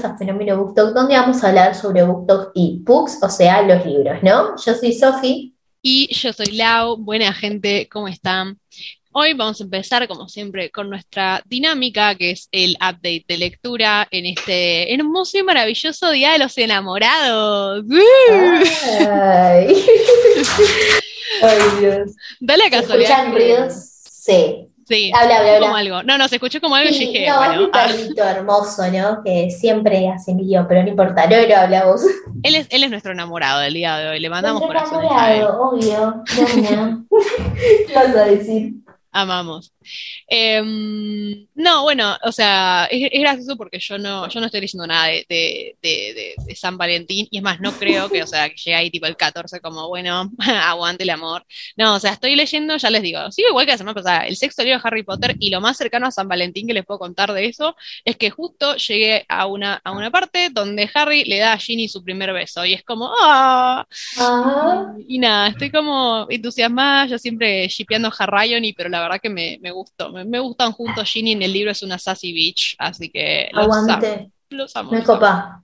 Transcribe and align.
bienvenidos 0.00 0.04
a 0.04 0.16
Fenómeno 0.16 0.56
BookTok, 0.56 0.94
donde 0.94 1.14
vamos 1.14 1.42
a 1.44 1.48
hablar 1.48 1.74
sobre 1.74 2.02
BookTok 2.02 2.52
y 2.54 2.80
books, 2.82 3.18
o 3.22 3.28
sea, 3.28 3.62
los 3.62 3.84
libros, 3.84 4.22
¿no? 4.22 4.56
Yo 4.64 4.74
soy 4.74 4.92
Sofi. 4.92 5.54
Y 5.82 6.12
yo 6.14 6.32
soy 6.32 6.52
Lau. 6.52 6.96
Buena 6.96 7.32
gente, 7.32 7.88
¿cómo 7.90 8.08
están? 8.08 8.58
Hoy 9.12 9.34
vamos 9.34 9.60
a 9.60 9.64
empezar, 9.64 10.06
como 10.08 10.28
siempre, 10.28 10.70
con 10.70 10.88
nuestra 10.88 11.42
dinámica, 11.44 12.14
que 12.14 12.30
es 12.30 12.48
el 12.52 12.76
update 12.76 13.24
de 13.28 13.38
lectura 13.38 14.06
en 14.10 14.26
este 14.26 14.94
hermoso 14.94 15.36
y 15.38 15.42
maravilloso 15.42 16.10
Día 16.10 16.32
de 16.32 16.38
los 16.38 16.56
Enamorados. 16.56 17.84
Ay, 18.30 19.66
Ay 21.42 21.58
Dios. 21.80 22.12
Da 22.40 22.56
la 22.56 22.64
¿Se 22.64 22.70
casualidad. 22.70 23.10
escuchan 23.10 23.32
ruidos? 23.34 23.74
Sí. 24.10 24.69
Sí, 24.90 25.12
Habla, 25.14 25.36
habla, 25.38 25.50
habla. 25.54 25.66
como 25.66 25.76
algo. 25.76 26.02
No, 26.02 26.18
no, 26.18 26.26
se 26.26 26.34
escuchó 26.34 26.60
como 26.60 26.74
algo 26.74 26.90
y 26.90 26.94
Sí, 26.94 27.06
dije, 27.06 27.28
no, 27.28 27.40
es 27.42 27.48
bueno, 27.48 27.64
un 27.64 27.70
ah, 27.72 27.86
perrito 27.86 28.24
hermoso, 28.24 28.82
¿no? 28.90 29.22
Que 29.24 29.48
siempre 29.50 30.08
hace 30.08 30.34
lío, 30.34 30.66
pero 30.68 30.82
no 30.82 30.88
importa, 30.88 31.26
no 31.28 31.36
lo 31.46 31.56
hablamos. 31.56 32.02
él, 32.42 32.54
es, 32.56 32.66
él 32.70 32.82
es 32.82 32.90
nuestro 32.90 33.12
enamorado 33.12 33.60
del 33.60 33.74
día 33.74 33.96
de 33.98 34.08
hoy. 34.08 34.18
Le 34.18 34.28
mandamos 34.28 34.60
Nuestro 34.62 34.80
corazones 34.80 35.10
a 35.16 35.32
él. 35.32 35.38
enamorado, 35.42 35.70
obvio. 35.70 36.24
Doña. 36.36 37.04
¿Qué 37.86 37.94
vas 37.94 38.16
a 38.16 38.24
decir? 38.24 38.72
Amamos. 39.12 39.72
Em, 40.28 41.46
no, 41.54 41.82
bueno, 41.82 42.16
o 42.24 42.30
sea, 42.32 42.86
es, 42.90 43.08
es 43.12 43.20
gracioso 43.20 43.56
porque 43.56 43.78
yo 43.80 43.98
no, 43.98 44.28
yo 44.28 44.38
no 44.40 44.46
estoy 44.46 44.60
leyendo 44.60 44.86
nada 44.86 45.06
de, 45.08 45.26
de- 45.28 45.76
de- 45.82 46.14
de- 46.14 46.34
de 46.46 46.56
San 46.56 46.76
Valentín, 46.78 47.26
y 47.30 47.38
es 47.38 47.42
más, 47.42 47.60
no 47.60 47.72
creo 47.72 48.08
que, 48.08 48.22
o 48.22 48.26
sea, 48.26 48.48
que 48.48 48.56
llegue 48.56 48.74
ahí 48.76 48.90
tipo 48.90 49.06
el 49.06 49.16
14 49.16 49.60
como, 49.60 49.88
bueno, 49.88 50.30
aguante 50.38 51.02
el 51.04 51.10
amor. 51.10 51.44
No, 51.76 51.94
o 51.96 52.00
sea, 52.00 52.12
estoy 52.12 52.36
leyendo, 52.36 52.76
ya 52.76 52.90
les 52.90 53.02
digo, 53.02 53.30
sigo 53.32 53.48
igual 53.48 53.66
que 53.66 53.72
la 53.72 53.78
semana 53.78 53.94
pasada, 53.94 54.26
el 54.26 54.36
sexto 54.36 54.62
libro 54.62 54.78
de 54.78 54.86
Harry 54.86 55.02
Potter, 55.02 55.36
y 55.40 55.50
lo 55.50 55.60
más 55.60 55.76
cercano 55.76 56.06
a 56.06 56.10
San 56.12 56.28
Valentín 56.28 56.66
que 56.68 56.74
les 56.74 56.84
puedo 56.84 56.98
contar 57.00 57.32
de 57.32 57.46
eso 57.46 57.76
es 58.04 58.16
que 58.16 58.30
justo 58.30 58.76
llegué 58.76 59.24
a 59.28 59.46
una, 59.46 59.80
a 59.84 59.92
una 59.92 60.10
parte 60.10 60.50
donde 60.50 60.88
Harry 60.94 61.24
le 61.24 61.38
da 61.38 61.52
a 61.54 61.58
Ginny 61.58 61.88
su 61.88 62.02
primer 62.04 62.32
beso, 62.32 62.64
y 62.64 62.74
es 62.74 62.84
como, 62.84 63.10
¡ah! 63.20 63.86
Ah, 64.18 64.94
Y 65.08 65.18
nada, 65.18 65.48
estoy 65.48 65.70
como 65.70 66.26
entusiasmada, 66.30 67.06
yo 67.06 67.18
siempre 67.18 67.66
shipeando 67.68 68.08
a 68.08 68.14
Harryoni, 68.18 68.72
pero 68.72 68.88
la 68.88 68.99
verdad 69.02 69.20
que 69.22 69.30
me, 69.30 69.58
me 69.60 69.70
gustó. 69.70 70.10
Me, 70.10 70.24
me 70.24 70.38
gustan 70.38 70.72
juntos. 70.72 71.08
Ginny 71.10 71.32
en 71.32 71.42
el 71.42 71.52
libro 71.52 71.70
es 71.70 71.82
una 71.82 71.98
sassy 71.98 72.32
bitch, 72.32 72.76
así 72.78 73.10
que 73.10 73.48
los 73.52 73.64
amo. 73.64 73.74
aguante. 73.74 74.30
Los 74.50 74.76
amo. 74.76 74.90
Me 74.90 74.98
los 74.98 75.08
amo. 75.08 75.18
copa. 75.18 75.62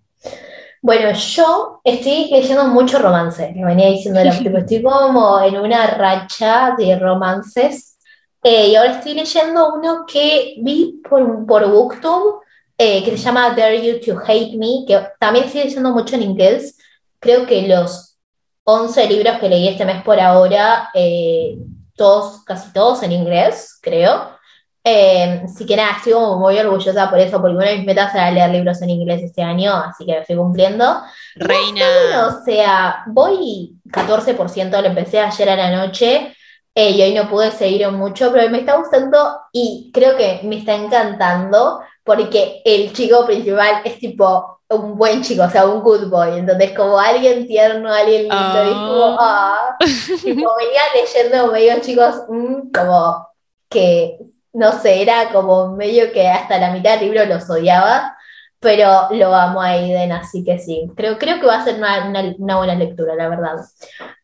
Bueno, 0.82 1.12
yo 1.12 1.80
estoy 1.82 2.28
leyendo 2.30 2.64
mucho 2.66 2.98
romance, 2.98 3.52
que 3.52 3.64
venía 3.64 3.88
diciendo 3.88 4.22
la 4.22 4.38
tipo, 4.38 4.56
estoy 4.58 4.82
como 4.82 5.40
en 5.40 5.56
una 5.56 5.86
racha 5.88 6.74
de 6.78 6.96
romances. 6.96 7.98
Eh, 8.42 8.68
y 8.68 8.76
ahora 8.76 8.92
estoy 8.92 9.14
leyendo 9.14 9.74
uno 9.74 10.04
que 10.06 10.54
vi 10.62 11.00
por, 11.08 11.44
por 11.44 11.68
BookTube, 11.68 12.40
eh, 12.78 13.02
que 13.02 13.10
se 13.10 13.16
llama 13.16 13.50
Dare 13.50 13.84
You 13.84 14.00
to 14.00 14.20
Hate 14.24 14.56
Me, 14.56 14.84
que 14.86 15.00
también 15.18 15.46
estoy 15.46 15.64
leyendo 15.64 15.90
mucho 15.90 16.14
en 16.14 16.22
inglés. 16.22 16.78
Creo 17.18 17.46
que 17.46 17.66
los 17.66 18.16
11 18.62 19.08
libros 19.08 19.38
que 19.40 19.48
leí 19.48 19.66
este 19.66 19.84
mes 19.84 20.02
por 20.02 20.20
ahora, 20.20 20.90
eh, 20.94 21.58
todos, 21.96 22.44
casi 22.44 22.72
todos 22.72 23.02
en 23.02 23.12
inglés, 23.12 23.78
creo. 23.82 24.36
Eh, 24.84 25.42
así 25.44 25.66
que 25.66 25.74
nada, 25.74 25.96
estoy 25.96 26.12
como 26.12 26.38
muy 26.38 26.56
orgullosa 26.58 27.10
por 27.10 27.18
eso, 27.18 27.40
porque 27.40 27.56
una 27.56 27.66
de 27.66 27.78
mis 27.78 27.86
metas 27.86 28.14
era 28.14 28.30
leer 28.30 28.50
libros 28.50 28.80
en 28.82 28.90
inglés 28.90 29.20
este 29.20 29.42
año, 29.42 29.74
así 29.74 30.06
que 30.06 30.12
lo 30.12 30.20
estoy 30.20 30.36
cumpliendo. 30.36 31.00
Reina. 31.34 31.84
Bueno, 31.84 32.28
o 32.28 32.44
sea, 32.44 33.02
voy 33.06 33.74
14%, 33.90 34.70
lo 34.70 34.86
empecé 34.86 35.18
ayer 35.18 35.50
a 35.50 35.56
la 35.56 35.76
noche 35.76 36.36
eh, 36.72 36.90
y 36.90 37.02
hoy 37.02 37.14
no 37.14 37.28
pude 37.28 37.50
seguir 37.50 37.90
mucho, 37.90 38.30
pero 38.32 38.48
me 38.48 38.58
está 38.58 38.76
gustando 38.76 39.40
y 39.52 39.90
creo 39.92 40.16
que 40.16 40.40
me 40.44 40.58
está 40.58 40.76
encantando 40.76 41.80
porque 42.04 42.62
el 42.64 42.92
chico 42.92 43.26
principal 43.26 43.80
es 43.84 43.98
tipo 43.98 44.55
un 44.70 44.96
buen 44.98 45.22
chico, 45.22 45.44
o 45.44 45.50
sea, 45.50 45.66
un 45.66 45.80
good 45.82 46.08
boy, 46.08 46.38
entonces 46.38 46.72
como 46.76 46.98
alguien 46.98 47.46
tierno, 47.46 47.92
alguien 47.92 48.28
lindo, 48.28 48.64
y 48.64 48.82
como, 48.84 49.16
ah, 49.20 49.76
tipo, 50.24 50.50
venía 50.58 50.80
leyendo 50.94 51.52
medio 51.52 51.80
chicos, 51.80 52.22
mm, 52.28 52.70
como 52.72 53.28
que, 53.68 54.18
no 54.52 54.72
sé, 54.72 55.02
era 55.02 55.30
como 55.32 55.76
medio 55.76 56.12
que 56.12 56.28
hasta 56.28 56.58
la 56.58 56.72
mitad 56.72 56.98
del 56.98 57.10
libro 57.10 57.24
los 57.26 57.48
odiaba, 57.50 58.16
pero 58.58 59.08
lo 59.12 59.34
amo 59.34 59.60
a 59.62 59.68
Aiden, 59.68 60.12
así 60.12 60.42
que 60.42 60.58
sí, 60.58 60.90
creo, 60.96 61.18
creo 61.18 61.38
que 61.40 61.46
va 61.46 61.58
a 61.60 61.64
ser 61.64 61.76
una, 61.76 62.08
una- 62.08 62.34
una 62.38 62.56
buena 62.58 62.74
lectura, 62.74 63.14
la 63.14 63.28
verdad. 63.28 63.56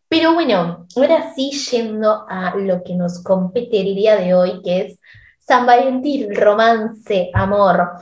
Pero 0.09 0.35
bueno, 0.35 0.87
ahora 0.97 1.33
sí 1.35 1.51
yendo 1.71 2.27
a 2.29 2.55
lo 2.57 2.83
que 2.83 2.95
nos 2.95 3.23
compete 3.23 3.81
el 3.81 3.95
día 3.95 4.17
de 4.17 4.35
hoy, 4.35 4.61
que 4.63 4.81
es 4.83 4.99
San 5.39 5.67
Valentín, 5.67 6.35
romance, 6.35 7.31
amor. 7.35 7.93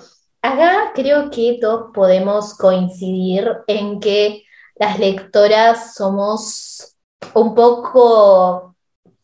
Acá 0.42 0.92
creo 0.94 1.30
que 1.30 1.58
todos 1.60 1.90
podemos 1.92 2.54
coincidir 2.54 3.48
en 3.66 4.00
que 4.00 4.44
las 4.76 4.98
lectoras 4.98 5.94
somos 5.94 6.96
un 7.34 7.54
poco 7.54 8.74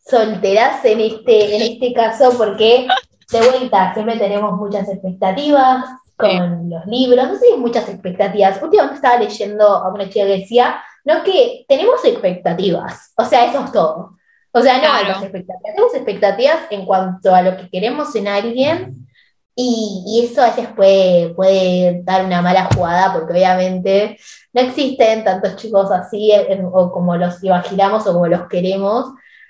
solteras 0.04 0.84
en 0.84 1.00
este, 1.00 1.56
en 1.56 1.62
este 1.72 1.94
caso, 1.94 2.36
porque 2.36 2.86
de 3.32 3.50
vuelta 3.50 3.94
siempre 3.94 4.18
tenemos 4.18 4.52
muchas 4.52 4.88
expectativas 4.88 5.84
con 6.16 6.70
los 6.70 6.86
libros, 6.86 7.28
no 7.28 7.34
sé 7.36 7.56
muchas 7.56 7.88
expectativas. 7.88 8.62
Últimamente 8.62 8.96
estaba 8.96 9.18
leyendo 9.18 9.66
a 9.66 9.92
una 9.92 10.08
chica 10.08 10.26
que 10.26 10.38
decía, 10.40 10.82
no 11.04 11.22
que 11.22 11.64
tenemos 11.66 12.04
expectativas, 12.04 13.12
o 13.16 13.24
sea, 13.24 13.46
eso 13.46 13.64
es 13.64 13.72
todo. 13.72 14.16
O 14.52 14.60
sea, 14.62 14.74
no 14.74 14.80
Claro. 14.80 15.24
expectativas, 15.24 15.62
tenemos 15.62 15.94
expectativas 15.94 16.58
en 16.70 16.86
cuanto 16.86 17.34
a 17.34 17.42
lo 17.42 17.56
que 17.56 17.70
queremos 17.70 18.14
en 18.14 18.28
alguien 18.28 19.05
y, 19.58 20.04
y 20.06 20.26
eso 20.26 20.42
a 20.42 20.50
veces 20.50 20.68
puede, 20.76 21.30
puede 21.34 22.02
dar 22.04 22.26
una 22.26 22.42
mala 22.42 22.68
jugada 22.74 23.14
porque 23.14 23.32
obviamente 23.32 24.18
no 24.52 24.60
existen 24.60 25.24
tantos 25.24 25.56
chicos 25.56 25.90
así 25.90 26.30
eh, 26.30 26.62
o 26.70 26.92
como 26.92 27.16
los 27.16 27.42
imaginamos 27.42 28.06
o 28.06 28.12
como 28.12 28.26
los 28.28 28.48
queremos. 28.48 29.06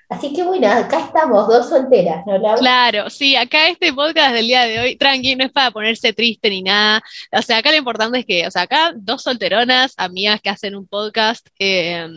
Así 0.09 0.31
que 0.31 0.41
bueno, 0.41 0.69
acá 0.69 1.01
estamos, 1.01 1.49
dos 1.49 1.67
solteras, 1.67 2.25
¿no, 2.25 2.37
Lau? 2.37 2.57
Claro, 2.57 3.09
sí, 3.09 3.35
acá 3.35 3.67
este 3.67 3.91
podcast 3.91 4.33
del 4.33 4.47
día 4.47 4.63
de 4.63 4.79
hoy, 4.79 4.95
tranqui, 4.95 5.35
no 5.35 5.43
es 5.43 5.51
para 5.51 5.71
ponerse 5.71 6.13
triste 6.13 6.49
ni 6.49 6.61
nada. 6.61 7.03
O 7.33 7.41
sea, 7.41 7.57
acá 7.57 7.71
lo 7.71 7.77
importante 7.77 8.19
es 8.19 8.25
que, 8.25 8.47
o 8.47 8.51
sea, 8.51 8.61
acá 8.61 8.93
dos 8.95 9.23
solteronas, 9.23 9.93
amigas 9.97 10.39
que 10.39 10.49
hacen 10.49 10.75
un 10.75 10.87
podcast, 10.87 11.45
eh, 11.59 12.07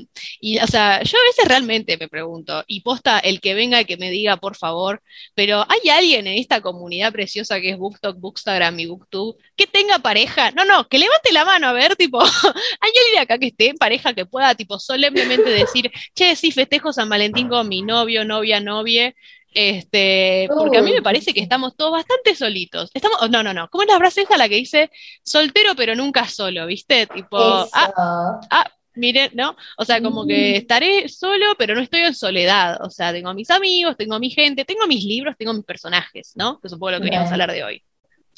y, 0.41 0.61
o 0.61 0.67
sea, 0.69 1.03
yo 1.03 1.19
a 1.19 1.23
veces 1.25 1.49
realmente 1.49 1.97
me 1.99 2.07
pregunto, 2.09 2.63
y 2.69 2.83
posta 2.83 3.19
el 3.19 3.41
que 3.41 3.55
venga 3.55 3.81
y 3.81 3.85
que 3.87 3.97
me 3.97 4.11
diga, 4.11 4.37
por 4.37 4.57
favor, 4.57 5.03
pero 5.35 5.67
¿hay 5.69 5.91
alguien 5.91 6.29
en 6.29 6.39
esta 6.39 6.61
comunidad 6.61 7.13
preciosa 7.13 7.61
que 7.61 7.71
es 7.71 7.77
BookTok, 7.77 8.21
Bookstagram 8.21 8.79
y 8.79 8.87
BookTube 8.87 9.37
que 9.57 9.67
tenga 9.67 9.99
pareja? 9.99 10.53
No, 10.53 10.65
no, 10.65 10.87
que 10.87 10.99
levante 11.01 11.33
la 11.33 11.45
mano 11.45 11.67
a 11.67 11.73
ver, 11.73 11.97
tipo, 11.97 12.21
¿hay 12.81 12.93
alguien 13.05 13.21
acá 13.21 13.37
que 13.37 13.49
esté 13.49 13.71
en 13.71 13.79
pareja 13.79 14.15
que 14.15 14.27
pueda, 14.27 14.55
tipo, 14.55 14.79
solemnemente 14.79 15.51
decir, 15.51 15.91
che, 16.15 16.37
sí, 16.37 16.53
festejo 16.53 16.93
San 16.93 17.09
Valentín 17.09 17.49
con 17.49 17.69
mi 17.69 17.80
novio, 17.83 18.25
novia, 18.25 18.61
novie? 18.61 19.15
Este, 19.53 20.49
porque 20.57 20.79
a 20.79 20.83
mí 20.83 20.93
me 20.93 21.03
parece 21.03 21.35
que 21.35 21.41
estamos 21.41 21.77
todos 21.77 21.93
bastante 21.93 22.35
solitos. 22.35 22.91
Estamos, 22.95 23.19
oh, 23.21 23.29
no, 23.29 23.43
no, 23.43 23.53
no. 23.53 23.69
¿Cómo 23.69 23.83
es 23.83 23.89
la 23.89 23.99
frase 23.99 24.23
esa 24.23 24.37
la 24.37 24.49
que 24.49 24.57
dice 24.57 24.91
soltero 25.25 25.75
pero 25.77 25.95
nunca 25.95 26.29
solo, 26.29 26.67
¿viste? 26.67 27.07
Tipo, 27.07 27.39
ah, 27.39 28.41
ah, 28.51 28.71
miren, 28.95 29.31
¿no? 29.35 29.57
O 29.77 29.85
sea, 29.85 30.01
como 30.01 30.27
que 30.27 30.57
estaré 30.57 31.09
solo, 31.09 31.47
pero 31.59 31.75
no 31.75 31.81
estoy 31.81 32.01
en 32.01 32.15
soledad. 32.15 32.79
O 32.83 32.91
sea, 32.91 33.13
tengo 33.13 33.31
a 33.31 33.35
mis 33.35 33.51
amigos, 33.51 33.97
tengo 33.97 34.15
a 34.15 34.21
mi 34.21 34.31
gente, 34.31 34.65
tengo 34.65 34.87
mis 34.87 35.05
libros, 35.05 35.35
tengo 35.37 35.53
mis 35.53 35.65
personajes, 35.65 36.33
¿no? 36.37 36.61
Que 36.61 36.69
supongo 36.69 36.93
lo 36.93 36.99
que 36.99 37.05
queríamos 37.05 37.33
hablar 37.33 37.51
de 37.53 37.65
hoy. 37.65 37.85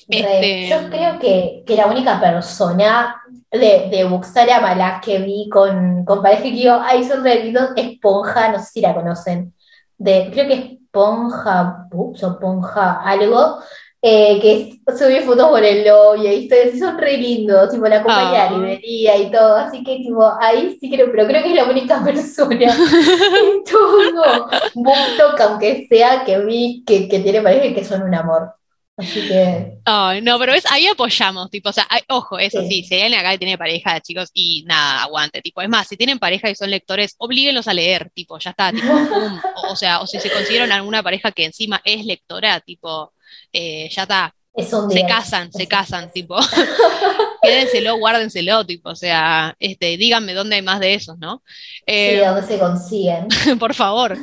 Este- 0.08 0.68
Yo 0.68 0.88
creo 0.90 1.18
que, 1.18 1.62
que 1.66 1.76
la 1.76 1.86
única 1.86 2.20
persona 2.20 3.16
de, 3.50 3.88
de 3.90 4.04
Bookstagram 4.04 4.64
a 4.64 4.74
la 4.74 5.00
que 5.00 5.18
vi 5.18 5.48
con, 5.48 6.04
con 6.04 6.22
pareja 6.22 6.42
que 6.42 6.60
yo, 6.60 6.80
ay, 6.82 7.04
son 7.04 7.22
re 7.22 7.44
lindos, 7.44 7.70
es 7.76 7.98
Ponja, 8.00 8.48
no 8.50 8.58
sé 8.58 8.64
si 8.66 8.80
la 8.80 8.94
conocen, 8.94 9.52
de, 9.98 10.30
creo 10.32 10.46
que 10.46 10.54
es 10.54 10.64
Ponja 10.90 11.86
Books 11.90 12.22
o 12.24 12.38
Ponja 12.38 13.00
algo, 13.02 13.58
eh, 14.04 14.40
que 14.40 14.80
subí 14.98 15.20
fotos 15.20 15.48
por 15.48 15.62
el 15.62 15.86
novio 15.86 16.32
y 16.32 16.48
y 16.52 16.78
son 16.78 16.98
re 16.98 17.16
lindos, 17.18 17.70
tipo 17.70 17.86
la 17.86 18.02
compañía 18.02 18.46
Ah. 18.46 18.50
de 18.50 18.56
librería 18.56 19.16
y 19.16 19.30
todo, 19.30 19.56
así 19.56 19.84
que 19.84 19.96
tipo, 19.98 20.28
ahí 20.40 20.76
sí 20.80 20.90
creo, 20.90 21.06
pero 21.12 21.26
creo 21.28 21.42
que 21.42 21.50
es 21.50 21.54
la 21.54 21.64
única 21.70 22.02
persona 22.04 22.74
en 22.74 23.64
todo 23.64 24.48
BookTok, 24.74 25.40
aunque 25.42 25.86
sea 25.88 26.24
que 26.24 26.38
vi 26.40 26.82
que, 26.86 27.08
que 27.08 27.20
tiene 27.20 27.42
pareja 27.42 27.74
que 27.74 27.84
son 27.84 28.02
un 28.02 28.14
amor. 28.14 28.52
Así 28.96 29.20
que, 29.26 29.78
Ay, 29.84 30.20
no, 30.22 30.38
pero 30.38 30.52
es, 30.54 30.64
ahí 30.70 30.86
apoyamos, 30.86 31.50
tipo, 31.50 31.70
o 31.70 31.72
sea, 31.72 31.86
hay- 31.90 32.02
ojo, 32.08 32.38
eso 32.38 32.60
Sí. 32.62 32.68
sí, 32.68 32.84
si 32.84 32.94
hay 32.94 33.02
alguien 33.02 33.20
acá 33.20 33.32
que 33.32 33.38
tiene 33.38 33.58
pareja, 33.58 34.00
chicos, 34.00 34.30
y 34.32 34.62
nada, 34.68 35.02
aguante, 35.02 35.42
tipo, 35.42 35.60
es 35.60 35.68
más, 35.68 35.88
si 35.88 35.96
tienen 35.96 36.20
pareja 36.20 36.48
y 36.50 36.54
son 36.54 36.70
lectores, 36.70 37.16
oblíguenlos 37.18 37.66
a 37.66 37.74
leer, 37.74 38.10
tipo, 38.14 38.38
ya 38.38 38.50
está, 38.50 38.72
tipo, 38.72 39.02
pum, 39.08 39.42
o, 39.52 39.72
o 39.72 39.76
sea, 39.76 40.00
o 40.00 40.06
si 40.06 40.20
se 40.20 40.30
consiguieron 40.30 40.70
alguna 40.70 41.02
pareja 41.02 41.32
que 41.32 41.44
encima 41.46 41.80
es 41.84 42.04
lectora, 42.04 42.60
tipo, 42.60 43.12
eh, 43.52 43.88
ya 43.90 44.02
está, 44.02 44.34
es 44.54 44.72
un 44.72 44.90
se 44.90 45.06
casan, 45.06 45.52
se 45.52 45.66
casan, 45.66 46.12
tipo. 46.12 46.36
quédenselo, 47.42 47.96
guárdenselo, 47.96 48.64
tipo, 48.64 48.90
o 48.90 48.96
sea, 48.96 49.54
este, 49.58 49.96
díganme 49.96 50.32
dónde 50.32 50.56
hay 50.56 50.62
más 50.62 50.78
de 50.78 50.94
esos, 50.94 51.18
¿no? 51.18 51.42
Eh, 51.86 52.18
sí, 52.18 52.24
dónde 52.24 52.46
se 52.46 52.58
consiguen. 52.58 53.26
por 53.58 53.74
favor. 53.74 54.16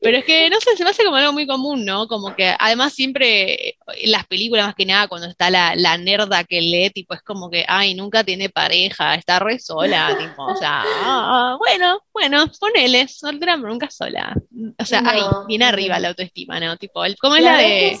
Pero 0.00 0.18
es 0.18 0.24
que, 0.24 0.50
no 0.50 0.60
sé, 0.60 0.76
se 0.76 0.84
me 0.84 0.90
hace 0.90 1.02
como 1.02 1.16
algo 1.16 1.32
muy 1.32 1.46
común, 1.46 1.84
¿no? 1.84 2.06
Como 2.06 2.36
que 2.36 2.54
además 2.58 2.92
siempre 2.92 3.76
en 3.96 4.12
las 4.12 4.26
películas, 4.26 4.66
más 4.66 4.74
que 4.74 4.84
nada, 4.84 5.08
cuando 5.08 5.28
está 5.28 5.50
la, 5.50 5.74
la 5.74 5.96
nerda 5.96 6.44
que 6.44 6.60
lee, 6.60 6.90
tipo, 6.90 7.14
es 7.14 7.22
como 7.22 7.50
que, 7.50 7.64
ay, 7.66 7.94
nunca 7.94 8.22
tiene 8.22 8.50
pareja, 8.50 9.14
está 9.14 9.38
re 9.38 9.58
sola, 9.58 10.14
tipo, 10.18 10.44
o 10.44 10.56
sea, 10.56 10.84
ah, 10.84 11.56
bueno, 11.58 12.02
bueno, 12.12 12.50
ponele, 12.60 13.08
soltera 13.08 13.56
pero 13.56 13.68
nunca 13.68 13.90
sola. 13.90 14.36
O 14.78 14.84
sea, 14.84 15.02
ay, 15.06 15.22
viene 15.46 15.64
arriba 15.64 15.98
la 15.98 16.08
autoestima, 16.08 16.60
¿no? 16.60 16.76
Tipo, 16.76 17.04
el, 17.04 17.16
¿cómo 17.16 17.36
es 17.36 17.42
la, 17.42 17.56
de 17.56 17.98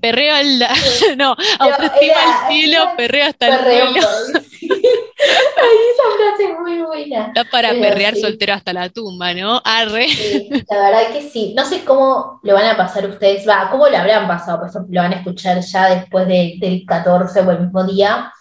perreo 0.00 0.34
al, 0.34 0.66
no, 1.16 1.36
autoestima 1.58 2.44
al 2.44 2.52
cielo, 2.52 2.84
perreo 2.96 3.26
hasta 3.26 3.48
el 3.48 3.92
cielo. 3.92 4.08
Ay, 4.64 5.78
esa 5.92 6.16
frase 6.16 6.52
es 6.52 6.60
muy 6.60 6.82
buena. 6.82 7.26
Está 7.28 7.44
para 7.44 7.70
perrear 7.70 8.16
soltero 8.16 8.54
hasta 8.54 8.72
la 8.72 8.88
tumba, 8.88 9.32
¿no? 9.34 9.60
Arre. 9.64 10.06
la 10.68 10.90
verdad 10.90 11.12
que 11.12 11.22
sí. 11.22 11.54
No 11.56 11.64
sé 11.64 11.84
cómo 11.84 12.40
lo 12.42 12.54
van 12.54 12.66
a 12.66 12.76
pasar 12.76 13.06
ustedes, 13.06 13.46
va, 13.48 13.68
cómo 13.70 13.88
lo 13.88 13.96
habrán 13.96 14.26
pasado, 14.26 14.60
por 14.60 14.68
ejemplo, 14.68 14.94
lo 14.94 15.02
van 15.02 15.12
a 15.12 15.16
escuchar 15.16 15.60
ya 15.60 15.94
después 15.94 16.26
del 16.26 16.84
14 16.86 17.40
o 17.40 17.50
el 17.50 17.60
mismo 17.60 17.84
día. 17.84 18.32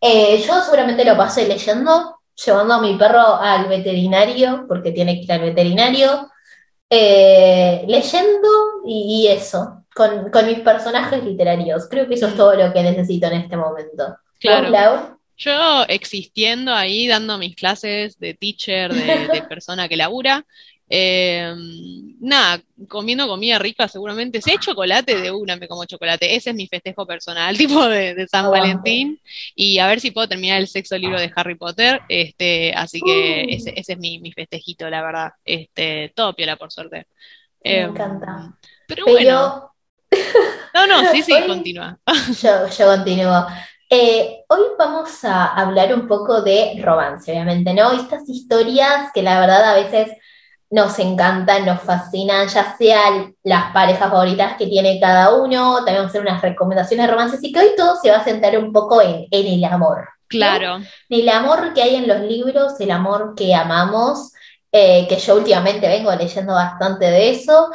Eh, 0.00 0.42
yo 0.46 0.60
seguramente 0.60 1.04
lo 1.04 1.16
pasé 1.16 1.48
leyendo, 1.48 2.20
llevando 2.44 2.74
a 2.74 2.80
mi 2.80 2.94
perro 2.96 3.36
al 3.36 3.68
veterinario, 3.68 4.66
porque 4.68 4.92
tiene 4.92 5.14
que 5.14 5.22
ir 5.22 5.32
al 5.32 5.40
veterinario, 5.40 6.30
eh, 6.90 7.84
leyendo 7.88 8.48
y, 8.86 9.28
eso, 9.28 9.83
con, 9.94 10.30
con, 10.30 10.46
mis 10.46 10.60
personajes 10.60 11.22
literarios. 11.24 11.88
Creo 11.88 12.08
que 12.08 12.14
eso 12.14 12.28
es 12.28 12.36
todo 12.36 12.54
lo 12.54 12.72
que 12.72 12.82
necesito 12.82 13.26
en 13.28 13.34
este 13.34 13.56
momento. 13.56 14.16
Claro. 14.40 15.18
Yo 15.36 15.84
existiendo 15.88 16.72
ahí, 16.72 17.08
dando 17.08 17.38
mis 17.38 17.56
clases 17.56 18.18
de 18.18 18.34
teacher, 18.34 18.92
de, 18.92 19.42
persona 19.48 19.88
que 19.88 19.96
labura, 19.96 20.44
eh, 20.88 21.52
nada, 22.20 22.62
comiendo 22.88 23.26
comida 23.26 23.58
rica 23.58 23.88
seguramente. 23.88 24.40
Si 24.40 24.50
hay 24.50 24.58
chocolate, 24.58 25.20
de 25.20 25.30
una 25.32 25.56
me 25.56 25.66
como 25.66 25.84
chocolate. 25.86 26.36
Ese 26.36 26.50
es 26.50 26.56
mi 26.56 26.68
festejo 26.68 27.06
personal, 27.06 27.56
tipo 27.58 27.86
de, 27.88 28.26
San 28.28 28.50
Valentín. 28.50 29.18
Y 29.56 29.78
a 29.78 29.88
ver 29.88 30.00
si 30.00 30.12
puedo 30.12 30.28
terminar 30.28 30.60
el 30.60 30.68
sexto 30.68 30.96
libro 30.96 31.18
de 31.18 31.32
Harry 31.34 31.56
Potter. 31.56 32.02
Este, 32.08 32.72
así 32.74 33.00
que 33.00 33.46
uh. 33.48 33.54
ese, 33.54 33.92
es 33.92 33.98
mi, 33.98 34.32
festejito, 34.32 34.88
la 34.88 35.02
verdad. 35.02 35.32
Este, 35.44 36.12
todo 36.14 36.34
piola, 36.34 36.56
por 36.56 36.70
suerte. 36.70 37.06
Me 37.64 37.80
em, 37.80 37.90
encanta. 37.90 38.56
Pero, 38.86 39.06
bueno. 39.06 39.73
No, 40.74 40.86
no, 40.86 41.10
sí, 41.12 41.22
sí, 41.22 41.32
continúa. 41.46 41.98
Yo, 42.42 42.68
yo 42.68 42.86
continúo. 42.86 43.46
Eh, 43.88 44.44
hoy 44.48 44.62
vamos 44.76 45.24
a 45.24 45.54
hablar 45.54 45.94
un 45.94 46.08
poco 46.08 46.42
de 46.42 46.80
romance, 46.82 47.30
obviamente, 47.30 47.72
¿no? 47.74 47.92
Estas 47.92 48.28
historias 48.28 49.10
que 49.14 49.22
la 49.22 49.38
verdad 49.38 49.70
a 49.70 49.74
veces 49.74 50.08
nos 50.70 50.98
encantan, 50.98 51.64
nos 51.64 51.80
fascinan, 51.82 52.48
ya 52.48 52.74
sean 52.76 53.36
las 53.44 53.72
parejas 53.72 54.10
favoritas 54.10 54.56
que 54.58 54.66
tiene 54.66 54.98
cada 54.98 55.34
uno, 55.34 55.76
también 55.76 55.98
vamos 55.98 56.06
a 56.06 56.08
hacer 56.08 56.22
unas 56.22 56.42
recomendaciones 56.42 57.06
de 57.06 57.12
romances 57.12 57.44
y 57.44 57.52
que 57.52 57.60
hoy 57.60 57.68
todo 57.76 57.94
se 58.02 58.10
va 58.10 58.16
a 58.16 58.24
centrar 58.24 58.58
un 58.58 58.72
poco 58.72 59.00
en, 59.00 59.28
el 59.30 59.64
amor. 59.64 60.08
Claro. 60.26 60.78
El 61.08 61.28
amor 61.28 61.74
que 61.74 61.82
hay 61.82 61.94
en 61.94 62.08
los 62.08 62.20
libros, 62.20 62.80
el 62.80 62.90
amor 62.90 63.34
que 63.36 63.54
amamos, 63.54 64.32
eh, 64.72 65.06
que 65.08 65.18
yo 65.18 65.36
últimamente 65.36 65.86
vengo 65.86 66.12
leyendo 66.16 66.54
bastante 66.54 67.04
de 67.04 67.30
eso. 67.30 67.70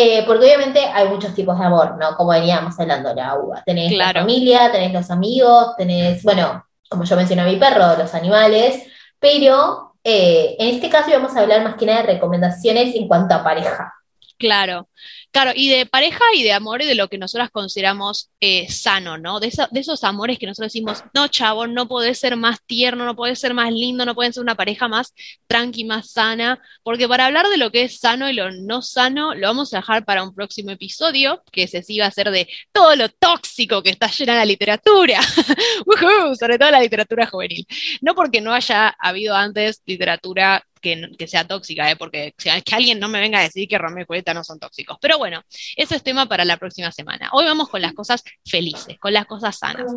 Eh, 0.00 0.22
porque 0.24 0.44
obviamente 0.44 0.78
hay 0.78 1.08
muchos 1.08 1.34
tipos 1.34 1.58
de 1.58 1.64
amor, 1.64 1.96
¿no? 1.98 2.14
Como 2.14 2.30
veníamos 2.30 2.78
hablando, 2.78 3.12
la 3.12 3.34
uva. 3.34 3.64
Tenés 3.66 3.90
la 3.90 4.12
familia, 4.12 4.70
tenés 4.70 4.92
los 4.92 5.10
amigos, 5.10 5.74
tenés, 5.76 6.22
bueno, 6.22 6.64
como 6.88 7.02
yo 7.02 7.16
mencioné 7.16 7.42
a 7.42 7.46
mi 7.46 7.56
perro, 7.56 7.96
los 7.98 8.14
animales, 8.14 8.86
pero 9.18 9.96
eh, 10.04 10.54
en 10.56 10.76
este 10.76 10.88
caso 10.88 11.10
vamos 11.10 11.36
a 11.36 11.40
hablar 11.40 11.64
más 11.64 11.74
que 11.74 11.84
nada 11.84 12.02
de 12.02 12.12
recomendaciones 12.12 12.94
en 12.94 13.08
cuanto 13.08 13.34
a 13.34 13.42
pareja. 13.42 13.92
Claro. 14.38 14.88
Claro, 15.30 15.52
y 15.54 15.68
de 15.68 15.84
pareja 15.84 16.24
y 16.34 16.42
de 16.42 16.52
amor 16.52 16.80
y 16.82 16.86
de 16.86 16.94
lo 16.94 17.08
que 17.08 17.18
nosotras 17.18 17.50
consideramos 17.50 18.30
eh, 18.40 18.70
sano, 18.70 19.18
¿no? 19.18 19.40
De, 19.40 19.52
de, 19.70 19.80
esos 19.80 20.02
amores 20.02 20.38
que 20.38 20.46
nosotros 20.46 20.72
decimos, 20.72 21.04
no, 21.12 21.28
chavo, 21.28 21.66
no 21.66 21.86
podés 21.86 22.18
ser 22.18 22.36
más 22.36 22.58
tierno, 22.64 23.04
no 23.04 23.14
podés 23.14 23.38
ser 23.38 23.52
más 23.52 23.70
lindo, 23.70 24.06
no 24.06 24.14
pueden 24.14 24.32
ser 24.32 24.42
una 24.42 24.54
pareja 24.54 24.88
más 24.88 25.14
tranqui, 25.46 25.84
más 25.84 26.12
sana, 26.12 26.60
porque 26.82 27.06
para 27.06 27.26
hablar 27.26 27.46
de 27.48 27.58
lo 27.58 27.70
que 27.70 27.82
es 27.82 28.00
sano 28.00 28.28
y 28.30 28.32
lo 28.32 28.50
no 28.50 28.80
sano, 28.80 29.34
lo 29.34 29.46
vamos 29.46 29.72
a 29.74 29.78
dejar 29.78 30.04
para 30.04 30.22
un 30.22 30.34
próximo 30.34 30.70
episodio, 30.70 31.42
que 31.52 31.64
ese 31.64 31.82
sí 31.82 31.98
va 31.98 32.06
a 32.06 32.10
ser 32.10 32.30
de 32.30 32.48
todo 32.72 32.96
lo 32.96 33.08
tóxico 33.10 33.82
que 33.82 33.90
está 33.90 34.08
llena 34.10 34.34
la 34.34 34.44
literatura, 34.46 35.20
sobre 36.40 36.58
todo 36.58 36.70
la 36.70 36.80
literatura 36.80 37.26
juvenil. 37.26 37.66
No 38.00 38.14
porque 38.14 38.40
no 38.40 38.54
haya 38.54 38.88
habido 38.98 39.34
antes 39.36 39.82
literatura 39.86 40.64
que, 40.80 41.26
sea 41.26 41.46
tóxica, 41.46 41.90
¿eh? 41.90 41.96
porque 41.96 42.34
que 42.36 42.74
alguien 42.74 42.98
no 42.98 43.08
me 43.08 43.20
venga 43.20 43.38
a 43.38 43.42
decir 43.42 43.68
que 43.68 43.78
Romeo 43.78 44.02
y 44.02 44.06
Julieta 44.06 44.34
no 44.34 44.44
son 44.44 44.58
tóxicos. 44.58 44.98
Pero 45.00 45.18
bueno, 45.18 45.42
eso 45.76 45.94
es 45.94 46.02
tema 46.02 46.26
para 46.26 46.44
la 46.44 46.56
próxima 46.56 46.92
semana. 46.92 47.30
Hoy 47.32 47.44
vamos 47.44 47.68
con 47.68 47.82
las 47.82 47.92
cosas 47.92 48.22
felices, 48.44 48.98
con 48.98 49.12
las 49.12 49.26
cosas 49.26 49.58
sanas. 49.58 49.92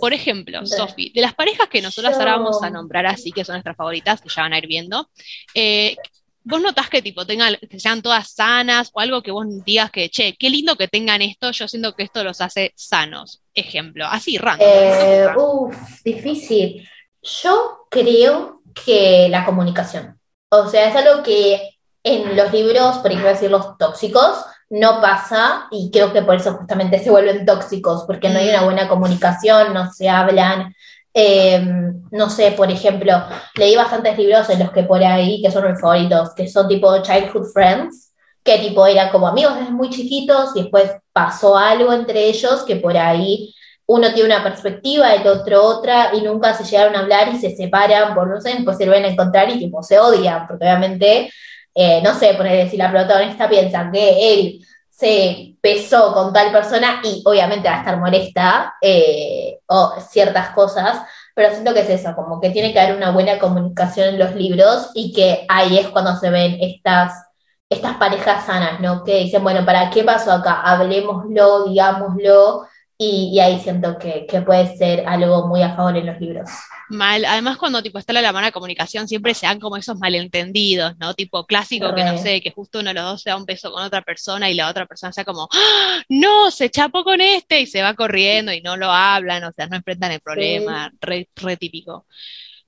Por 0.00 0.12
ejemplo, 0.12 0.64
Sofi, 0.66 1.10
de 1.14 1.20
las 1.20 1.34
parejas 1.34 1.68
que 1.68 1.82
nosotras 1.82 2.16
ahora 2.16 2.36
vamos 2.36 2.62
a 2.62 2.70
nombrar 2.70 3.06
así, 3.06 3.32
que 3.32 3.44
son 3.44 3.54
nuestras 3.54 3.76
favoritas, 3.76 4.20
que 4.20 4.28
ya 4.28 4.42
van 4.42 4.52
a 4.52 4.58
ir 4.58 4.66
viendo, 4.66 5.08
eh, 5.54 5.96
¿Vos 6.44 6.60
notás 6.60 6.90
que 6.90 7.02
tipo 7.02 7.24
tengan, 7.24 7.56
que 7.70 7.78
sean 7.78 8.02
todas 8.02 8.32
sanas 8.32 8.90
o 8.92 9.00
algo 9.00 9.22
que 9.22 9.30
vos 9.30 9.46
digas 9.64 9.92
que, 9.92 10.08
che, 10.08 10.34
qué 10.36 10.50
lindo 10.50 10.76
que 10.76 10.88
tengan 10.88 11.22
esto, 11.22 11.52
yo 11.52 11.68
siento 11.68 11.94
que 11.94 12.02
esto 12.02 12.24
los 12.24 12.40
hace 12.40 12.72
sanos? 12.74 13.42
Ejemplo, 13.54 14.06
así, 14.06 14.38
random. 14.38 14.66
Eh, 14.68 15.26
uf, 15.36 16.02
difícil. 16.04 16.88
Yo 17.22 17.86
creo 17.88 18.61
que 18.72 19.28
la 19.28 19.44
comunicación. 19.44 20.18
O 20.50 20.68
sea, 20.68 20.88
es 20.88 20.96
algo 20.96 21.22
que 21.22 21.78
en 22.04 22.36
los 22.36 22.52
libros, 22.52 22.98
por 22.98 23.10
ejemplo, 23.10 23.30
decir 23.30 23.50
los 23.50 23.78
tóxicos, 23.78 24.44
no 24.70 25.00
pasa 25.00 25.68
y 25.70 25.90
creo 25.90 26.12
que 26.12 26.22
por 26.22 26.36
eso 26.36 26.54
justamente 26.54 26.98
se 26.98 27.10
vuelven 27.10 27.44
tóxicos, 27.44 28.04
porque 28.06 28.28
no 28.30 28.38
hay 28.38 28.48
una 28.48 28.64
buena 28.64 28.88
comunicación, 28.88 29.74
no 29.74 29.92
se 29.92 30.08
hablan. 30.08 30.74
Em, 31.14 32.02
no 32.10 32.30
sé, 32.30 32.52
por 32.52 32.70
ejemplo, 32.70 33.12
leí 33.54 33.76
bastantes 33.76 34.16
libros 34.16 34.48
en 34.48 34.60
los 34.60 34.70
que 34.72 34.82
por 34.84 35.02
ahí, 35.04 35.42
que 35.42 35.50
son 35.50 35.70
mis 35.70 35.80
favoritos, 35.80 36.34
que 36.34 36.48
son 36.48 36.68
tipo 36.68 37.02
Childhood 37.02 37.52
Friends, 37.52 38.12
que 38.42 38.58
tipo 38.58 38.86
eran 38.86 39.10
como 39.10 39.28
amigos 39.28 39.56
desde 39.56 39.70
muy 39.70 39.90
chiquitos 39.90 40.56
y 40.56 40.62
después 40.62 40.90
pasó 41.12 41.56
algo 41.56 41.92
entre 41.92 42.26
ellos 42.26 42.62
que 42.62 42.76
por 42.76 42.96
ahí 42.96 43.54
uno 43.92 44.12
tiene 44.14 44.34
una 44.34 44.42
perspectiva, 44.42 45.14
el 45.14 45.26
otro 45.26 45.62
otra, 45.62 46.10
y 46.14 46.22
nunca 46.22 46.54
se 46.54 46.64
llegaron 46.64 46.96
a 46.96 47.00
hablar 47.00 47.28
y 47.28 47.38
se 47.38 47.54
separan 47.54 48.14
por 48.14 48.26
no 48.28 48.40
sé, 48.40 48.54
después 48.54 48.78
se 48.78 48.86
vuelven 48.86 49.04
a 49.04 49.12
encontrar 49.12 49.50
y 49.50 49.58
tipo 49.58 49.82
se 49.82 49.98
odian, 49.98 50.46
porque 50.46 50.64
obviamente, 50.64 51.30
eh, 51.74 52.00
no 52.02 52.14
sé, 52.14 52.34
por 52.34 52.46
si 52.70 52.76
la 52.78 52.90
protagonista 52.90 53.48
piensa 53.50 53.90
que 53.92 54.34
él 54.34 54.66
se 54.90 55.56
besó 55.62 56.14
con 56.14 56.32
tal 56.32 56.50
persona 56.52 57.00
y 57.04 57.22
obviamente 57.26 57.68
va 57.68 57.76
a 57.76 57.78
estar 57.80 57.98
molesta 57.98 58.74
eh, 58.80 59.58
o 59.66 59.94
ciertas 60.08 60.50
cosas, 60.50 61.02
pero 61.34 61.50
siento 61.50 61.74
que 61.74 61.80
es 61.80 61.90
eso, 61.90 62.14
como 62.14 62.40
que 62.40 62.50
tiene 62.50 62.72
que 62.72 62.80
haber 62.80 62.96
una 62.96 63.10
buena 63.10 63.38
comunicación 63.38 64.08
en 64.08 64.18
los 64.18 64.34
libros 64.34 64.90
y 64.94 65.12
que 65.12 65.44
ahí 65.48 65.78
es 65.78 65.88
cuando 65.88 66.16
se 66.16 66.30
ven 66.30 66.56
estas, 66.60 67.12
estas 67.68 67.96
parejas 67.96 68.46
sanas, 68.46 68.80
¿no? 68.80 69.04
Que 69.04 69.18
dicen, 69.18 69.42
bueno, 69.42 69.66
¿para 69.66 69.90
qué 69.90 70.02
pasó 70.02 70.32
acá? 70.32 70.62
Hablemoslo, 70.62 71.64
digámoslo, 71.64 72.66
y, 72.98 73.40
ahí 73.40 73.58
siento 73.58 73.98
que, 73.98 74.26
puede 74.46 74.76
ser 74.76 75.06
algo 75.06 75.48
muy 75.48 75.62
a 75.62 75.74
favor 75.74 75.96
en 75.96 76.06
los 76.06 76.20
libros. 76.20 76.48
Mal, 76.88 77.24
además 77.24 77.56
cuando 77.56 77.82
tipo 77.82 77.98
está 77.98 78.12
la 78.12 78.32
mala 78.32 78.52
comunicación 78.52 79.08
siempre 79.08 79.34
se 79.34 79.46
dan 79.46 79.58
como 79.58 79.76
esos 79.76 79.98
malentendidos, 79.98 80.96
¿no? 80.98 81.14
Tipo 81.14 81.46
clásico 81.46 81.94
que 81.94 82.04
no 82.04 82.18
sé, 82.18 82.40
que 82.40 82.50
justo 82.50 82.80
uno 82.80 82.90
de 82.90 82.94
los 82.94 83.04
dos 83.04 83.22
se 83.22 83.30
da 83.30 83.36
un 83.36 83.46
beso 83.46 83.72
con 83.72 83.82
otra 83.82 84.02
persona 84.02 84.50
y 84.50 84.54
la 84.54 84.68
otra 84.68 84.86
persona 84.86 85.12
sea 85.12 85.24
como, 85.24 85.48
¡Ah! 85.52 86.02
no, 86.08 86.50
se 86.50 86.70
chapó 86.70 87.02
con 87.02 87.20
este 87.20 87.60
y 87.60 87.66
se 87.66 87.82
va 87.82 87.94
corriendo 87.94 88.52
y 88.52 88.60
no 88.60 88.76
lo 88.76 88.90
hablan, 88.90 89.42
o 89.44 89.52
sea, 89.52 89.66
no 89.66 89.76
enfrentan 89.76 90.12
el 90.12 90.20
problema, 90.20 90.92
re, 91.00 91.26
típico. 91.58 92.06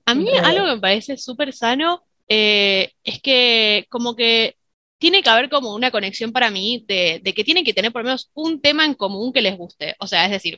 A 0.05 0.15
mí 0.15 0.29
algo 0.43 0.65
que 0.65 0.75
me 0.75 0.81
parece 0.81 1.17
súper 1.17 1.53
sano 1.53 2.03
eh, 2.27 2.91
es 3.03 3.21
que 3.21 3.85
como 3.89 4.15
que 4.15 4.57
tiene 5.05 5.21
que 5.21 5.29
haber 5.29 5.49
como 5.49 5.75
una 5.75 5.91
conexión 5.91 6.31
para 6.31 6.49
mí 6.49 6.83
de, 6.87 7.21
que 7.35 7.43
tienen 7.43 7.63
que 7.63 7.75
tener 7.75 7.91
por 7.91 8.01
lo 8.01 8.05
menos 8.05 8.31
un 8.33 8.59
tema 8.59 8.85
en 8.85 8.95
común 8.95 9.31
que 9.31 9.43
les 9.43 9.55
guste. 9.55 9.95
O 9.99 10.07
sea, 10.07 10.25
es 10.25 10.31
decir, 10.31 10.57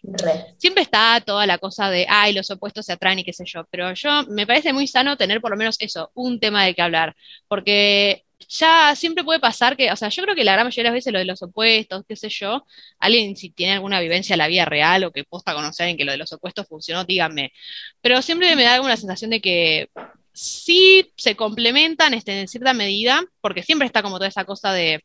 siempre 0.57 0.83
está 0.83 1.19
toda 1.19 1.45
la 1.45 1.57
cosa 1.57 1.89
de, 1.89 2.05
ay, 2.07 2.31
los 2.31 2.49
opuestos 2.49 2.85
se 2.85 2.93
atraen 2.93 3.19
y 3.19 3.25
qué 3.25 3.33
sé 3.33 3.43
yo, 3.45 3.67
pero 3.69 3.93
yo 3.93 4.23
me 4.29 4.47
parece 4.47 4.71
muy 4.71 4.87
sano 4.87 5.17
tener 5.17 5.41
por 5.41 5.51
lo 5.51 5.57
menos 5.57 5.75
eso, 5.81 6.11
un 6.13 6.39
tema 6.39 6.63
de 6.63 6.73
que 6.73 6.81
hablar, 6.81 7.13
porque 7.49 8.23
ya 8.47 8.95
siempre 8.95 9.25
puede 9.25 9.41
pasar 9.41 9.75
que, 9.75 9.91
o 9.91 9.97
sea, 9.97 10.07
yo 10.07 10.23
creo 10.23 10.33
que 10.33 10.45
la 10.45 10.53
gran 10.53 10.65
mayoría 10.65 10.91
de 10.91 10.91
las 10.91 10.97
veces 10.99 11.11
lo 11.11 11.19
de 11.19 11.25
los 11.25 11.41
opuestos, 11.41 12.05
qué 12.07 12.15
sé 12.15 12.29
yo, 12.29 12.65
alguien 12.99 13.35
si 13.35 13.49
tiene 13.49 13.73
alguna 13.73 13.99
vivencia 13.99 14.33
en 14.33 14.37
la 14.37 14.47
vida 14.47 14.63
real 14.63 15.03
o 15.03 15.11
que 15.11 15.25
posta 15.25 15.53
conocer 15.55 15.89
en 15.89 15.97
que 15.97 16.05
lo 16.05 16.13
de 16.13 16.19
los 16.19 16.31
opuestos 16.31 16.67
funcionó, 16.69 17.03
díganme. 17.03 17.51
Pero 17.99 18.21
siempre 18.21 18.55
me 18.55 18.63
da 18.63 18.75
alguna 18.75 18.95
sensación 18.95 19.29
de 19.29 19.41
que 19.41 19.89
sí 20.37 21.11
se 21.17 21.35
complementan 21.35 22.13
este, 22.13 22.41
en 22.41 22.47
cierta 22.47 22.73
medida, 22.73 23.23
porque 23.41 23.63
siempre 23.63 23.87
está 23.87 24.03
como 24.03 24.17
toda 24.17 24.29
esa 24.29 24.45
cosa 24.45 24.71
de 24.71 25.03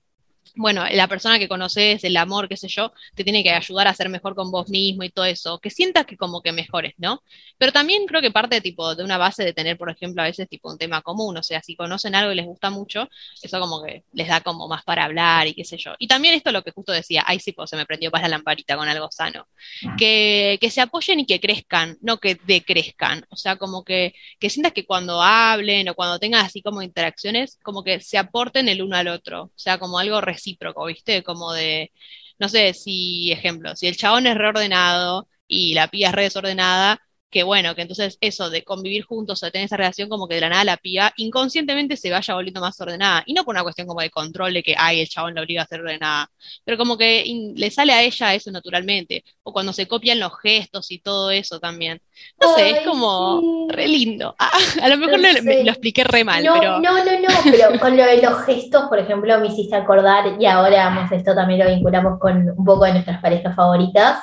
bueno, 0.55 0.85
la 0.91 1.09
persona 1.09 1.39
que 1.39 1.49
conoces, 1.49 2.05
el 2.05 2.17
amor, 2.17 2.49
qué 2.49 2.57
sé 2.57 2.69
yo, 2.69 2.93
te 3.15 3.25
tiene 3.25 3.43
que 3.43 3.51
ayudar 3.51 3.89
a 3.89 3.95
ser 3.95 4.09
mejor 4.09 4.35
con 4.35 4.51
vos 4.51 4.69
mismo 4.69 5.03
y 5.03 5.11
todo 5.11 5.25
eso, 5.25 5.59
que 5.59 5.71
sientas 5.71 6.05
que 6.05 6.17
como 6.17 6.43
que 6.43 6.53
mejores, 6.53 6.95
¿no? 6.99 7.23
Pero 7.59 7.73
también 7.73 8.07
creo 8.07 8.21
que 8.21 8.31
parte 8.31 8.61
tipo 8.61 8.95
de 8.95 9.03
una 9.03 9.19
base 9.19 9.45
de 9.45 9.53
tener, 9.53 9.79
por 9.79 9.91
ejemplo, 9.91 10.23
a 10.23 10.27
veces 10.27 10.49
tipo 10.49 10.71
un 10.71 10.79
tema 10.79 11.01
común, 11.03 11.37
o 11.37 11.43
sea, 11.43 11.63
si 11.63 11.75
conocen 11.75 12.15
algo 12.15 12.33
y 12.33 12.35
les 12.35 12.47
gusta 12.47 12.71
mucho, 12.71 13.09
eso 13.41 13.61
como 13.61 13.83
que 13.83 14.05
les 14.13 14.29
da 14.29 14.41
como 14.41 14.69
más 14.69 14.85
para 14.85 15.05
hablar 15.05 15.47
y 15.47 15.55
qué 15.55 15.65
sé 15.65 15.79
yo. 15.79 15.95
Y 15.99 16.07
también 16.07 16.35
esto 16.35 16.53
lo 16.53 16.63
que 16.63 16.71
justo 16.73 16.93
decía, 16.93 17.25
ay 17.27 17.41
sí, 17.41 17.53
pues 17.53 17.71
se 17.71 17.77
me 17.77 17.87
prendió 17.87 18.11
para 18.11 18.25
la 18.25 18.37
lamparita 18.37 18.77
con 18.77 18.89
algo 18.89 19.11
sano, 19.11 19.49
que, 19.97 20.59
que 20.61 20.71
se 20.71 20.81
apoyen 20.81 21.21
y 21.21 21.27
que 21.27 21.41
crezcan, 21.41 21.97
no 22.03 22.19
que 22.19 22.39
decrezcan, 22.45 23.25
o 23.31 23.37
sea, 23.37 23.57
como 23.57 23.85
que, 23.85 24.15
que 24.39 24.51
sientas 24.51 24.73
que 24.73 24.85
cuando 24.85 25.23
hablen 25.23 25.89
o 25.89 25.95
cuando 25.95 26.19
tengan 26.19 26.45
así 26.45 26.63
como 26.63 26.83
interacciones, 26.83 27.59
como 27.63 27.83
que 27.83 28.01
se 28.01 28.19
aporten 28.19 28.69
el 28.69 28.83
uno 28.83 28.97
al 28.97 29.09
otro, 29.09 29.45
o 29.45 29.53
sea, 29.57 29.79
como 29.79 29.99
algo 29.99 30.21
recíproco, 30.33 30.85
¿viste? 30.87 31.23
Como 31.23 31.53
de, 31.53 31.93
no 32.39 32.49
sé, 32.49 32.75
si, 32.75 33.33
ejemplo, 33.33 33.77
si 33.77 33.87
el 33.89 33.97
chabón 33.97 34.27
es 34.27 34.37
reordenado 34.37 35.29
y 35.47 35.75
la 35.75 35.89
pía 35.89 36.09
es 36.09 36.15
re 36.15 36.23
desordenada, 36.25 37.01
que 37.33 37.43
bueno, 37.43 37.75
que 37.75 37.81
entonces 37.81 38.19
eso 38.21 38.51
de 38.51 38.63
convivir 38.63 39.05
juntos 39.05 39.43
o 39.43 39.47
de 39.47 39.53
tener 39.53 39.65
esa 39.65 39.79
relación 39.79 40.11
como 40.11 40.29
que 40.29 40.35
de 40.35 40.43
la 40.43 40.51
nada 40.51 40.65
la 40.65 40.77
pía 40.77 41.15
inconscientemente 41.17 41.97
se 41.97 42.11
vaya 42.11 42.35
volviendo 42.35 42.61
más 42.61 42.79
ordenada. 42.79 43.23
Y 43.25 43.33
no 43.33 43.43
por 43.43 43.55
una 43.55 43.63
cuestión 43.63 43.89
como 43.89 44.03
de 44.03 44.11
control 44.11 44.53
de 44.53 44.63
que, 44.63 44.75
ay, 44.79 45.01
el 45.01 45.09
chabón 45.09 45.35
la 45.35 45.41
obliga 45.41 45.63
a 45.63 45.67
ser 45.67 45.81
ordenada, 45.81 46.31
pero 46.63 46.77
como 46.77 46.99
que 46.99 47.25
le 47.57 47.71
sale 47.71 47.95
a 47.95 48.03
ella 48.03 48.35
eso 48.35 48.51
naturalmente. 48.51 49.25
O 49.43 49.53
cuando 49.53 49.73
se 49.73 49.89
copian 49.89 50.21
los 50.21 50.39
gestos 50.41 50.91
y 50.91 50.99
todo 50.99 51.31
eso 51.31 51.59
también. 51.59 52.03
No 52.39 52.55
sé, 52.55 52.71
es 52.71 52.81
como 52.81 53.67
re 53.71 53.89
lindo. 53.89 54.37
Ah, 54.45 54.51
a 54.83 54.89
lo 54.89 54.99
mejor 54.99 55.21
lo, 55.21 55.29
expliqué 55.71 56.03
re 56.03 56.25
mal, 56.25 56.43
no, 56.43 56.55
pero... 56.55 56.81
No, 56.81 57.05
no, 57.05 57.21
no, 57.21 57.29
pero 57.45 57.79
con 57.79 57.97
lo 57.97 58.05
de 58.05 58.21
los 58.21 58.45
gestos, 58.45 58.89
por 58.89 58.99
ejemplo, 58.99 59.39
me 59.39 59.47
hiciste 59.47 59.77
acordar, 59.77 60.37
y 60.39 60.47
ahora 60.47 60.87
vamos, 60.87 61.13
esto 61.13 61.33
también 61.35 61.61
lo 61.61 61.69
vinculamos 61.69 62.19
con 62.19 62.51
un 62.51 62.65
poco 62.65 62.85
de 62.85 62.95
nuestras 62.95 63.23
parejas 63.23 63.55
favoritas 63.55 64.19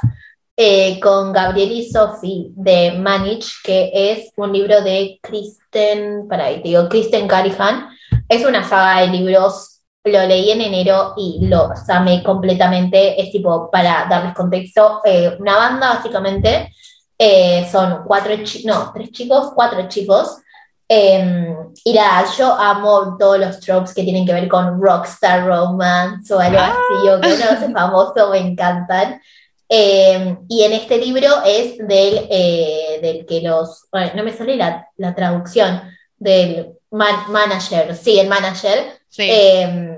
eh, 0.62 1.00
con 1.00 1.32
Gabriel 1.32 1.72
y 1.72 1.90
Sophie 1.90 2.52
de 2.54 2.92
Manich, 2.92 3.62
que 3.64 3.92
es 3.94 4.34
un 4.36 4.52
libro 4.52 4.82
de 4.82 5.18
Kristen, 5.22 6.28
para 6.28 6.48
ahí 6.48 6.62
digo, 6.62 6.90
Kristen 6.90 7.30
Carihan. 7.30 7.88
Es 8.28 8.46
una 8.46 8.68
saga 8.68 9.00
de 9.00 9.08
libros, 9.08 9.80
lo 10.04 10.22
leí 10.28 10.52
en 10.52 10.60
enero 10.60 11.14
y 11.16 11.48
lo 11.48 11.72
amé 11.88 12.22
completamente. 12.24 13.22
Es 13.22 13.32
tipo, 13.32 13.72
para 13.72 14.06
darles 14.10 14.34
contexto, 14.34 15.00
eh, 15.06 15.38
una 15.40 15.56
banda 15.56 15.94
básicamente, 15.94 16.74
eh, 17.18 17.66
son 17.72 18.04
cuatro, 18.06 18.34
no, 18.66 18.92
tres 18.94 19.12
chicos, 19.14 19.54
cuatro 19.56 19.88
chicos. 19.88 20.42
Em, 20.90 21.56
y 21.86 21.94
nada, 21.94 22.26
yo 22.38 22.54
amo 22.54 23.16
todos 23.18 23.40
los 23.40 23.62
tropes 23.62 23.94
que 23.94 24.04
tienen 24.04 24.26
que 24.26 24.34
ver 24.34 24.50
con 24.50 24.82
rockstar 24.82 25.46
romance 25.48 26.34
o 26.34 26.40
algo 26.40 26.60
así, 26.60 27.10
o 27.10 27.22
que 27.22 27.34
uno 27.34 27.46
hace 27.50 27.72
famoso, 27.72 28.30
me 28.32 28.40
encantan. 28.40 29.22
Eh, 29.72 30.36
y 30.48 30.64
en 30.64 30.74
este 30.74 30.98
libro 30.98 31.28
es 31.46 31.78
del, 31.78 32.28
eh, 32.30 33.00
del 33.02 33.26
que 33.28 33.42
los, 33.42 33.86
bueno, 33.92 34.12
no 34.16 34.24
me 34.24 34.34
sale 34.34 34.56
la, 34.56 34.88
la 34.98 35.14
traducción, 35.14 35.82
del 36.18 36.74
manager, 36.90 37.96
sí, 37.96 38.20
el 38.20 38.28
manager. 38.28 39.00
Eh, 39.18 39.98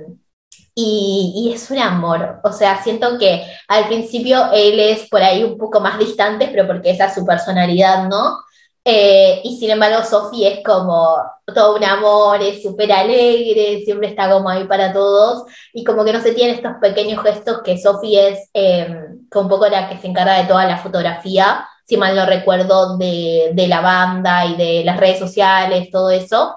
y, 0.76 1.34
y, 1.36 1.54
es 1.54 1.70
un 1.70 1.80
amor, 1.80 2.40
o 2.44 2.52
sea, 2.54 2.82
siento 2.82 3.18
que 3.18 3.46
al 3.68 3.88
principio 3.88 4.52
él 4.54 4.80
es 4.80 5.10
por 5.10 5.22
ahí 5.22 5.44
un 5.44 5.58
poco 5.58 5.82
más 5.82 6.00
distante, 6.00 6.48
pero 6.50 6.66
porque 6.66 6.92
esa 6.92 7.06
es 7.06 7.14
su 7.14 7.26
personalidad, 7.26 8.08
¿no? 8.08 8.38
Eh, 8.84 9.42
y 9.44 9.58
sin 9.58 9.70
embargo, 9.70 10.04
Sophie 10.04 10.48
es 10.48 10.64
como 10.66 11.18
todo 11.54 11.76
un 11.76 11.84
amor, 11.84 12.42
es 12.42 12.64
súper 12.64 12.92
alegre, 12.92 13.82
siempre 13.86 14.08
está 14.08 14.30
como 14.32 14.50
ahí 14.50 14.64
para 14.66 14.92
todos, 14.92 15.44
y 15.74 15.84
como 15.84 16.04
que 16.04 16.14
no 16.14 16.22
se 16.22 16.34
tiene 16.34 16.54
estos 16.54 16.74
pequeños 16.82 17.22
gestos 17.24 17.62
que 17.64 17.78
Sophie 17.78 18.30
es 18.30 18.50
eh, 18.54 18.88
un 19.36 19.48
poco 19.50 19.68
la 19.68 19.88
que 19.88 19.98
se 19.98 20.08
encarga 20.08 20.38
de 20.38 20.48
toda 20.48 20.66
la 20.66 20.78
fotografía, 20.78 21.68
si 21.86 21.98
mal 21.98 22.16
no 22.16 22.26
recuerdo, 22.26 22.98
de, 22.98 23.52
de 23.54 23.68
la 23.68 23.82
banda 23.82 24.46
y 24.46 24.56
de 24.56 24.84
las 24.84 24.98
redes 24.98 25.20
sociales, 25.20 25.90
todo 25.92 26.10
eso. 26.10 26.56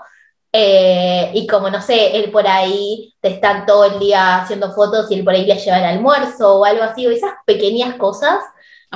Eh, 0.53 1.33
y 1.35 1.47
como 1.49 1.69
no 1.69 1.83
sé, 1.83 2.17
él 2.17 2.31
por 2.31 2.47
ahí 2.47 3.13
te 3.21 3.29
está 3.29 3.67
todo 3.67 3.85
el 3.87 3.99
día 3.99 4.37
haciendo 4.41 4.73
fotos 4.73 5.11
y 5.11 5.15
él 5.15 5.25
por 5.25 5.35
ahí 5.35 5.45
le 5.45 5.57
lleva 5.57 5.79
el 5.79 5.85
almuerzo 5.85 6.61
o 6.61 6.65
algo 6.65 6.85
así, 6.85 7.07
o 7.07 7.11
esas 7.11 7.33
pequeñas 7.45 7.97
cosas 7.97 8.39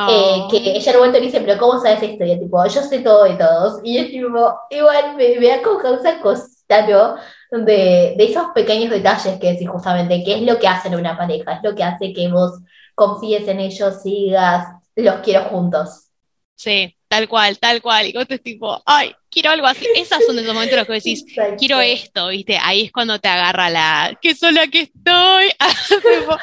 eh, 0.06 0.46
que 0.50 0.56
ella 0.58 0.90
en 0.92 0.96
un 0.98 1.06
momento 1.06 1.20
dice, 1.20 1.40
pero 1.40 1.58
¿cómo 1.58 1.80
sabes 1.80 2.02
esto? 2.02 2.24
Y 2.24 2.38
tipo, 2.38 2.66
yo 2.66 2.82
sé 2.82 3.00
todo 3.00 3.24
de 3.24 3.34
todos. 3.36 3.80
Y 3.84 3.98
es 3.98 4.10
tipo, 4.10 4.28
igual 4.70 5.16
me, 5.16 5.38
me 5.40 5.48
da 5.48 5.62
como 5.62 5.78
causa 5.80 6.20
cosa, 6.20 6.46
¿no? 6.88 7.16
De, 7.64 8.14
de 8.16 8.24
esos 8.24 8.48
pequeños 8.54 8.90
detalles 8.90 9.38
que 9.40 9.52
decís 9.52 9.68
justamente, 9.68 10.22
qué 10.24 10.34
es 10.36 10.42
lo 10.42 10.58
que 10.58 10.68
hacen 10.68 10.94
una 10.94 11.16
pareja, 11.16 11.54
es 11.54 11.60
lo 11.62 11.74
que 11.74 11.84
hace 11.84 12.12
que 12.12 12.28
vos 12.30 12.60
confíes 12.94 13.48
en 13.48 13.60
ellos 13.60 14.00
y 14.04 14.26
digas, 14.26 14.66
los 14.96 15.16
quiero 15.16 15.44
juntos. 15.44 16.08
Sí, 16.56 16.97
tal 17.08 17.28
cual, 17.28 17.58
tal 17.58 17.82
cual. 17.82 18.06
Y 18.06 18.12
vos 18.12 18.26
te 18.28 18.38
tipo, 18.38 18.82
ay, 18.86 19.14
quiero 19.30 19.50
algo 19.50 19.66
así. 19.66 19.86
Esos 19.96 20.24
son 20.24 20.38
esos 20.38 20.54
momentos 20.54 20.72
en 20.72 20.78
los 20.78 20.86
que 20.86 20.92
decís, 20.92 21.24
quiero 21.58 21.80
esto, 21.80 22.28
¿viste? 22.28 22.58
Ahí 22.60 22.84
es 22.84 22.92
cuando 22.92 23.18
te 23.18 23.28
agarra 23.28 23.70
la, 23.70 24.18
qué 24.20 24.34
sola 24.34 24.66
que 24.68 24.82
estoy. 24.82 25.50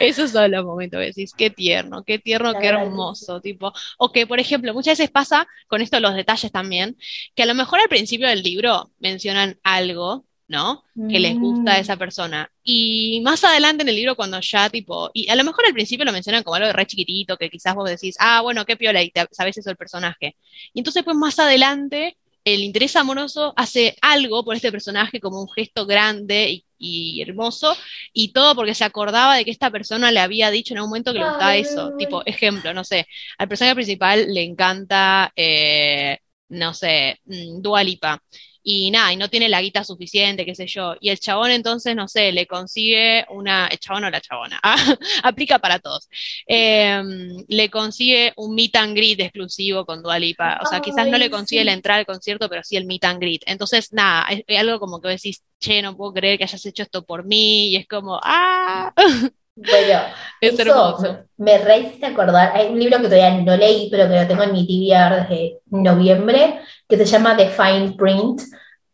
Esos 0.00 0.30
son 0.30 0.50
los 0.50 0.64
momentos 0.64 1.00
que 1.00 1.06
decís, 1.06 1.32
qué 1.36 1.50
tierno, 1.50 2.04
qué 2.04 2.18
tierno, 2.18 2.54
qué 2.58 2.68
hermoso, 2.68 3.40
tipo. 3.40 3.72
O 3.98 4.12
que, 4.12 4.26
por 4.26 4.40
ejemplo, 4.40 4.72
muchas 4.72 4.98
veces 4.98 5.10
pasa 5.10 5.46
con 5.66 5.82
esto 5.82 6.00
los 6.00 6.14
detalles 6.14 6.52
también, 6.52 6.96
que 7.34 7.42
a 7.42 7.46
lo 7.46 7.54
mejor 7.54 7.80
al 7.80 7.88
principio 7.88 8.28
del 8.28 8.42
libro 8.42 8.90
mencionan 8.98 9.58
algo 9.62 10.24
¿no? 10.46 10.84
Que 11.08 11.18
les 11.18 11.38
gusta 11.38 11.74
a 11.74 11.78
mm. 11.78 11.80
esa 11.80 11.96
persona. 11.96 12.50
Y 12.62 13.20
más 13.24 13.42
adelante 13.44 13.82
en 13.82 13.88
el 13.88 13.96
libro, 13.96 14.16
cuando 14.16 14.40
ya, 14.40 14.68
tipo, 14.68 15.10
y 15.14 15.28
a 15.30 15.36
lo 15.36 15.44
mejor 15.44 15.64
al 15.66 15.72
principio 15.72 16.04
lo 16.04 16.12
mencionan 16.12 16.42
como 16.42 16.56
algo 16.56 16.66
de 16.66 16.72
re 16.72 16.86
chiquitito, 16.86 17.36
que 17.36 17.50
quizás 17.50 17.74
vos 17.74 17.88
decís, 17.88 18.16
ah, 18.18 18.42
bueno, 18.42 18.64
qué 18.64 18.76
piola, 18.76 19.02
y 19.02 19.12
sabes 19.30 19.56
eso 19.56 19.70
del 19.70 19.76
personaje. 19.76 20.36
Y 20.72 20.80
entonces, 20.80 21.02
pues 21.02 21.16
más 21.16 21.38
adelante, 21.38 22.16
el 22.44 22.62
interés 22.62 22.94
amoroso 22.96 23.54
hace 23.56 23.96
algo 24.02 24.44
por 24.44 24.54
este 24.54 24.70
personaje 24.70 25.18
como 25.18 25.40
un 25.40 25.48
gesto 25.50 25.86
grande 25.86 26.62
y, 26.78 27.22
hermoso, 27.22 27.74
y 28.12 28.32
todo 28.32 28.54
porque 28.54 28.74
se 28.74 28.84
acordaba 28.84 29.36
de 29.36 29.46
que 29.46 29.50
esta 29.50 29.70
persona 29.70 30.10
le 30.10 30.20
había 30.20 30.50
dicho 30.50 30.74
en 30.74 30.80
un 30.80 30.88
momento 30.88 31.14
que 31.14 31.20
le 31.20 31.24
gustaba 31.24 31.56
eso. 31.56 31.92
Tipo, 31.98 32.22
ejemplo, 32.26 32.74
no 32.74 32.84
sé, 32.84 33.06
al 33.38 33.48
personaje 33.48 33.74
principal 33.76 34.26
le 34.32 34.42
encanta, 34.42 35.32
eh, 35.36 36.18
no 36.48 36.74
sé, 36.74 37.20
mm, 37.24 37.62
Dualipa 37.62 38.22
y 38.64 38.90
nada, 38.90 39.12
y 39.12 39.16
no 39.16 39.28
tiene 39.28 39.48
la 39.50 39.60
guita 39.60 39.84
suficiente, 39.84 40.46
qué 40.46 40.54
sé 40.54 40.66
yo. 40.66 40.94
Y 41.00 41.10
el 41.10 41.20
chabón 41.20 41.50
entonces, 41.50 41.94
no 41.94 42.08
sé, 42.08 42.32
le 42.32 42.46
consigue 42.46 43.26
una, 43.28 43.66
el 43.68 43.78
chabón 43.78 44.04
o 44.04 44.10
la 44.10 44.22
chabona, 44.22 44.58
aplica 45.22 45.58
para 45.58 45.78
todos. 45.78 46.08
Em, 46.46 47.44
le 47.48 47.70
consigue 47.70 48.32
un 48.36 48.54
meet 48.54 48.74
and 48.76 48.96
greet 48.96 49.20
exclusivo 49.20 49.84
con 49.84 50.02
Dualipa. 50.02 50.60
O 50.62 50.66
sea, 50.66 50.80
quizás 50.80 51.06
no 51.08 51.18
le 51.18 51.30
consigue 51.30 51.62
la 51.64 51.74
entrada 51.74 52.00
al 52.00 52.06
concierto, 52.06 52.48
pero 52.48 52.62
sí 52.64 52.76
el 52.76 52.86
meet 52.86 53.04
and 53.04 53.20
greet. 53.20 53.42
Entonces, 53.46 53.92
nada, 53.92 54.26
es, 54.30 54.58
algo 54.58 54.80
como 54.80 55.00
que 55.00 55.08
decís, 55.08 55.42
che, 55.60 55.82
no 55.82 55.96
puedo 55.96 56.14
creer 56.14 56.38
que 56.38 56.44
hayas 56.44 56.64
hecho 56.64 56.82
esto 56.82 57.04
por 57.04 57.24
mí, 57.26 57.68
y 57.68 57.76
es 57.76 57.86
como, 57.86 58.18
¡ah! 58.22 58.94
Bueno, 59.56 60.00
es 60.40 60.58
hermoso. 60.58 61.18
Me, 61.36 61.58
me 61.58 62.06
acordar. 62.06 62.52
Hay 62.54 62.68
un 62.68 62.78
libro 62.78 62.98
que 62.98 63.04
todavía 63.04 63.30
no 63.40 63.56
leí, 63.56 63.88
pero 63.90 64.08
que 64.08 64.20
lo 64.20 64.26
tengo 64.26 64.42
en 64.42 64.52
mi 64.52 64.66
TV 64.66 65.28
desde 65.28 65.60
noviembre, 65.70 66.60
que 66.88 66.96
se 66.96 67.04
llama 67.04 67.36
The 67.36 67.50
Fine 67.50 67.94
Print, 67.96 68.42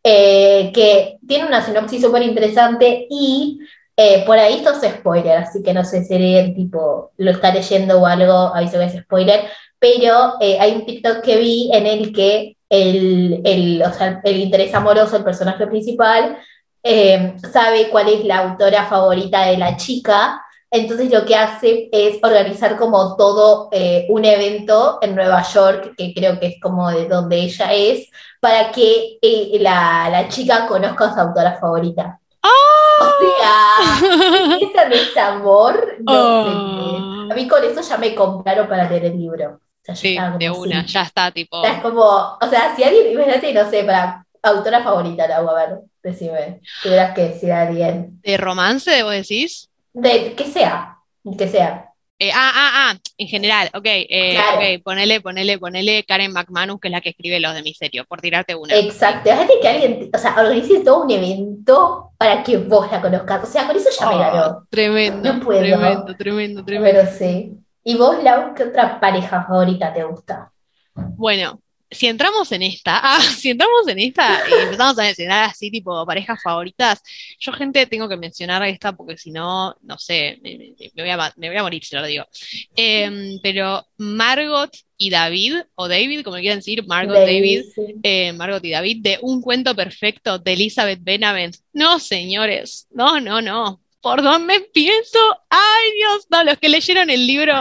eh, 0.05 0.71
que 0.75 1.19
tiene 1.27 1.47
una 1.47 1.65
sinopsis 1.65 2.03
súper 2.03 2.23
interesante 2.23 3.07
y 3.11 3.61
eh, 3.97 4.23
por 4.27 4.39
ahí 4.39 4.55
esto 4.55 4.73
es 4.73 4.93
spoiler, 4.95 5.39
así 5.39 5.63
que 5.63 5.75
no 5.75 5.85
sé 5.85 6.05
si 6.05 6.15
el 6.15 6.55
tipo 6.55 7.13
lo 7.17 7.31
está 7.31 7.53
leyendo 7.53 8.01
o 8.01 8.07
algo, 8.07 8.55
aviso 8.55 8.79
que 8.79 8.85
es 8.85 9.03
spoiler, 9.03 9.45
pero 9.79 10.35
eh, 10.41 10.59
hay 10.59 10.73
un 10.73 10.87
TikTok 10.87 11.23
que 11.23 11.37
vi 11.37 11.71
en 11.73 11.87
el 11.87 12.13
que 12.13 12.57
el, 12.69 13.41
el, 13.45 13.83
o 13.83 13.93
sea, 13.93 14.21
el 14.25 14.41
interés 14.41 14.75
amoroso, 14.75 15.17
el 15.17 15.25
personaje 15.25 15.67
principal, 15.67 16.39
sabe 17.53 17.91
cuál 17.91 18.09
es 18.09 18.25
la 18.25 18.39
autora 18.39 18.87
favorita 18.87 19.47
de 19.47 19.59
la 19.59 19.77
chica 19.77 20.41
entonces 20.71 21.11
lo 21.11 21.25
que 21.25 21.35
hace 21.35 21.89
es 21.91 22.19
organizar 22.23 22.77
como 22.77 23.17
todo 23.17 23.69
eh, 23.73 24.07
un 24.09 24.25
evento 24.25 24.99
en 25.03 25.17
Nueva 25.17 25.43
York, 25.43 25.95
que 25.97 26.15
creo 26.15 26.39
que 26.39 26.47
es 26.47 26.61
como 26.61 26.91
de 26.91 27.09
donde 27.09 27.41
ella 27.41 27.73
es, 27.73 28.09
para 28.39 28.71
que 28.71 29.19
eh, 29.21 29.59
la, 29.61 30.27
chica 30.29 30.67
conozca 30.69 31.07
a 31.07 31.15
su 31.15 31.21
autora 31.21 31.59
favorita. 31.59 32.21
¡Oh! 32.43 33.05
O 33.05 33.11
sea, 33.21 34.57
esa 34.61 34.89
no 34.89 34.95
es 34.95 35.17
amor, 35.17 35.97
no 36.01 36.45
sé 36.45 36.51
oh. 36.51 37.29
A 37.33 37.35
mí 37.35 37.49
con 37.49 37.63
eso 37.65 37.81
ya 37.81 37.97
me 37.97 38.15
compraron 38.15 38.69
para 38.69 38.89
leer 38.89 39.07
el 39.07 39.19
libro. 39.19 39.61
sí, 39.95 40.17
de 40.39 40.51
una, 40.51 40.87
ya 40.87 41.03
está, 41.03 41.31
tipo. 41.33 41.65
es 41.65 41.81
como, 41.81 42.03
o 42.03 42.49
sea, 42.49 42.75
si 42.77 42.85
alguien, 42.85 43.13
imagínate, 43.13 43.53
no 43.53 43.69
sé, 43.69 43.83
para 43.85 44.25
autora 44.43 44.83
favorita 44.83 45.27
la 45.27 45.41
voy 45.41 45.51
a 45.51 45.67
ver, 45.67 45.79
decime, 46.03 46.61
tuvieras 46.83 47.15
que 47.15 47.29
decir 47.29 47.53
a 47.53 47.63
alguien. 47.63 48.21
¿De 48.23 48.37
romance, 48.37 49.03
vos 49.03 49.13
decís? 49.13 49.70
De 49.93 50.35
que 50.35 50.45
sea, 50.45 50.99
que 51.39 51.49
sea. 51.49 51.87
Eh, 52.23 52.31
ah, 52.35 52.53
ah, 52.55 52.71
ah, 52.93 52.99
en 53.17 53.29
general, 53.29 53.71
ok, 53.73 53.83
eh, 53.87 54.39
ok, 54.39 54.83
ponele, 54.85 55.23
ponele, 55.23 55.59
ponele 55.59 56.05
Karen 56.05 56.33
McManus, 56.33 56.79
que 56.79 56.89
es 56.89 56.93
la 56.93 57.01
que 57.01 57.09
escribe 57.11 57.41
los 57.41 57.55
de 57.55 57.63
Misterio, 57.63 58.05
por 58.05 58.21
tirarte 58.21 58.55
una. 58.55 58.75
Exacto, 58.77 59.31
fíjate 59.31 59.55
que 59.63 59.69
alguien, 59.69 60.11
o 60.15 60.19
sea, 60.19 60.35
organice 60.39 60.81
todo 60.81 61.05
un 61.05 61.11
evento 61.11 62.13
para 62.19 62.43
que 62.43 62.59
vos 62.59 62.91
la 62.93 63.01
conozcas. 63.01 63.43
O 63.43 63.47
sea, 63.47 63.67
con 63.67 63.75
eso 63.77 63.89
ya 63.99 64.07
me 64.07 64.15
Oh, 64.15 64.19
ganó. 64.19 64.67
tremendo, 64.69 65.33
No 65.33 65.41
puedo. 65.41 65.61
tremendo, 65.61 66.15
tremendo, 66.17 66.65
tremendo. 66.65 67.01
Pero 67.01 67.11
sí. 67.11 67.57
¿Y 67.85 67.97
vos, 67.97 68.23
Lau, 68.23 68.55
qué 68.55 68.65
otra 68.65 69.01
pareja 69.01 69.43
favorita 69.45 69.93
te 69.95 70.05
gusta? 70.05 70.53
Bueno, 70.95 71.61
si 71.91 72.07
entramos 72.07 72.51
en 72.53 72.63
esta, 72.63 73.01
ah, 73.03 73.21
si 73.39 73.51
entramos 73.51 73.89
en 73.89 73.99
esta 73.99 74.43
y 74.49 74.63
empezamos 74.63 74.99
a 74.99 75.03
mencionar 75.03 75.51
así, 75.51 75.71
tipo 75.71 76.07
parejas 76.07 76.41
favoritas, 76.43 77.03
yo, 77.39 77.53
gente, 77.53 77.87
tengo 77.87 78.09
que 78.09 78.17
mencionar 78.17 78.63
esta 78.65 78.93
porque 78.93 79.17
si 79.17 79.31
no, 79.31 79.75
no 79.83 79.99
sé, 79.99 80.39
me, 80.43 80.75
voy 80.97 81.11
a, 81.11 81.17
ma- 81.17 81.33
me 81.37 81.49
voy 81.49 81.57
a 81.57 81.63
morir 81.63 81.85
si 81.85 81.95
no 81.95 82.03
lo 82.03 82.07
digo. 82.07 82.25
Em, 82.77 83.39
pero 83.43 83.87
Margot 83.99 84.71
y 84.97 85.11
David, 85.11 85.57
o 85.75 85.89
David, 85.89 86.23
como 86.23 86.37
quieran 86.37 86.59
decir, 86.59 86.87
Margot, 86.87 87.15
David, 87.15 87.63
sí. 87.75 87.83
eh, 88.03 88.33
Margot 88.35 88.65
y 88.65 88.71
David, 88.71 88.99
de 89.03 89.19
Un 89.23 89.41
cuento 89.41 89.75
perfecto 89.75 90.39
de 90.39 90.53
Elizabeth 90.53 91.01
Benavent. 91.03 91.57
No, 91.73 91.99
señores, 91.99 92.87
no, 92.93 93.19
no, 93.21 93.41
no. 93.41 93.80
¿Por 94.01 94.23
dónde 94.23 94.55
empiezo? 94.55 95.19
Ay, 95.51 95.93
Dios, 95.97 96.27
no, 96.31 96.43
los 96.43 96.57
que 96.59 96.71
leyeron 96.71 97.11
el 97.11 97.27
libro 97.27 97.55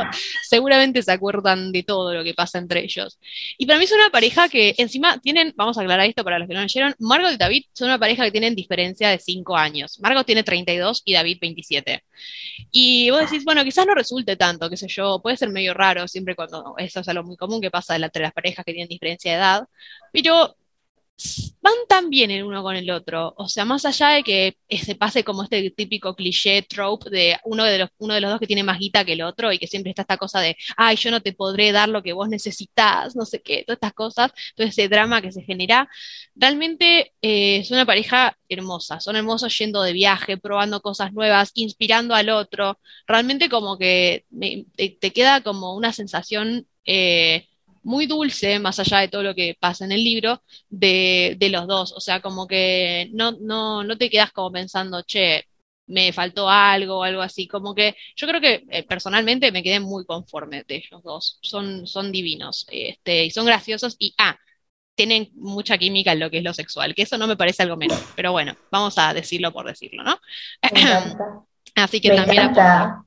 seguramente 0.44 1.04
se 1.04 1.12
acuerdan 1.12 1.74
de 1.74 1.84
todo 1.84 2.14
lo 2.14 2.24
que 2.24 2.34
pasa 2.34 2.60
entre 2.60 2.82
ellos. 2.84 3.20
Y 3.58 3.66
para 3.66 3.78
mí 3.78 3.86
es 3.86 3.92
una 3.92 4.10
pareja 4.10 4.48
que 4.48 4.74
encima 4.78 5.20
tienen, 5.20 5.54
vamos 5.58 5.78
a 5.78 5.82
aclarar 5.82 6.08
esto 6.08 6.24
para 6.24 6.40
los 6.40 6.48
que 6.48 6.54
no 6.54 6.62
leyeron, 6.62 6.96
Margot 7.00 7.34
y 7.34 7.38
David 7.38 7.66
son 7.74 7.90
una 7.90 8.00
pareja 8.00 8.24
que 8.24 8.32
tienen 8.32 8.56
diferencia 8.56 9.10
de 9.10 9.20
5 9.20 9.58
años. 9.58 10.00
Margot 10.00 10.26
tiene 10.26 10.44
32 10.44 11.02
y 11.04 11.14
David 11.14 11.40
27. 11.42 12.04
Y 12.72 13.10
vos 13.10 13.22
decís, 13.22 13.44
bueno, 13.44 13.64
quizás 13.66 13.86
no 13.86 13.94
resulte 13.94 14.38
tanto, 14.38 14.70
qué 14.70 14.78
sé 14.78 14.88
yo, 14.88 15.22
puede 15.22 15.36
ser 15.36 15.50
medio 15.50 15.74
raro 15.74 16.08
siempre 16.08 16.36
cuando 16.36 16.76
eso 16.78 17.02
es 17.02 17.08
algo 17.10 17.24
muy 17.24 17.36
común 17.36 17.60
que 17.60 17.72
pasa 17.72 17.98
entre 17.98 18.24
las 18.24 18.34
parejas 18.34 18.64
que 18.64 18.72
tienen 18.72 18.88
diferencia 18.88 19.32
de 19.32 19.38
edad, 19.38 19.68
pero 20.14 20.56
van 21.62 21.74
tan 21.88 22.10
bien 22.10 22.32
el 22.32 22.44
uno 22.44 22.64
con 22.64 22.76
el 22.76 22.90
otro. 22.92 23.34
O 23.38 23.48
sea, 23.48 23.66
más 23.66 23.86
allá 23.86 24.10
de 24.10 24.24
que 24.24 24.58
se 24.84 24.96
pase 24.96 25.24
como 25.24 25.44
este 25.44 25.72
típico 25.72 26.16
cliché 26.16 26.62
trope 26.64 27.10
de 27.10 27.38
uno 27.46 27.64
de 27.66 27.80
los, 27.80 27.90
uno 27.98 28.14
de 28.14 28.22
los 28.22 28.32
dos 28.32 28.40
que 28.40 28.48
tiene 28.48 28.64
más 28.64 28.80
guita 28.80 29.04
que 29.06 29.14
el 29.14 29.22
otro 29.22 29.52
y 29.52 29.60
que 29.60 29.68
siempre 29.68 29.92
está 29.92 30.04
esta 30.04 30.18
cosa 30.18 30.40
de, 30.42 30.56
ay, 30.78 30.96
yo 30.96 31.12
no 31.12 31.22
te 31.22 31.34
podré 31.34 31.72
dar 31.72 31.90
lo 31.90 32.02
que 32.04 32.14
vos 32.14 32.30
necesitas, 32.30 33.16
no 33.16 33.26
sé 33.26 33.42
qué, 33.42 33.64
todas 33.66 33.78
estas 33.78 33.94
cosas, 33.94 34.32
todo 34.56 34.68
ese 34.68 34.88
drama 34.88 35.22
que 35.22 35.32
se 35.32 35.44
genera. 35.44 35.90
Realmente 36.36 37.14
eh, 37.22 37.58
es 37.58 37.72
una 37.72 37.86
pareja 37.86 38.38
hermosa, 38.48 39.00
son 39.00 39.16
hermosos 39.16 39.58
yendo 39.58 39.82
de 39.84 39.94
viaje, 39.94 40.38
probando 40.38 40.82
cosas 40.82 41.14
nuevas, 41.14 41.52
inspirando 41.56 42.16
al 42.16 42.30
otro. 42.30 42.80
Realmente 43.08 43.50
como 43.50 43.78
que 43.78 44.26
te 45.00 45.12
queda 45.12 45.42
como 45.42 45.76
una 45.76 45.94
sensación 45.94 46.68
eh, 46.86 47.49
muy 47.84 48.06
dulce, 48.08 48.60
más 48.60 48.80
allá 48.80 49.00
de 49.00 49.08
todo 49.10 49.24
lo 49.24 49.36
que 49.36 49.56
pasa 49.60 49.86
en 49.86 49.92
el 49.92 50.04
libro, 50.04 50.44
de, 50.70 51.36
de 51.40 51.50
los 51.50 51.68
dos. 51.68 51.94
O 51.94 52.00
sea, 52.02 52.22
como 52.22 52.48
que 52.48 53.10
no, 53.14 53.34
no, 53.40 53.84
no 53.84 53.98
te 53.98 54.10
quedas 54.10 54.32
como 54.32 54.52
pensando, 54.52 55.02
che, 55.04 55.46
me 55.88 56.14
faltó 56.14 56.50
algo 56.50 57.00
o 57.00 57.04
algo 57.04 57.22
así. 57.22 57.48
Como 57.48 57.76
que 57.76 57.96
yo 58.16 58.28
creo 58.28 58.42
que 58.42 58.66
eh, 58.70 58.84
personalmente 58.84 59.52
me 59.52 59.64
quedé 59.64 59.80
muy 59.80 60.06
conforme 60.06 60.64
de 60.64 60.76
ellos 60.78 61.04
dos. 61.04 61.40
Son, 61.42 61.88
son 61.88 62.12
divinos, 62.12 62.66
este, 62.72 63.26
y 63.26 63.32
son 63.32 63.46
graciosos 63.46 63.96
y, 64.00 64.14
ah, 64.18 64.38
tienen 64.96 65.30
mucha 65.36 65.78
química 65.78 66.12
en 66.12 66.20
lo 66.20 66.30
que 66.30 66.40
es 66.40 66.44
lo 66.44 66.54
sexual, 66.54 66.94
que 66.94 67.04
eso 67.04 67.18
no 67.18 67.26
me 67.28 67.38
parece 67.38 67.64
algo 67.64 67.78
menor, 67.78 68.00
pero 68.18 68.34
bueno, 68.34 68.58
vamos 68.70 68.98
a 68.98 69.14
decirlo 69.14 69.54
por 69.54 69.66
decirlo, 69.66 70.04
¿no? 70.04 70.20
Así 71.84 72.02
que 72.02 72.10
Me 72.10 72.16
también 72.18 72.44
encanta. 72.50 73.04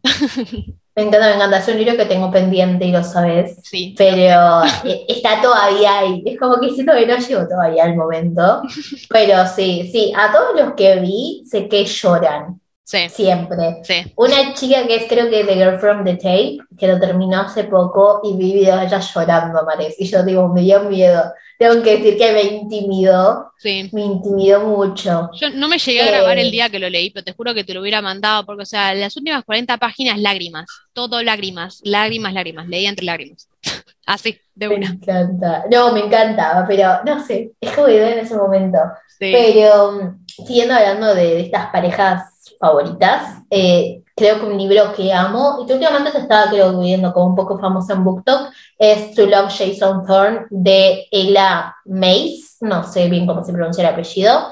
Me 0.95 1.05
encanta, 1.05 1.29
me 1.29 1.35
encanta. 1.37 1.59
Es 1.59 1.69
un 1.69 1.79
libro 1.79 1.97
que 1.97 2.05
tengo 2.05 2.31
pendiente 2.31 2.85
y 2.85 2.93
lo 2.93 3.03
sabes. 3.03 3.59
Sí, 3.63 3.95
Pero 3.97 4.63
eh, 4.85 5.07
está 5.09 5.41
todavía 5.41 6.01
ahí. 6.01 6.23
Es 6.27 6.39
como 6.39 6.61
que 6.61 6.71
siento 6.71 6.93
que 6.93 7.07
no 7.07 7.17
llegó 7.17 7.49
todavía 7.49 7.85
el 7.85 7.97
momento. 7.97 8.63
Pero 9.09 9.47
sí, 9.47 9.89
sí. 9.91 10.13
A 10.17 10.31
todos 10.33 10.61
los 10.61 10.75
que 10.75 10.97
vi, 11.01 11.45
sé 11.47 11.69
que 11.69 11.85
lloran. 11.85 12.61
Sí, 12.85 13.09
Siempre. 13.09 13.81
sí. 13.85 14.13
Una 14.17 14.55
chica 14.55 14.87
que 14.87 14.97
es, 14.97 15.05
creo 15.09 15.29
que 15.31 15.45
The 15.45 15.55
Girl 15.55 15.79
from 15.79 16.05
the 16.05 16.15
Tape, 16.17 16.59
que 16.79 16.87
lo 16.89 16.99
terminó 17.01 17.41
hace 17.41 17.65
poco 17.65 18.21
y 18.25 18.37
vi 18.37 18.53
videos 18.55 18.81
de 18.81 18.87
ella 18.87 19.01
llorando, 19.01 19.65
Mares. 19.65 19.95
Y 19.99 20.07
yo 20.07 20.23
digo, 20.23 20.49
me 20.49 20.63
dio 20.63 20.81
miedo. 20.85 21.33
Tengo 21.59 21.81
que 21.83 21.97
decir 21.99 22.19
que 22.19 22.33
me 22.33 22.43
intimidó. 22.43 23.53
Sí. 23.59 23.89
Me 23.93 24.03
intimidó 24.03 24.61
mucho. 24.67 25.31
Yo 25.35 25.51
no 25.51 25.69
me 25.69 25.79
llegué 25.79 26.03
a 26.03 26.07
grabar 26.11 26.39
Eh. 26.39 26.43
el 26.43 26.51
día 26.51 26.69
que 26.71 26.79
lo 26.81 26.91
leí, 26.91 27.11
pero 27.11 27.25
te 27.25 27.33
juro 27.35 27.55
que 27.55 27.63
te 27.65 27.73
lo 27.73 27.81
hubiera 27.83 28.03
mandado, 28.03 28.45
porque, 28.45 28.63
o 28.63 28.67
sea, 28.67 28.93
las 28.95 29.17
últimas 29.17 29.45
40 29.45 29.77
páginas, 29.79 30.19
lágrimas, 30.19 30.67
todo 30.93 31.23
lágrimas, 31.23 31.81
lágrimas, 31.85 32.35
lágrimas, 32.35 32.67
leía 32.69 32.89
entre 32.91 33.07
lágrimas. 33.07 33.49
Así, 34.07 34.37
de 34.57 34.69
Me 34.69 34.75
una. 34.77 34.89
encanta. 34.89 35.65
No, 35.71 35.93
me 35.93 36.01
encantaba, 36.01 36.67
pero 36.67 37.01
no 37.07 37.25
sé. 37.25 37.53
Es 37.61 37.71
como 37.71 37.87
en 37.87 38.19
ese 38.19 38.35
momento. 38.35 38.79
Sí. 39.07 39.31
Pero 39.33 39.93
mm, 39.93 40.27
siguiendo 40.27 40.75
hablando 40.75 41.15
de, 41.15 41.23
de 41.35 41.41
estas 41.43 41.67
parejas 41.71 42.25
favoritas, 42.63 43.43
eh, 43.51 44.03
creo 44.15 44.39
que 44.39 44.47
un 44.47 44.57
libro 44.57 44.93
que 44.95 45.13
amo, 45.13 45.59
y 45.61 45.67
que 45.67 45.75
últimamente 45.75 46.13
se 46.13 46.19
estaba 46.19 46.49
creo 46.49 46.79
viendo 46.79 47.13
como 47.13 47.27
un 47.27 47.35
poco 47.35 47.59
famoso 47.59 47.93
en 47.93 48.05
BookTok, 48.05 48.51
es 48.79 49.15
To 49.17 49.27
Love 49.27 49.53
Jason 49.53 50.07
Thorne 50.07 50.47
de 50.51 51.09
Ella 51.11 51.75
Mace, 51.85 52.59
no 52.61 52.85
sé 52.85 53.09
bien 53.09 53.27
cómo 53.27 53.45
se 53.45 53.53
pronuncia 53.53 53.83
el 53.83 53.93
apellido. 53.93 54.47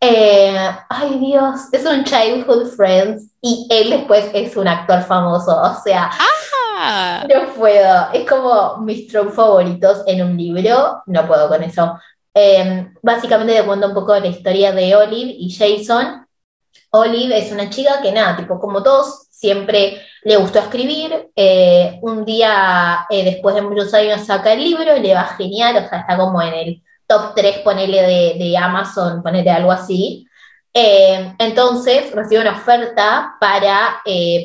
Eh, 0.00 0.56
ay 0.88 1.18
Dios, 1.18 1.72
es 1.72 1.84
un 1.84 2.04
childhood 2.04 2.68
friends 2.76 3.32
y 3.42 3.66
él 3.68 3.90
después 3.90 4.30
es 4.32 4.56
un 4.56 4.68
actor 4.68 5.02
famoso, 5.02 5.60
o 5.60 5.74
sea, 5.82 6.08
Ah, 6.80 7.26
no 7.28 7.54
puedo, 7.54 8.12
es 8.12 8.28
como 8.28 8.76
mis 8.78 9.08
tropes 9.08 9.34
favoritos 9.34 10.04
en 10.06 10.22
un 10.22 10.36
libro, 10.36 11.02
no 11.06 11.26
puedo 11.26 11.48
con 11.48 11.64
eso. 11.64 11.98
Eh, 12.32 12.92
básicamente 13.02 13.54
te 13.54 13.66
cuento 13.66 13.88
un 13.88 13.94
poco 13.94 14.16
la 14.16 14.28
historia 14.28 14.70
de 14.70 14.94
Olive 14.94 15.34
y 15.36 15.52
Jason. 15.52 16.27
Olive 17.00 17.38
es 17.38 17.52
una 17.52 17.68
chica 17.70 18.00
que 18.02 18.12
nada, 18.12 18.36
tipo 18.36 18.58
como 18.60 18.82
todos, 18.82 19.26
siempre 19.30 20.02
le 20.22 20.36
gustó 20.36 20.58
escribir. 20.58 21.30
Eh, 21.36 21.98
un 22.02 22.24
día, 22.24 23.06
eh, 23.10 23.24
después 23.24 23.54
de 23.54 23.62
muchos 23.62 23.92
años, 23.94 24.24
saca 24.26 24.52
el 24.52 24.60
libro 24.64 24.96
y 24.96 25.00
le 25.00 25.14
va 25.14 25.24
genial, 25.36 25.76
o 25.76 25.88
sea, 25.88 26.00
está 26.00 26.16
como 26.16 26.42
en 26.42 26.54
el 26.54 26.82
top 27.06 27.34
3, 27.34 27.58
ponele 27.60 28.02
de, 28.02 28.34
de 28.44 28.56
Amazon, 28.56 29.22
ponele 29.22 29.50
algo 29.50 29.72
así. 29.72 30.26
Eh, 30.74 31.34
entonces 31.38 32.12
recibe 32.12 32.42
una 32.42 32.52
oferta 32.52 33.36
para 33.40 34.02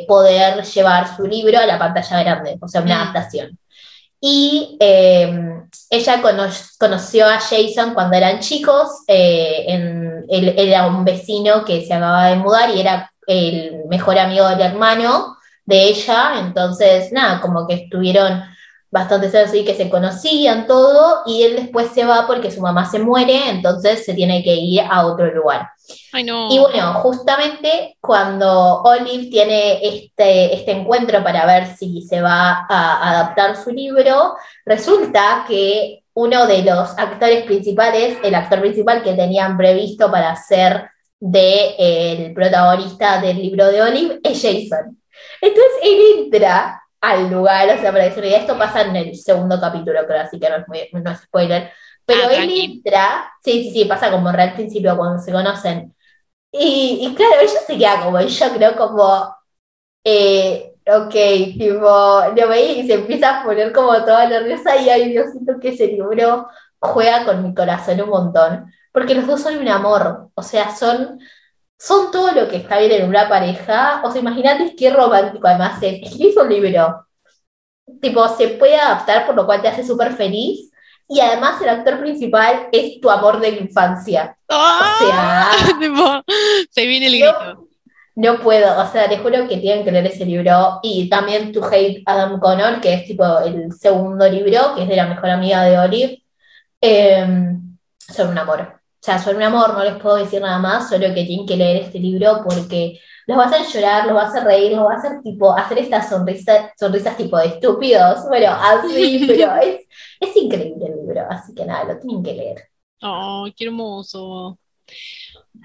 poder 0.07 0.63
llevar 0.63 1.15
su 1.15 1.27
libro 1.27 1.59
a 1.59 1.65
la 1.65 1.77
pantalla 1.77 2.23
grande, 2.23 2.57
o 2.61 2.67
sea, 2.67 2.81
una 2.81 2.95
Mm. 2.95 3.01
adaptación. 3.01 3.59
Y 4.25 4.77
eh, 4.79 5.59
ella 5.89 6.21
cono- 6.21 6.47
conoció 6.79 7.27
a 7.27 7.39
Jason 7.41 7.93
cuando 7.93 8.15
eran 8.15 8.39
chicos, 8.39 8.89
eh, 9.07 9.65
él 10.29 10.53
era 10.57 10.87
un 10.87 11.03
vecino 11.03 11.65
que 11.65 11.85
se 11.85 11.93
acababa 11.93 12.27
de 12.27 12.37
mudar 12.37 12.69
y 12.69 12.79
era 12.79 13.11
el 13.27 13.83
mejor 13.89 14.17
amigo 14.17 14.47
del 14.47 14.61
hermano 14.61 15.35
de 15.65 15.83
ella, 15.89 16.39
entonces 16.39 17.11
nada, 17.11 17.41
como 17.41 17.67
que 17.67 17.73
estuvieron 17.75 18.43
bastante 18.91 19.37
así 19.37 19.65
que 19.65 19.75
se 19.75 19.89
conocían 19.89 20.67
todo 20.67 21.23
y 21.25 21.43
él 21.43 21.55
después 21.57 21.89
se 21.93 22.05
va 22.05 22.25
porque 22.25 22.49
su 22.51 22.61
mamá 22.61 22.85
se 22.89 22.99
muere, 22.99 23.49
entonces 23.49 24.05
se 24.05 24.13
tiene 24.13 24.41
que 24.43 24.55
ir 24.55 24.81
a 24.89 25.05
otro 25.05 25.25
lugar. 25.33 25.69
Ay, 26.11 26.23
no. 26.23 26.51
Y 26.51 26.59
bueno, 26.59 26.93
justamente 26.95 27.97
cuando 27.99 28.81
Olive 28.83 29.29
tiene 29.29 29.79
este, 29.81 30.55
este 30.55 30.71
encuentro 30.71 31.23
para 31.23 31.45
ver 31.45 31.75
si 31.75 32.01
se 32.01 32.21
va 32.21 32.65
a 32.69 33.09
adaptar 33.09 33.55
su 33.55 33.71
libro, 33.71 34.35
resulta 34.65 35.45
que 35.47 36.03
uno 36.13 36.45
de 36.45 36.63
los 36.63 36.97
actores 36.97 37.43
principales, 37.43 38.17
el 38.23 38.35
actor 38.35 38.61
principal 38.61 39.01
que 39.01 39.13
tenían 39.13 39.57
previsto 39.57 40.11
para 40.11 40.35
ser 40.35 40.89
de, 41.19 41.75
eh, 41.77 42.25
el 42.25 42.33
protagonista 42.33 43.19
del 43.19 43.37
libro 43.37 43.67
de 43.67 43.81
Olive, 43.81 44.19
es 44.23 44.41
Jason. 44.41 45.01
Entonces 45.41 45.73
él 45.81 45.99
entra 46.17 46.81
al 47.01 47.29
lugar, 47.29 47.67
o 47.69 47.81
sea, 47.81 47.91
para 47.91 48.05
decir, 48.05 48.23
esto 48.25 48.57
pasa 48.57 48.81
en 48.81 48.95
el 48.95 49.15
segundo 49.15 49.59
capítulo, 49.59 50.05
creo, 50.07 50.21
así 50.21 50.39
que 50.39 50.49
no 50.49 50.57
no 51.03 51.11
es 51.11 51.19
spoiler. 51.19 51.71
Pero 52.05 52.23
Ah, 52.23 52.29
él 52.29 52.49
tranqui. 52.55 52.63
entra, 52.71 53.31
sí, 53.43 53.63
sí, 53.63 53.71
sí, 53.71 53.85
pasa 53.85 54.11
como 54.11 54.31
re 54.31 54.43
al 54.43 54.53
principio 54.55 54.97
cuando 54.97 55.21
se 55.21 55.31
conocen. 55.31 55.95
Y, 56.51 56.99
y 57.07 57.15
claro, 57.15 57.35
ella 57.41 57.61
se 57.67 57.77
queda 57.77 58.03
como 58.05 58.21
shock, 58.21 58.57
¿no? 58.59 58.75
Como, 58.77 59.35
eh, 60.03 60.73
ok, 60.87 61.11
tipo, 61.57 62.23
lo 62.35 62.47
veía 62.49 62.73
y 62.83 62.87
se 62.87 62.93
empieza 62.95 63.41
a 63.41 63.43
poner 63.45 63.71
como 63.73 63.93
toda 64.05 64.27
nerviosa 64.27 64.77
y 64.77 64.89
ay, 64.89 65.09
Dios, 65.11 65.31
siento 65.31 65.59
que 65.59 65.69
ese 65.69 65.87
libro 65.87 66.47
juega 66.79 67.25
con 67.25 67.43
mi 67.43 67.53
corazón 67.55 68.01
un 68.01 68.09
montón, 68.09 68.73
porque 68.91 69.15
los 69.15 69.27
dos 69.27 69.41
son 69.41 69.57
un 69.57 69.67
amor, 69.69 70.29
o 70.35 70.43
sea, 70.43 70.75
son, 70.75 71.19
son 71.79 72.11
todo 72.11 72.31
lo 72.33 72.49
que 72.49 72.57
está 72.57 72.79
bien 72.79 72.91
en 72.93 73.09
una 73.09 73.29
pareja, 73.29 74.01
o 74.05 74.11
sea, 74.11 74.21
imagínate 74.21 74.75
qué 74.75 74.91
romántico 74.91 75.47
además 75.47 75.81
es, 75.83 76.01
escribís 76.03 76.37
un 76.37 76.49
libro, 76.49 77.07
tipo, 78.01 78.27
se 78.29 78.49
puede 78.49 78.75
adaptar, 78.75 79.25
por 79.25 79.35
lo 79.35 79.45
cual 79.45 79.61
te 79.61 79.67
hace 79.69 79.85
súper 79.85 80.13
feliz, 80.13 80.71
y 81.07 81.19
además 81.19 81.61
el 81.61 81.69
actor 81.69 81.99
principal 81.99 82.69
es 82.71 82.99
tu 82.99 83.09
amor 83.09 83.39
de 83.39 83.51
la 83.51 83.57
infancia, 83.57 84.37
o 84.47 84.79
sea... 84.99 85.49
Tipo, 85.79 86.23
se 86.69 86.85
viene 86.85 87.07
el 87.07 87.19
grito. 87.19 87.67
No 88.15 88.39
puedo, 88.39 88.79
o 88.79 88.87
sea, 88.91 89.09
te 89.09 89.17
juro 89.17 89.47
que 89.47 89.57
tienen 89.57 89.83
que 89.83 89.91
leer 89.91 90.05
ese 90.05 90.23
libro. 90.23 90.79
Y 90.83 91.09
también 91.09 91.51
To 91.51 91.65
Hate 91.65 92.03
Adam 92.05 92.39
Connor, 92.39 92.79
que 92.79 92.93
es 92.93 93.05
tipo 93.05 93.39
el 93.39 93.71
segundo 93.73 94.29
libro, 94.29 94.75
que 94.75 94.83
es 94.83 94.87
de 94.87 94.95
la 94.95 95.07
mejor 95.07 95.31
amiga 95.31 95.63
de 95.63 95.79
Olive. 95.79 96.23
Eh, 96.79 97.25
son 97.97 98.29
un 98.29 98.37
amor. 98.37 98.79
sea, 98.99 99.19
son 99.19 99.35
un 99.35 99.43
amor, 99.43 99.73
no 99.73 99.83
les 99.83 99.95
puedo 99.95 100.17
decir 100.17 100.41
nada 100.41 100.59
más, 100.59 100.89
solo 100.89 101.07
que 101.13 101.25
tienen 101.25 101.45
que 101.45 101.57
leer 101.57 101.83
este 101.83 101.99
libro 101.99 102.41
porque 102.47 102.99
los 103.25 103.37
va 103.37 103.43
a 103.43 103.47
hacer 103.47 103.65
llorar, 103.67 104.05
los 104.05 104.15
va 104.15 104.23
a 104.23 104.27
hacer 104.27 104.43
reír, 104.43 104.71
los 104.73 104.85
va 104.85 104.93
a 104.93 104.97
hacer 104.97 105.21
tipo, 105.21 105.53
hacer 105.53 105.79
estas 105.79 106.09
sonrisas, 106.09 106.71
sonrisas 106.77 107.17
tipo 107.17 107.37
de 107.37 107.47
estúpidos, 107.47 108.27
bueno, 108.27 108.51
así, 108.51 109.25
pero 109.27 109.55
es, 109.55 109.87
es 110.23 110.35
increíble 110.35 110.85
el 110.85 110.95
libro, 110.97 111.25
así 111.29 111.53
que 111.53 111.65
nada, 111.65 111.93
lo 111.93 111.99
tienen 111.99 112.23
que 112.23 112.33
leer. 112.33 112.69
¡Ay, 113.01 113.53
qué 113.53 113.65
hermoso! 113.65 114.57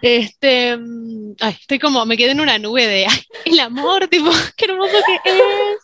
Este, 0.03 0.77
mm, 0.77 1.35
estoy 1.40 1.79
como, 1.79 2.05
me 2.07 2.16
quedé 2.16 2.33
en 2.33 2.40
una 2.40 2.59
nube 2.59 2.87
de 2.87 3.07
ay, 3.07 3.21
el 3.44 3.61
amor, 3.61 4.09
tipo, 4.11 4.31
qué 4.57 4.66
hermoso 4.66 4.97
que 5.07 5.31
es. 5.31 5.79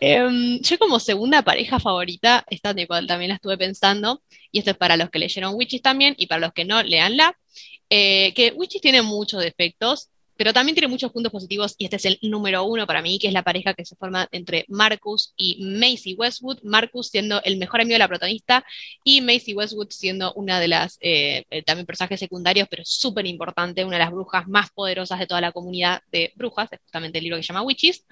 Em, 0.00 0.60
yo 0.60 0.78
como 0.78 1.00
segunda 1.00 1.42
pareja 1.42 1.80
favorita, 1.80 2.44
esta 2.50 2.74
tipo, 2.74 2.94
también 3.06 3.30
la 3.30 3.36
estuve 3.36 3.56
pensando, 3.56 4.22
y 4.52 4.58
esto 4.58 4.72
es 4.72 4.76
para 4.76 4.96
los 4.96 5.10
que 5.10 5.18
leyeron 5.18 5.54
Witches 5.54 5.82
también, 5.82 6.14
y 6.18 6.26
para 6.26 6.40
los 6.40 6.52
que 6.52 6.64
no, 6.64 6.82
leanla, 6.82 7.38
eh, 7.90 8.34
que 8.34 8.52
Witches 8.52 8.82
tiene 8.82 9.02
muchos 9.02 9.40
defectos, 9.42 10.10
pero 10.36 10.52
también 10.52 10.74
tiene 10.74 10.88
muchos 10.88 11.12
puntos 11.12 11.32
positivos 11.32 11.74
y 11.78 11.84
este 11.84 11.96
es 11.96 12.04
el 12.04 12.18
número 12.22 12.64
uno 12.64 12.86
para 12.86 13.02
mí, 13.02 13.18
que 13.18 13.28
es 13.28 13.32
la 13.32 13.42
pareja 13.42 13.74
que 13.74 13.84
se 13.84 13.96
forma 13.96 14.28
entre 14.32 14.64
Marcus 14.68 15.32
y 15.36 15.64
Macy 15.64 16.14
Westwood, 16.14 16.60
Marcus 16.62 17.08
siendo 17.08 17.42
el 17.42 17.56
mejor 17.56 17.80
amigo 17.80 17.94
de 17.94 18.00
la 18.00 18.08
protagonista 18.08 18.64
y 19.04 19.20
Macy 19.20 19.54
Westwood 19.54 19.90
siendo 19.90 20.32
una 20.34 20.60
de 20.60 20.68
las 20.68 20.98
eh, 21.00 21.44
eh, 21.50 21.62
también 21.62 21.86
personajes 21.86 22.20
secundarios, 22.20 22.68
pero 22.70 22.82
súper 22.84 23.26
importante, 23.26 23.84
una 23.84 23.96
de 23.96 24.04
las 24.04 24.12
brujas 24.12 24.46
más 24.48 24.70
poderosas 24.70 25.18
de 25.18 25.26
toda 25.26 25.40
la 25.40 25.52
comunidad 25.52 26.02
de 26.12 26.32
brujas, 26.36 26.72
es 26.72 26.80
justamente 26.80 27.18
el 27.18 27.24
libro 27.24 27.36
que 27.36 27.42
se 27.42 27.48
llama 27.48 27.62
Witches. 27.62 28.04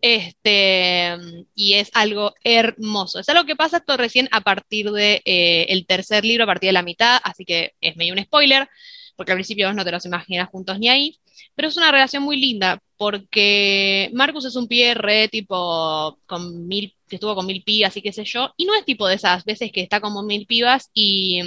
Este, 0.00 1.16
y 1.54 1.74
es 1.74 1.90
algo 1.94 2.34
hermoso. 2.44 3.18
Es 3.18 3.28
algo 3.28 3.44
que 3.46 3.56
pasa 3.56 3.78
esto 3.78 3.96
recién 3.96 4.28
a 4.30 4.42
partir 4.42 4.86
del 4.86 4.94
de, 4.94 5.22
eh, 5.24 5.84
tercer 5.88 6.24
libro, 6.24 6.44
a 6.44 6.46
partir 6.46 6.68
de 6.68 6.72
la 6.74 6.82
mitad, 6.82 7.18
así 7.24 7.44
que 7.44 7.72
es 7.80 7.96
medio 7.96 8.12
un 8.12 8.22
spoiler, 8.22 8.68
porque 9.16 9.32
al 9.32 9.36
principio 9.36 9.66
vos 9.66 9.76
no 9.76 9.84
te 9.84 9.92
los 9.92 10.04
imaginas 10.04 10.48
juntos 10.48 10.78
ni 10.78 10.88
ahí. 10.88 11.18
Pero 11.54 11.68
es 11.68 11.76
una 11.76 11.90
relación 11.92 12.22
muy 12.22 12.36
linda, 12.38 12.80
porque 12.96 14.10
Marcus 14.14 14.44
es 14.46 14.56
un 14.56 14.68
pie 14.68 14.94
re 14.94 15.28
tipo 15.28 16.18
con 16.26 16.66
mil, 16.66 16.94
que 17.08 17.16
estuvo 17.16 17.34
con 17.34 17.46
mil 17.46 17.62
pibas 17.64 17.96
y 17.96 18.02
qué 18.02 18.12
sé 18.12 18.24
yo, 18.24 18.52
y 18.56 18.64
no 18.64 18.74
es 18.74 18.84
tipo 18.84 19.06
de 19.06 19.14
esas 19.16 19.44
veces 19.44 19.70
que 19.72 19.82
está 19.82 20.00
como 20.00 20.22
mil 20.22 20.46
pibas 20.46 20.90
y, 20.94 21.42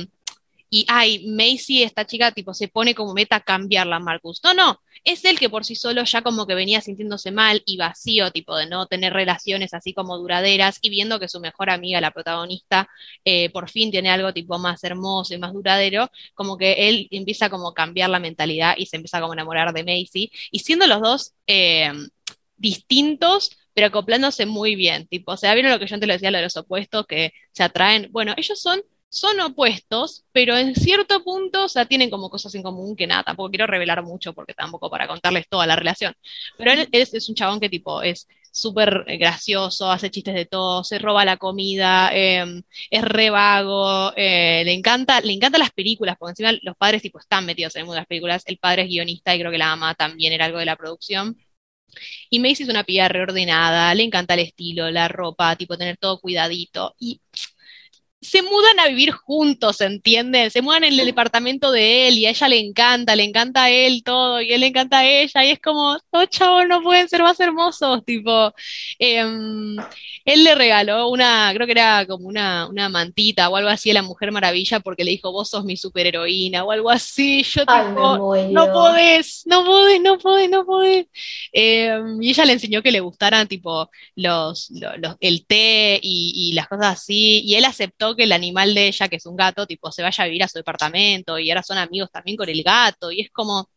y 0.70 0.86
ay, 0.88 1.26
Macy, 1.28 1.84
esta 1.84 2.06
chica, 2.06 2.32
tipo, 2.32 2.54
se 2.54 2.68
pone 2.68 2.94
como 2.94 3.14
meta 3.14 3.40
cambiarla 3.40 4.00
Marcus. 4.00 4.42
No, 4.44 4.54
no, 4.54 4.80
es 5.04 5.26
él 5.26 5.40
que 5.40 5.50
por 5.50 5.66
sí 5.66 5.76
solo 5.76 6.04
ya 6.04 6.22
como 6.22 6.46
que 6.46 6.56
venía 6.56 6.82
sintiéndose 6.82 7.32
mal 7.32 7.64
y 7.66 7.78
vacío, 7.78 8.32
tipo 8.32 8.56
de 8.56 8.68
no 8.68 8.86
tener 8.88 9.14
relaciones 9.14 9.74
así 9.74 9.94
como 9.94 10.18
duraderas 10.18 10.78
y 10.82 10.90
viendo 10.90 11.20
que 11.20 11.28
su 11.28 11.40
mejor 11.40 11.70
amiga, 11.70 12.02
la 12.02 12.12
protagonista, 12.12 12.88
eh, 13.26 13.50
por 13.50 13.70
fin 13.70 13.92
tiene 13.92 14.10
algo 14.10 14.34
tipo 14.34 14.60
más 14.60 14.84
hermoso 14.84 15.34
y 15.34 15.38
más 15.40 15.54
duradero, 15.54 16.10
como 16.36 16.58
que 16.58 16.90
él 16.90 17.08
empieza 17.12 17.50
como 17.50 17.70
a 17.70 17.74
cambiar 17.74 18.10
la 18.10 18.20
mentalidad 18.20 18.76
y 18.78 18.86
se 18.86 18.98
empieza 18.98 19.20
como 19.22 19.34
a 19.34 19.36
enamorar 19.36 19.74
de 19.74 19.84
Macy 19.84 20.32
y 20.52 20.60
siendo 20.60 20.88
los 20.88 21.02
dos 21.02 21.34
eh, 21.48 21.92
distintos, 22.58 23.58
pero 23.74 23.88
acoplándose 23.88 24.46
muy 24.46 24.76
bien, 24.76 25.08
tipo, 25.08 25.32
o 25.32 25.38
sea, 25.38 25.54
vieron 25.54 25.72
lo 25.72 25.80
que 25.80 25.88
yo 25.88 25.96
antes 25.96 26.08
le 26.08 26.14
decía, 26.14 26.32
lo 26.32 26.38
de 26.38 26.44
los 26.44 26.58
opuestos 26.58 27.08
que 27.08 27.34
se 27.54 27.64
atraen, 27.64 28.10
bueno, 28.12 28.34
ellos 28.38 28.60
son 28.62 28.82
son 29.10 29.40
opuestos, 29.40 30.24
pero 30.32 30.56
en 30.58 30.76
cierto 30.76 31.24
punto, 31.24 31.66
o 31.66 31.70
sea, 31.70 31.86
tienen 31.86 32.10
como 32.10 32.30
cosas 32.30 32.54
en 32.56 32.64
común 32.64 32.96
que 32.96 33.08
nada, 33.08 33.24
tampoco 33.24 33.50
quiero 33.50 33.68
revelar 33.68 34.04
mucho 34.04 34.34
porque 34.34 34.54
tampoco 34.54 34.90
para 34.90 35.08
contarles 35.08 35.48
toda 35.50 35.66
la 35.68 35.76
relación. 35.76 36.14
Pero 36.58 36.72
él 36.72 36.88
es, 36.92 37.30
un 37.30 37.36
chabón 37.36 37.60
que 37.60 37.70
tipo 37.70 38.02
es 38.04 38.28
súper 38.52 39.06
gracioso, 39.18 39.92
hace 39.92 40.12
chistes 40.12 40.36
de 40.36 40.46
todo, 40.46 40.84
se 40.84 41.00
roba 41.00 41.26
la 41.26 41.38
comida, 41.38 42.12
em, 42.14 42.62
es 42.90 43.02
re 43.04 43.30
vago, 43.30 44.14
eh, 44.16 44.64
le 44.66 44.74
encanta, 44.74 45.22
le 45.22 45.34
encantan 45.34 45.60
las 45.60 45.72
películas, 45.72 46.16
porque 46.18 46.32
encima 46.32 46.52
los 46.64 46.76
padres 46.78 47.02
tipo 47.02 47.20
están 47.20 47.46
metidos 47.46 47.76
en 47.76 47.82
el 47.82 47.86
mundo 47.86 47.96
de 47.96 48.02
las 48.02 48.08
películas, 48.08 48.44
el 48.46 48.58
padre 48.58 48.84
es 48.84 48.90
guionista 48.90 49.36
y 49.36 49.40
creo 49.40 49.52
que 49.52 49.58
la 49.58 49.68
mamá 49.68 49.96
también 49.96 50.34
era 50.34 50.46
algo 50.46 50.60
de 50.60 50.66
la 50.66 50.76
producción. 50.76 51.38
Y 52.30 52.40
Macy 52.40 52.64
es 52.64 52.70
una 52.70 52.84
piba 52.84 53.08
reordenada, 53.08 53.94
le 53.96 54.04
encanta 54.04 54.34
el 54.36 54.42
estilo, 54.42 54.90
la 54.92 55.08
ropa, 55.08 55.56
tipo 55.56 55.78
tener 55.78 55.98
todo 55.98 56.20
cuidadito. 56.20 56.96
Y 57.00 57.22
se 58.22 58.42
mudan 58.42 58.80
a 58.80 58.88
vivir 58.88 59.12
juntos, 59.12 59.80
¿entienden? 59.80 60.52
Se 60.52 60.62
mudan 60.62 60.84
en 60.84 61.00
el 61.00 61.06
departamento 61.06 61.72
de 61.72 62.08
él 62.08 62.18
y 62.18 62.26
a 62.26 62.32
ella 62.32 62.50
le 62.50 62.60
encanta, 62.60 63.16
le 63.16 63.24
encanta 63.24 63.64
a 63.64 63.70
él 63.70 64.04
todo 64.04 64.42
y 64.42 64.52
él 64.52 64.62
le 64.62 64.68
encanta 64.68 65.00
a 65.00 65.06
ella 65.08 65.46
y 65.46 65.52
es 65.52 65.60
como, 65.62 65.98
no, 66.12 66.26
chavo, 66.26 66.66
no 66.66 66.82
pueden 66.82 67.08
ser 67.08 67.24
más 67.24 67.40
hermosos, 67.40 68.04
tipo, 68.06 68.54
em, 69.00 69.78
él 70.26 70.44
le 70.44 70.54
regaló 70.56 71.10
una, 71.10 71.52
creo 71.54 71.66
que 71.66 71.72
era 71.72 72.06
como 72.06 72.28
una, 72.28 72.68
una 72.68 72.90
mantita 72.90 73.48
o 73.50 73.56
algo 73.56 73.70
así 73.70 73.92
a 73.92 73.94
la 73.94 74.02
Mujer 74.02 74.32
Maravilla 74.34 74.82
porque 74.82 75.06
le 75.06 75.12
dijo, 75.12 75.32
vos 75.32 75.50
sos 75.50 75.64
mi 75.64 75.78
superheroína 75.78 76.66
o 76.66 76.72
algo 76.72 76.90
así, 76.90 77.44
yo 77.44 77.66
tipo, 77.66 78.18
no 78.52 78.72
podés, 78.74 79.44
no 79.46 79.64
podés, 79.64 80.02
no 80.02 80.18
podés, 80.18 80.50
no 80.50 80.66
podés. 80.66 81.08
Em, 81.54 82.22
y 82.22 82.30
ella 82.32 82.46
le 82.46 82.54
enseñó 82.54 82.82
que 82.82 82.92
le 82.92 83.00
gustaran 83.00 83.48
tipo 83.48 83.90
los, 84.16 84.70
los, 84.72 85.16
el 85.22 85.46
té 85.46 86.00
y, 86.04 86.34
y 86.36 86.54
las 86.54 86.68
cosas 86.68 86.98
así 86.98 87.42
y 87.46 87.56
él 87.56 87.66
aceptó 87.66 88.09
que 88.16 88.24
el 88.24 88.32
animal 88.32 88.74
de 88.74 88.88
ella, 88.88 89.08
que 89.08 89.18
es 89.18 89.26
un 89.26 89.36
gato, 89.36 89.66
tipo, 89.68 89.92
se 89.92 90.04
vaya 90.04 90.24
a 90.24 90.28
vivir 90.28 90.44
a 90.44 90.48
su 90.48 90.60
departamento 90.60 91.40
y 91.40 91.50
ahora 91.50 91.64
son 91.64 91.78
amigos 91.78 92.12
también 92.12 92.38
con 92.38 92.50
el 92.50 92.64
gato 92.64 93.12
y 93.12 93.22
es 93.22 93.32
como, 93.32 93.70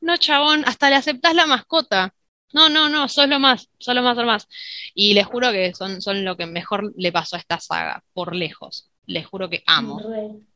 no, 0.00 0.16
chabón, 0.16 0.64
hasta 0.66 0.90
le 0.90 0.96
aceptás 0.96 1.34
la 1.34 1.46
mascota. 1.46 2.14
No, 2.52 2.68
no, 2.68 2.88
no, 2.88 3.08
sos 3.08 3.28
lo 3.28 3.38
más, 3.38 3.68
sos 3.78 3.94
lo 3.94 4.02
más, 4.02 4.16
lo 4.16 4.24
más. 4.24 4.48
Y 4.94 5.14
les 5.14 5.26
juro 5.26 5.50
que 5.52 5.74
son, 5.74 6.00
son 6.00 6.24
lo 6.24 6.36
que 6.36 6.46
mejor 6.46 6.92
le 6.96 7.12
pasó 7.12 7.36
a 7.36 7.38
esta 7.38 7.58
saga, 7.60 8.02
por 8.12 8.34
lejos. 8.34 8.90
Les 9.06 9.26
juro 9.26 9.50
que 9.50 9.62
amo. 9.66 10.00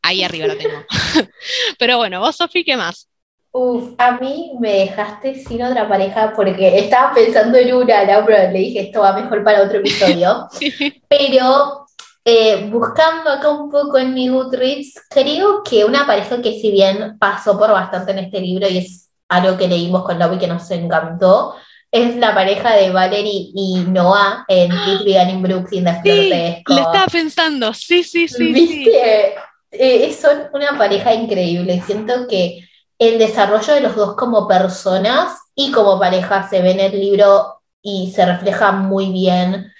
Ahí 0.02 0.22
arriba 0.22 0.46
la 0.46 0.56
tengo. 0.56 0.84
Pero 1.78 1.98
bueno, 1.98 2.20
vos, 2.20 2.36
Sofi, 2.36 2.64
¿qué 2.64 2.76
más? 2.76 3.10
Uf, 3.52 3.94
a 3.98 4.12
mí 4.12 4.52
me 4.60 4.72
dejaste 4.72 5.34
sin 5.34 5.60
otra 5.62 5.88
pareja 5.88 6.32
porque 6.36 6.78
estaba 6.78 7.12
pensando 7.12 7.58
en 7.58 7.74
una, 7.74 8.04
¿no? 8.04 8.24
pero 8.24 8.52
le 8.52 8.58
dije 8.60 8.80
esto 8.82 9.00
va 9.00 9.12
mejor 9.12 9.42
para 9.42 9.62
otro 9.62 9.80
episodio. 9.80 10.46
Pero 11.08 11.84
eh, 12.24 12.68
buscando 12.70 13.30
acá 13.30 13.48
un 13.50 13.70
poco 13.70 13.98
en 13.98 14.14
mi 14.14 14.28
Goodreads, 14.28 15.06
creo 15.08 15.62
que 15.62 15.84
una 15.84 16.06
pareja 16.06 16.40
que 16.42 16.60
si 16.60 16.70
bien 16.70 17.18
pasó 17.18 17.58
por 17.58 17.70
bastante 17.70 18.12
en 18.12 18.18
este 18.18 18.40
libro 18.40 18.68
y 18.68 18.78
es 18.78 19.10
algo 19.28 19.56
que 19.56 19.68
leímos 19.68 20.04
con 20.04 20.18
Lobby 20.18 20.38
que 20.38 20.46
nos 20.46 20.70
encantó, 20.70 21.54
es 21.90 22.16
la 22.16 22.34
pareja 22.34 22.76
de 22.76 22.90
Valerie 22.90 23.50
y 23.54 23.84
Noah 23.88 24.44
en 24.46 24.70
Kids 24.70 25.04
Vegan 25.04 25.30
in 25.30 25.42
Brooklyn 25.42 25.84
de 25.84 26.00
sí, 26.04 26.62
Lo 26.68 26.76
estaba 26.76 27.06
pensando, 27.06 27.74
sí, 27.74 28.04
sí, 28.04 28.28
sí. 28.28 28.52
¿Viste? 28.52 29.34
Eh, 29.72 30.12
son 30.12 30.48
una 30.52 30.76
pareja 30.76 31.14
increíble. 31.14 31.82
Siento 31.84 32.28
que 32.28 32.68
el 32.98 33.18
desarrollo 33.18 33.74
de 33.74 33.80
los 33.80 33.96
dos 33.96 34.14
como 34.14 34.46
personas 34.46 35.36
y 35.54 35.72
como 35.72 35.98
pareja 35.98 36.48
se 36.48 36.60
ve 36.60 36.72
en 36.72 36.80
el 36.80 37.00
libro 37.00 37.60
y 37.82 38.12
se 38.14 38.26
refleja 38.26 38.72
muy 38.72 39.10
bien 39.10 39.72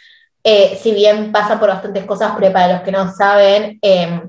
eh, 0.43 0.79
si 0.81 0.93
bien 0.93 1.33
pasa 1.33 1.59
por 1.59 1.69
bastantes 1.69 2.05
cosas, 2.05 2.33
pero 2.39 2.53
para 2.53 2.75
los 2.75 2.83
que 2.83 2.93
no 2.93 3.13
saben, 3.13 3.79
eh, 3.83 4.23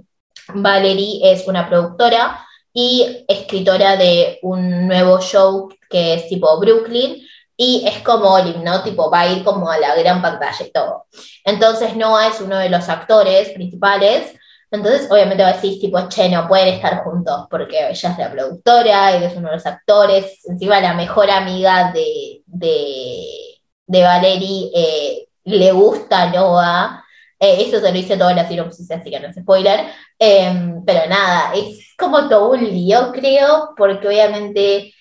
Valerie 0.54 1.32
es 1.32 1.47
una 1.47 1.67
productora 1.67 2.45
y 2.74 3.26
escritora 3.28 3.97
de 3.97 4.39
un 4.41 4.88
nuevo 4.88 5.19
show 5.19 5.69
que 5.89 6.13
es 6.15 6.28
tipo 6.28 6.60
Brooklyn, 6.60 7.21
y 7.63 7.86
es 7.88 8.00
como 8.02 8.34
Olive, 8.34 8.58
¿no? 8.58 8.82
Tipo, 8.82 9.12
va 9.12 9.21
a 9.21 9.28
ir 9.28 9.43
como 9.43 9.69
a 9.69 9.78
la 9.78 9.93
gran 9.95 10.19
pantalla 10.19 10.65
y 10.65 10.71
todo. 10.71 11.06
Entonces 11.45 11.95
Noah 11.95 12.30
es 12.30 12.41
uno 12.41 12.58
de 12.58 12.69
los 12.69 12.89
actores 12.89 13.50
principales, 13.50 14.34
entonces 14.71 15.08
obviamente 15.12 15.43
va 15.43 15.50
a 15.50 15.54
decir, 15.54 15.80
tipo, 15.80 16.00
che, 16.10 16.28
no 16.28 16.47
pueden 16.47 16.69
estar 16.69 17.04
juntos, 17.04 17.45
porque 17.52 17.89
ella 17.89 18.10
es 18.10 18.17
la 18.17 18.32
productora, 18.32 19.15
él 19.15 19.21
es 19.21 19.36
uno 19.36 19.50
de 19.50 19.56
los 19.58 19.65
actores, 19.67 20.39
encima 20.45 20.82
la 20.82 20.95
mejor 20.95 21.30
amiga 21.30 21.91
de, 21.93 22.41
de, 22.47 23.60
de 23.86 24.04
Valerie 24.04 24.71
eh, 24.74 25.28
le 25.43 25.71
gusta 25.71 26.32
Noah. 26.32 27.04
Eh, 27.39 27.63
eso 27.67 27.80
se 27.80 27.91
lo 27.91 27.97
hice 27.97 28.17
toda 28.17 28.34
la 28.34 28.47
sinopsis, 28.47 28.91
así 28.91 29.10
que 29.10 29.19
no 29.19 29.27
es 29.27 29.36
spoiler. 29.36 29.88
Em, 30.19 30.84
pero 30.86 31.08
nada, 31.10 31.54
es 31.56 31.93
como 31.97 32.30
todo 32.30 32.51
un 32.51 32.63
lío, 32.63 33.12
creo, 33.12 33.73
porque 33.75 34.08
obviamente 34.08 34.93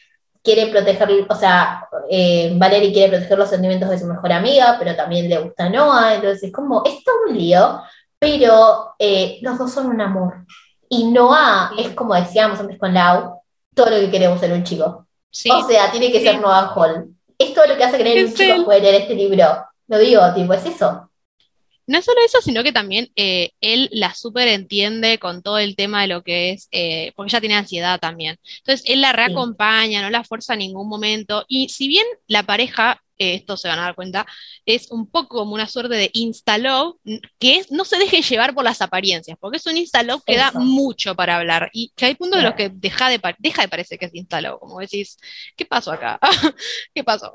quiere 0.42 0.68
proteger, 0.68 1.26
o 1.28 1.34
sea, 1.34 1.86
eh, 2.08 2.52
Valerie 2.56 2.92
quiere 2.92 3.10
proteger 3.10 3.38
los 3.38 3.50
sentimientos 3.50 3.90
de 3.90 3.98
su 3.98 4.06
mejor 4.06 4.32
amiga, 4.32 4.76
pero 4.78 4.96
también 4.96 5.28
le 5.28 5.38
gusta 5.38 5.68
Noah, 5.68 6.14
entonces 6.14 6.44
es 6.44 6.52
como, 6.52 6.82
es 6.84 7.04
todo 7.04 7.16
un 7.28 7.36
lío, 7.36 7.82
pero 8.18 8.94
eh, 8.98 9.38
los 9.42 9.58
dos 9.58 9.72
son 9.72 9.86
un 9.86 10.00
amor. 10.00 10.46
Y 10.88 11.04
Noah 11.04 11.72
es 11.78 11.90
como 11.90 12.14
decíamos 12.14 12.58
antes 12.58 12.78
con 12.78 12.94
Lau, 12.94 13.40
todo 13.74 13.90
lo 13.90 13.96
que 13.96 14.10
queremos 14.10 14.40
ser 14.40 14.52
un 14.52 14.64
chico. 14.64 15.06
O 15.54 15.68
sea, 15.68 15.90
tiene 15.90 16.10
que 16.10 16.20
ser 16.20 16.40
Noah 16.40 16.72
Hall. 16.74 17.14
Es 17.38 17.54
todo 17.54 17.66
lo 17.66 17.76
que 17.76 17.84
hace 17.84 17.98
creer 17.98 18.26
un 18.26 18.34
chico 18.34 18.64
puede 18.64 18.80
leer 18.80 19.02
este 19.02 19.14
libro. 19.14 19.46
Lo 19.90 19.98
digo, 19.98 20.22
tipo, 20.34 20.54
es 20.54 20.64
eso. 20.66 21.10
No 21.88 22.00
solo 22.00 22.20
eso, 22.24 22.40
sino 22.40 22.62
que 22.62 22.70
también 22.70 23.10
eh, 23.16 23.50
él 23.60 23.88
la 23.90 24.14
súper 24.14 24.46
entiende 24.46 25.18
con 25.18 25.42
todo 25.42 25.58
el 25.58 25.74
tema 25.74 26.02
de 26.02 26.06
lo 26.06 26.22
que 26.22 26.50
es, 26.50 26.68
eh, 26.70 27.12
porque 27.16 27.30
ella 27.30 27.40
tiene 27.40 27.56
ansiedad 27.56 27.98
también. 27.98 28.38
Entonces, 28.58 28.88
él 28.88 29.00
la 29.00 29.12
reacompaña, 29.12 30.00
no 30.00 30.08
la 30.08 30.22
fuerza 30.22 30.52
en 30.52 30.60
ningún 30.60 30.88
momento. 30.88 31.44
Y 31.48 31.70
si 31.70 31.88
bien 31.88 32.06
la 32.28 32.44
pareja 32.44 33.02
esto 33.20 33.56
se 33.56 33.68
van 33.68 33.78
a 33.78 33.82
dar 33.82 33.94
cuenta, 33.94 34.26
es 34.66 34.90
un 34.90 35.10
poco 35.10 35.38
como 35.38 35.54
una 35.54 35.66
suerte 35.66 35.94
de 35.94 36.10
instaló, 36.12 36.98
que 37.38 37.56
es 37.56 37.70
no 37.70 37.84
se 37.84 37.98
deje 37.98 38.22
llevar 38.22 38.54
por 38.54 38.64
las 38.64 38.80
apariencias, 38.80 39.36
porque 39.40 39.58
es 39.58 39.66
un 39.66 39.76
instaló 39.76 40.20
que 40.20 40.36
da 40.36 40.52
mucho 40.52 41.14
para 41.14 41.36
hablar. 41.36 41.70
Y 41.72 41.92
que 41.94 42.06
hay 42.06 42.14
puntos 42.14 42.40
de 42.40 42.46
los 42.46 42.54
que 42.54 42.70
deja 42.72 43.08
de, 43.10 43.20
deja 43.38 43.62
de 43.62 43.68
parecer 43.68 43.98
que 43.98 44.06
es 44.06 44.14
instaló, 44.14 44.58
como 44.58 44.80
decís, 44.80 45.18
¿qué 45.56 45.66
pasó 45.66 45.92
acá? 45.92 46.18
¿Qué 46.94 47.04
pasó? 47.04 47.30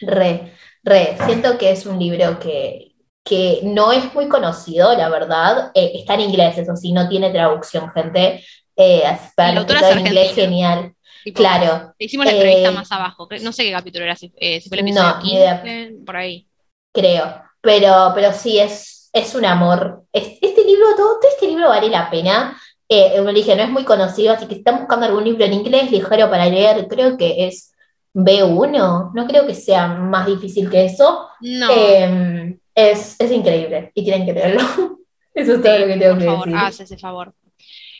Re, 0.00 0.52
re, 0.82 1.16
siento 1.24 1.56
que 1.58 1.70
es 1.70 1.86
un 1.86 1.98
libro 1.98 2.38
que, 2.38 2.92
que 3.24 3.60
no 3.62 3.92
es 3.92 4.12
muy 4.14 4.28
conocido, 4.28 4.96
la 4.96 5.08
verdad, 5.08 5.70
eh, 5.74 5.92
está 5.94 6.14
en 6.14 6.20
inglés, 6.20 6.58
eso 6.58 6.76
sí, 6.76 6.92
no 6.92 7.08
tiene 7.08 7.30
traducción, 7.30 7.90
gente, 7.92 8.44
eh, 8.76 9.02
para 9.36 9.60
es 9.60 9.96
inglés 9.96 10.34
genial 10.34 10.95
claro. 11.32 11.94
Hicimos 11.98 12.26
la 12.26 12.32
entrevista 12.32 12.68
eh, 12.68 12.72
más 12.72 12.90
abajo. 12.92 13.28
No 13.42 13.52
sé 13.52 13.64
qué 13.64 13.72
capítulo 13.72 14.04
era, 14.04 14.16
si, 14.16 14.32
eh, 14.36 14.60
fue 14.68 14.78
el 14.78 14.86
episodio 14.86 15.14
no, 15.14 15.20
15, 15.20 15.94
por 16.04 16.16
ahí. 16.16 16.46
Creo. 16.92 17.42
Pero, 17.60 18.12
pero 18.14 18.32
sí, 18.32 18.58
es, 18.58 19.10
es 19.12 19.34
un 19.34 19.44
amor. 19.44 20.04
este 20.12 20.64
libro, 20.64 20.94
todo, 20.96 21.18
este 21.28 21.48
libro 21.48 21.68
vale 21.68 21.88
la 21.88 22.08
pena. 22.10 22.56
Eh, 22.88 23.20
me 23.20 23.32
dije, 23.32 23.56
no 23.56 23.62
es 23.62 23.70
muy 23.70 23.84
conocido, 23.84 24.32
así 24.32 24.46
que 24.46 24.54
si 24.54 24.58
están 24.60 24.78
buscando 24.78 25.06
algún 25.06 25.24
libro 25.24 25.44
en 25.44 25.54
inglés 25.54 25.90
ligero 25.90 26.30
para 26.30 26.46
leer, 26.46 26.86
creo 26.88 27.16
que 27.16 27.46
es 27.46 27.72
B1. 28.14 29.10
No 29.12 29.26
creo 29.26 29.46
que 29.46 29.54
sea 29.54 29.88
más 29.88 30.26
difícil 30.26 30.70
que 30.70 30.84
eso. 30.84 31.28
No. 31.40 31.70
Em, 31.70 32.58
es, 32.74 33.16
es, 33.18 33.32
increíble 33.32 33.90
y 33.94 34.04
tienen 34.04 34.26
que 34.26 34.32
leerlo. 34.32 34.62
Eso 35.34 35.54
es 35.54 35.62
todo 35.62 35.78
lo 35.78 35.86
que 35.86 35.96
tengo 35.98 36.18
que 36.18 36.24
favor, 36.24 36.46
decir. 36.46 36.58
Haz 36.58 36.80
ese 36.80 36.96
favor. 36.96 37.34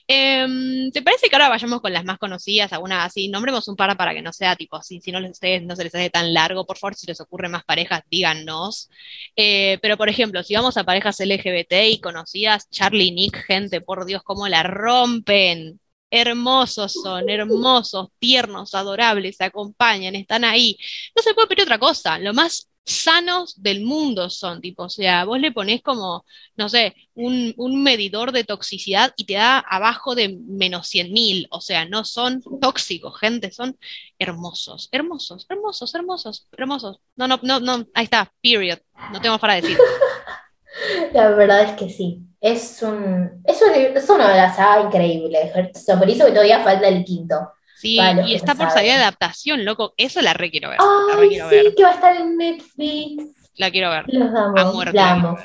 Em, 0.08 0.90
¿Te 0.92 1.02
parece 1.02 1.28
que 1.28 1.34
ahora 1.34 1.48
vayamos 1.48 1.80
con 1.80 1.92
las 1.92 2.04
más 2.04 2.18
conocidas? 2.18 2.72
Algunas 2.72 3.06
así, 3.06 3.28
nombremos 3.28 3.66
un 3.66 3.74
par 3.74 3.96
para 3.96 4.14
que 4.14 4.22
no 4.22 4.32
sea 4.32 4.54
tipo 4.54 4.76
así, 4.76 5.00
si 5.00 5.10
no 5.10 5.18
les, 5.18 5.32
ustedes 5.32 5.62
no 5.64 5.74
se 5.74 5.82
les 5.84 5.94
hace 5.94 6.10
tan 6.10 6.32
largo, 6.32 6.64
por 6.64 6.78
favor, 6.78 6.94
si 6.94 7.06
les 7.08 7.20
ocurre 7.20 7.48
más 7.48 7.64
parejas, 7.64 8.02
díganos. 8.08 8.88
Eh, 9.34 9.78
pero 9.82 9.96
por 9.96 10.08
ejemplo, 10.08 10.42
si 10.44 10.54
vamos 10.54 10.76
a 10.76 10.84
parejas 10.84 11.18
LGBT 11.20 11.72
y 11.90 12.00
conocidas, 12.00 12.70
Charlie 12.70 13.06
y 13.08 13.12
Nick, 13.12 13.36
gente, 13.46 13.80
por 13.80 14.06
Dios, 14.06 14.22
cómo 14.22 14.46
la 14.48 14.62
rompen. 14.62 15.80
Hermosos 16.10 16.92
son, 16.92 17.28
hermosos, 17.28 18.08
tiernos, 18.20 18.74
adorables, 18.74 19.36
se 19.36 19.44
acompañan, 19.44 20.14
están 20.14 20.44
ahí. 20.44 20.78
No 21.16 21.22
se 21.22 21.34
puede 21.34 21.48
pedir 21.48 21.64
otra 21.64 21.78
cosa. 21.78 22.18
Lo 22.20 22.32
más 22.32 22.68
sanos 22.86 23.60
del 23.60 23.82
mundo 23.82 24.30
son, 24.30 24.60
tipo, 24.60 24.84
o 24.84 24.88
sea, 24.88 25.24
vos 25.24 25.40
le 25.40 25.50
pones 25.50 25.82
como, 25.82 26.24
no 26.56 26.68
sé, 26.68 26.94
un, 27.14 27.54
medidor 27.82 28.30
de 28.32 28.44
toxicidad 28.44 29.12
y 29.16 29.26
te 29.26 29.34
da 29.34 29.58
abajo 29.58 30.14
de 30.14 30.38
menos 30.46 30.88
100.000, 30.88 31.48
o 31.50 31.60
sea, 31.60 31.84
no 31.84 32.04
son 32.04 32.42
tóxicos, 32.60 33.18
gente, 33.18 33.50
son 33.50 33.76
hermosos, 34.18 34.88
hermosos, 34.92 35.46
hermosos, 35.48 35.94
hermosos, 35.94 36.48
hermosos. 36.56 37.00
No, 37.16 37.26
no, 37.26 37.40
no, 37.42 37.60
no, 37.60 37.86
ahí 37.92 38.04
está, 38.04 38.32
period, 38.40 38.78
no 39.12 39.20
tengo 39.20 39.38
para 39.38 39.56
decir. 39.56 39.76
La 41.12 41.30
verdad 41.30 41.62
es 41.62 41.72
que 41.72 41.90
sí. 41.90 42.22
Es 42.40 42.82
un, 42.82 43.42
es, 43.44 43.60
un, 43.62 43.96
es 43.96 44.08
una 44.08 44.28
de 44.28 44.36
las 44.36 44.58
increíbles. 44.84 45.50
Por 45.52 46.08
eso 46.08 46.26
que 46.26 46.32
todavía 46.32 46.62
falta 46.62 46.86
el 46.86 47.04
quinto. 47.04 47.50
Sí, 47.76 47.98
y 48.26 48.34
está 48.34 48.54
por 48.54 48.70
salir 48.70 48.92
adaptación, 48.92 49.64
loco. 49.66 49.92
Eso 49.98 50.22
la 50.22 50.32
re 50.32 50.50
quiero 50.50 50.70
ver. 50.70 50.78
la 50.80 51.16
re 51.16 51.28
quiero 51.28 51.50
sí, 51.50 51.56
ver. 51.56 51.74
que 51.74 51.82
va 51.82 51.90
a 51.90 51.94
estar 51.94 52.16
en 52.16 52.36
Netflix. 52.36 53.50
La 53.56 53.70
quiero 53.70 53.90
ver. 53.90 54.04
Los 54.08 54.34
amo. 54.34 54.82
la 54.84 55.10
amo. 55.10 55.36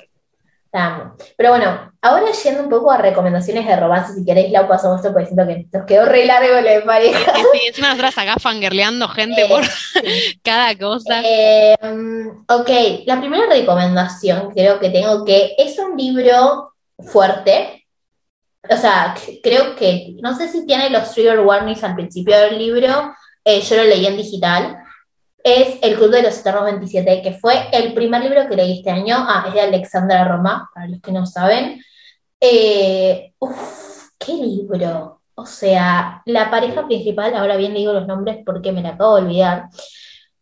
amo. 0.72 1.16
Pero 1.36 1.50
bueno, 1.50 1.92
ahora 2.02 2.32
yendo 2.32 2.64
un 2.64 2.70
poco 2.70 2.90
a 2.90 2.98
recomendaciones 2.98 3.68
de 3.68 3.76
romance, 3.76 4.14
si 4.14 4.24
queréis, 4.24 4.50
la 4.50 4.66
pasamos 4.66 5.02
esto 5.02 5.12
porque 5.12 5.28
siento 5.28 5.46
que 5.46 5.68
nos 5.74 5.86
quedó 5.86 6.06
re 6.06 6.26
largo 6.26 6.62
la 6.62 6.72
de 6.72 6.82
pareja. 6.82 7.34
Sí, 7.36 7.44
sí, 7.52 7.68
encima 7.68 7.88
nosotras 7.90 8.18
acá 8.18 8.36
fangirleando 8.40 9.10
gente 9.10 9.46
por 9.50 9.64
eh, 9.66 10.40
cada 10.44 10.78
cosa. 10.78 11.22
Eh, 11.26 11.76
ok, 12.48 12.70
la 13.06 13.20
primera 13.20 13.48
recomendación 13.48 14.52
creo 14.52 14.80
que 14.80 14.90
tengo 14.90 15.26
que 15.26 15.54
es 15.58 15.78
un 15.80 15.98
libro 15.98 16.76
fuerte, 16.98 17.81
o 18.70 18.78
sea, 18.78 19.16
creo 19.42 19.76
que, 19.76 20.16
no 20.22 20.36
sé 20.36 20.48
si 20.48 20.66
tiene 20.66 20.90
los 20.90 21.12
trigger 21.12 21.40
warnings 21.40 21.84
al 21.84 21.96
principio 21.96 22.38
del 22.38 22.58
libro, 22.58 23.14
eh, 23.44 23.62
yo 23.62 23.78
lo 23.78 23.84
leí 23.84 24.06
en 24.06 24.18
digital, 24.18 24.78
es 25.44 25.80
El 25.82 25.96
Club 25.96 26.12
de 26.12 26.24
los 26.24 26.38
Eternos 26.38 26.66
27, 26.66 27.22
que 27.24 27.34
fue 27.34 27.70
el 27.72 27.94
primer 27.94 28.22
libro 28.22 28.48
que 28.48 28.56
leí 28.56 28.80
este 28.80 28.92
año, 28.92 29.16
ah, 29.18 29.46
es 29.48 29.54
de 29.54 29.62
Alexandra 29.62 30.24
Roma, 30.26 30.70
para 30.74 30.88
los 30.88 31.02
que 31.02 31.12
no 31.12 31.26
saben. 31.26 31.84
Eh, 32.40 33.34
uf, 33.40 34.10
qué 34.20 34.34
libro. 34.34 35.22
O 35.36 35.46
sea, 35.46 36.22
la 36.26 36.52
pareja 36.52 36.86
principal, 36.86 37.36
ahora 37.36 37.58
bien 37.58 37.74
digo 37.74 37.94
los 37.94 38.08
nombres 38.08 38.40
porque 38.46 38.72
me 38.72 38.82
la 38.82 38.90
acabo 38.90 39.16
de 39.16 39.24
olvidar, 39.24 39.70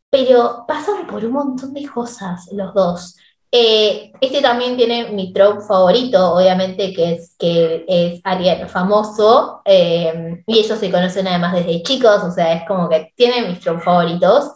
pero 0.10 0.66
pasan 0.68 1.08
por 1.08 1.24
un 1.24 1.32
montón 1.34 1.74
de 1.74 1.88
cosas 1.88 2.50
los 2.52 2.74
dos. 2.74 3.16
Eh, 3.52 4.12
este 4.22 4.42
también 4.42 4.78
tiene 4.78 5.12
mi 5.12 5.34
trope 5.34 5.62
favorito, 5.62 6.36
obviamente, 6.36 6.94
que 6.94 7.14
es 7.14 7.36
que 7.38 7.84
es 7.88 8.22
alguien 8.24 8.70
famoso, 8.70 9.62
eh, 9.66 10.44
y 10.46 10.60
ellos 10.60 10.78
se 10.78 10.92
conocen 10.92 11.28
además 11.28 11.54
desde 11.54 11.82
chicos, 11.82 12.24
o 12.24 12.32
sea, 12.32 12.54
es 12.54 12.68
como 12.68 12.88
que 12.88 13.12
tiene 13.16 13.48
mis 13.48 13.60
tropes 13.60 13.84
favoritos. 13.84 14.52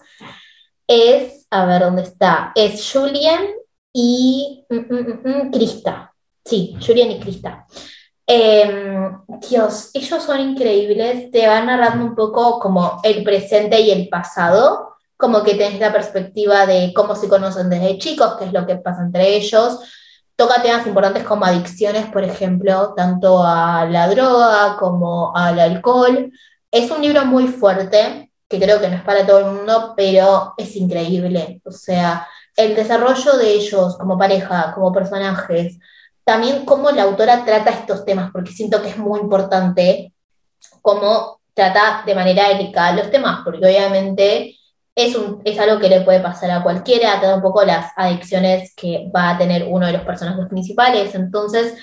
Es, 0.88 1.48
a 1.50 1.66
ver 1.66 1.82
dónde 1.82 2.04
está, 2.04 2.52
es 2.56 2.92
Julian 2.92 3.46
y 3.92 4.66
mm, 4.70 4.76
mm, 4.76 5.22
mm, 5.24 5.52
Krista. 5.52 6.14
Sí, 6.46 6.76
Julian 6.86 7.12
y 7.12 7.20
Krista. 7.20 7.66
Em, 8.28 9.18
Dios, 9.50 9.90
ellos 9.94 10.24
son 10.24 10.40
increíbles, 10.40 11.32
te 11.32 11.48
van 11.48 11.66
narrando 11.66 12.06
un 12.06 12.16
poco 12.16 12.60
como 12.60 13.00
el 13.04 13.24
presente 13.24 13.82
y 13.82 13.92
el 13.92 14.08
pasado 14.08 14.93
como 15.24 15.42
que 15.42 15.56
tenés 15.56 15.80
la 15.80 15.94
perspectiva 15.94 16.66
de 16.66 16.92
cómo 16.94 17.16
se 17.16 17.30
conocen 17.30 17.70
desde 17.70 17.98
chicos, 17.98 18.36
qué 18.38 18.44
es 18.44 18.52
lo 18.52 18.66
que 18.66 18.76
pasa 18.76 19.04
entre 19.04 19.38
ellos. 19.38 19.80
Toca 20.36 20.62
temas 20.62 20.86
importantes 20.86 21.24
como 21.24 21.46
adicciones, 21.46 22.08
por 22.08 22.26
ejemplo, 22.26 22.94
tanto 22.94 23.42
a 23.42 23.86
la 23.86 24.10
droga 24.10 24.76
como 24.78 25.34
al 25.34 25.62
alcohol. 25.62 26.30
Es 26.70 26.92
un 26.92 27.02
libro 27.02 27.24
muy 27.24 27.48
fuerte, 27.48 28.32
que 28.50 28.60
creo 28.60 28.82
que 28.82 28.90
no 28.90 28.98
es 28.98 29.04
para 29.04 29.26
todo 29.26 29.40
el 29.40 29.46
mundo, 29.46 29.94
pero 29.96 30.56
es 30.58 30.76
increíble. 30.76 31.62
O 31.64 31.72
sea, 31.72 32.28
el 32.58 32.76
desarrollo 32.76 33.38
de 33.38 33.50
ellos 33.50 33.96
como 33.96 34.18
pareja, 34.18 34.74
como 34.76 34.92
personajes, 34.92 35.80
también 36.26 36.66
cómo 36.66 36.92
la 36.92 37.04
autora 37.04 37.46
trata 37.46 37.70
estos 37.70 38.04
temas, 38.04 38.30
porque 38.34 38.52
siento 38.52 38.82
que 38.82 38.90
es 38.90 38.98
muy 38.98 39.22
importante 39.22 40.12
cómo 40.82 41.40
trata 41.54 42.04
de 42.06 42.14
manera 42.14 42.50
delicada 42.50 42.92
los 42.92 43.10
temas, 43.10 43.40
porque 43.46 43.66
obviamente 43.66 44.58
es, 44.96 45.16
un, 45.16 45.42
es 45.46 45.60
algo 45.60 45.80
que 45.80 45.90
le 45.90 46.02
puede 46.02 46.20
pasar 46.20 46.52
a 46.52 46.64
cualquiera, 46.64 47.20
te 47.20 47.28
da 47.28 47.36
un 47.36 47.42
poco 47.42 47.64
las 47.64 47.92
adicciones 47.96 48.74
que 48.76 49.10
va 49.16 49.32
a 49.32 49.38
tener 49.38 49.66
uno 49.70 49.88
de 49.88 49.94
los 49.94 50.04
personajes 50.04 50.48
principales. 50.48 51.16
Entonces, 51.16 51.76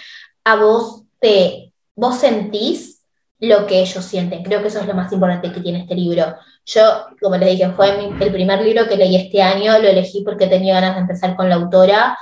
a 0.44 0.56
vos 0.56 1.04
te, 1.20 1.72
vos 1.94 2.16
sentís 2.18 3.02
lo 3.40 3.66
que 3.66 3.80
ellos 3.80 4.04
sienten. 4.04 4.44
Creo 4.44 4.62
que 4.62 4.68
eso 4.68 4.80
es 4.80 4.86
lo 4.86 4.94
más 4.94 5.12
importante 5.12 5.52
que 5.52 5.60
tiene 5.60 5.80
este 5.80 5.94
libro. 5.94 6.36
Yo, 6.66 6.82
como 7.20 7.36
les 7.36 7.50
dije, 7.50 7.70
fue 7.70 7.90
el 8.20 8.32
primer 8.32 8.62
libro 8.62 8.86
que 8.86 8.96
leí 8.96 9.16
este 9.16 9.42
año, 9.42 9.78
lo 9.78 9.88
elegí 9.88 10.22
porque 10.24 10.46
tenía 10.46 10.74
ganas 10.74 10.94
de 10.94 11.00
empezar 11.02 11.34
con 11.36 11.48
la 11.48 11.56
autora 11.56 12.18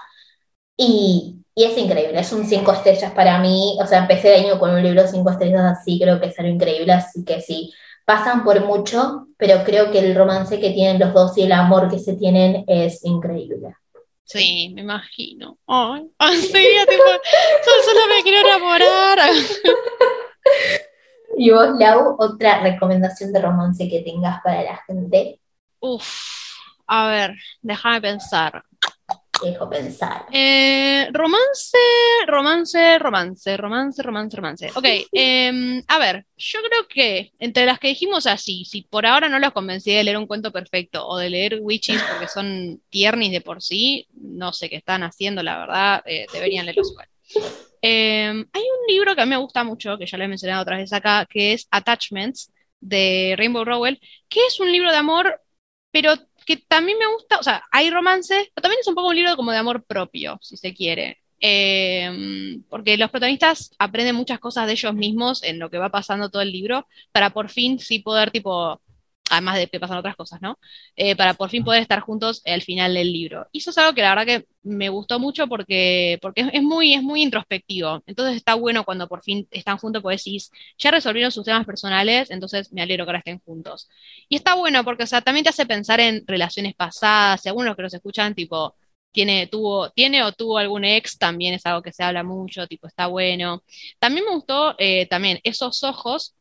y, 0.77 1.39
y 1.55 1.65
es 1.65 1.77
increíble, 1.77 2.21
es 2.21 2.33
un 2.33 2.47
cinco 2.47 2.73
estrellas 2.73 3.13
para 3.13 3.39
mí, 3.41 3.77
o 3.83 3.87
sea, 3.87 3.99
empecé 3.99 4.37
el 4.37 4.45
año 4.45 4.61
con 4.61 4.71
un 4.71 4.83
libro 4.83 5.07
cinco 5.09 5.31
estrellas 5.31 5.77
así, 5.79 5.99
creo 6.01 6.21
que 6.21 6.27
es 6.27 6.39
algo 6.39 6.53
increíble, 6.53 6.93
así 6.93 7.25
que 7.25 7.41
sí, 7.41 7.73
pasan 8.09 8.43
por 8.43 8.65
mucho, 8.65 9.27
pero 9.37 9.63
creo 9.65 9.93
que 9.93 9.99
el 9.99 10.15
romance 10.15 10.59
que 10.59 10.71
tienen 10.71 10.99
los 10.99 11.13
dos 11.13 11.37
y 11.37 11.43
el 11.43 11.53
amor 11.53 11.91
que 11.91 11.99
se 11.99 12.15
tienen 12.15 12.65
es 12.67 13.05
increíble. 13.05 13.77
Sí, 14.25 14.73
me 14.75 14.81
imagino. 14.81 15.59
Ay, 15.67 16.09
sí, 16.41 16.67
tipo, 16.89 17.05
solo 17.85 18.01
me 18.09 18.23
quiero 18.23 18.49
enamorar. 18.49 19.19
y 21.37 21.51
vos, 21.51 21.79
Lau, 21.79 22.17
otra 22.19 22.63
recomendación 22.63 23.31
de 23.31 23.43
romance 23.43 23.87
que 23.91 24.01
tengas 24.01 24.41
para 24.43 24.63
la 24.63 24.83
gente. 24.87 25.43
Uf, 25.81 26.55
a 26.87 27.09
ver, 27.09 27.35
déjame 27.61 28.01
pensar 28.01 28.65
dejo 29.47 29.69
pensar. 29.69 30.27
Eh, 30.33 31.09
romance, 31.13 31.79
romance, 32.27 32.99
romance, 32.99 33.57
romance, 33.57 34.03
romance, 34.03 34.37
romance. 34.37 34.71
Ok, 34.75 34.87
em, 35.13 35.83
a 35.87 35.99
ver, 35.99 36.27
yo 36.37 36.61
creo 36.61 36.89
que 36.89 37.33
entre 37.39 37.67
las 37.67 37.79
que 37.79 37.89
dijimos 37.89 38.27
así, 38.27 38.65
si 38.65 38.83
por 38.83 39.07
ahora 39.07 39.29
no 39.29 39.39
los 39.39 39.53
convencí 39.53 39.93
de 39.93 40.05
leer 40.05 40.17
un 40.17 40.27
cuento 40.27 40.53
perfecto 40.53 41.07
o 41.07 41.17
de 41.17 41.31
leer 41.31 41.59
Witches 41.61 42.03
porque 42.03 42.29
son 42.29 42.81
tiernis 42.91 43.33
de 43.33 43.41
por 43.41 43.63
sí, 43.63 44.07
no 44.15 44.53
sé 44.53 44.69
qué 44.69 44.77
están 44.77 45.03
haciendo, 45.03 45.43
la 45.43 45.59
verdad, 45.59 46.03
eh, 46.07 46.27
deberían 46.33 46.67
leerlos 46.67 46.91
igual. 46.91 47.09
Em, 47.81 48.47
hay 48.53 48.63
un 48.63 48.87
libro 48.89 49.15
que 49.15 49.21
a 49.23 49.27
mí 49.27 49.31
me 49.31 49.37
gusta 49.37 49.63
mucho, 49.65 49.97
que 49.99 50.07
ya 50.07 50.19
lo 50.19 50.25
he 50.25 50.29
mencionado 50.29 50.63
otra 50.63 50.79
vez 50.79 50.93
acá, 50.93 51.27
que 51.31 51.53
es 51.53 51.69
Attachments 51.71 52.53
de 52.81 53.35
Rainbow 53.37 53.65
Rowell, 53.65 54.01
que 54.29 54.41
es 54.47 54.61
un 54.61 54.71
libro 54.73 54.91
de 54.91 54.97
amor, 54.97 55.41
pero 55.91 56.15
que 56.49 56.57
también 56.57 56.97
me 56.99 57.07
gusta, 57.13 57.39
o 57.39 57.43
sea, 57.43 57.63
hay 57.71 57.91
romances, 57.91 58.49
pero 58.55 58.63
también 58.63 58.81
es 58.81 58.89
un 58.89 58.95
poco 58.95 59.09
un 59.09 59.17
libro 59.17 59.37
como 59.37 59.53
de 59.53 59.59
amor 59.59 59.85
propio, 59.85 60.39
si 60.41 60.57
se 60.57 60.73
quiere. 60.73 61.19
Eh, 61.43 62.59
porque 62.71 62.97
los 62.97 63.11
protagonistas 63.11 63.71
aprenden 63.79 64.17
muchas 64.17 64.39
cosas 64.39 64.67
de 64.67 64.73
ellos 64.73 64.95
mismos 64.95 65.43
en 65.43 65.59
lo 65.59 65.69
que 65.69 65.77
va 65.77 65.91
pasando 65.91 66.31
todo 66.31 66.41
el 66.41 66.51
libro, 66.51 66.89
para 67.13 67.35
por 67.35 67.51
fin 67.51 67.79
sí 67.79 67.99
poder, 67.99 68.31
tipo, 68.31 68.81
además 69.31 69.57
de 69.57 69.69
que 69.69 69.81
pasan 69.81 69.99
otras 69.99 70.17
cosas, 70.17 70.41
¿no? 70.43 70.59
Eh, 70.97 71.17
para 71.17 71.35
por 71.35 71.51
fin 71.51 71.65
poder 71.65 71.83
estar 71.83 72.01
juntos 72.01 72.43
al 72.47 72.63
final 72.63 72.95
del 72.95 73.13
libro. 73.13 73.47
Y 73.53 73.59
eso 73.59 73.71
es 73.71 73.79
algo 73.79 73.95
que 73.95 74.03
la 74.03 74.15
verdad 74.15 74.27
que 74.27 74.47
me 74.63 74.89
gustó 74.89 75.19
mucho 75.19 75.47
porque, 75.49 76.19
porque 76.23 76.49
es, 76.53 76.63
muy, 76.63 76.95
es 76.95 77.03
muy 77.03 77.23
introspectivo. 77.23 78.03
Entonces 78.07 78.37
está 78.37 78.55
bueno 78.55 78.85
cuando 78.85 79.09
por 79.09 79.23
fin 79.23 79.49
están 79.51 79.79
juntos, 79.79 80.03
porque 80.03 80.17
decís, 80.17 80.51
ya 80.79 80.91
resolvieron 80.91 81.31
sus 81.33 81.45
temas 81.45 81.67
personales, 81.67 82.31
entonces 82.31 82.73
me 82.73 82.83
alegro 82.83 83.05
que 83.05 83.11
ahora 83.11 83.19
estén 83.21 83.41
juntos. 83.41 83.89
Y 84.29 84.37
está 84.37 84.55
bueno 84.55 84.85
porque, 84.85 85.05
o 85.05 85.07
sea, 85.07 85.21
también 85.23 85.45
te 85.45 85.51
hace 85.51 85.67
pensar 85.67 86.01
en 86.01 86.25
relaciones 86.27 86.75
pasadas, 86.75 87.45
y 87.47 87.49
algunos 87.49 87.77
que 87.77 87.83
los 87.83 87.95
escuchan, 87.95 88.35
tipo, 88.35 88.75
tiene, 89.13 89.47
tuvo, 89.47 89.91
tiene 89.91 90.23
o 90.23 90.33
tuvo 90.33 90.59
algún 90.59 90.85
ex, 90.85 91.19
también 91.19 91.55
es 91.55 91.65
algo 91.67 91.83
que 91.83 91.93
se 91.93 92.05
habla 92.05 92.23
mucho, 92.23 92.67
tipo, 92.67 92.87
está 92.87 93.07
bueno. 93.07 93.65
También 93.99 94.25
me 94.27 94.35
gustó, 94.35 94.75
eh, 94.79 95.07
también, 95.07 95.41
Esos 95.45 95.83
Ojos, 95.83 96.35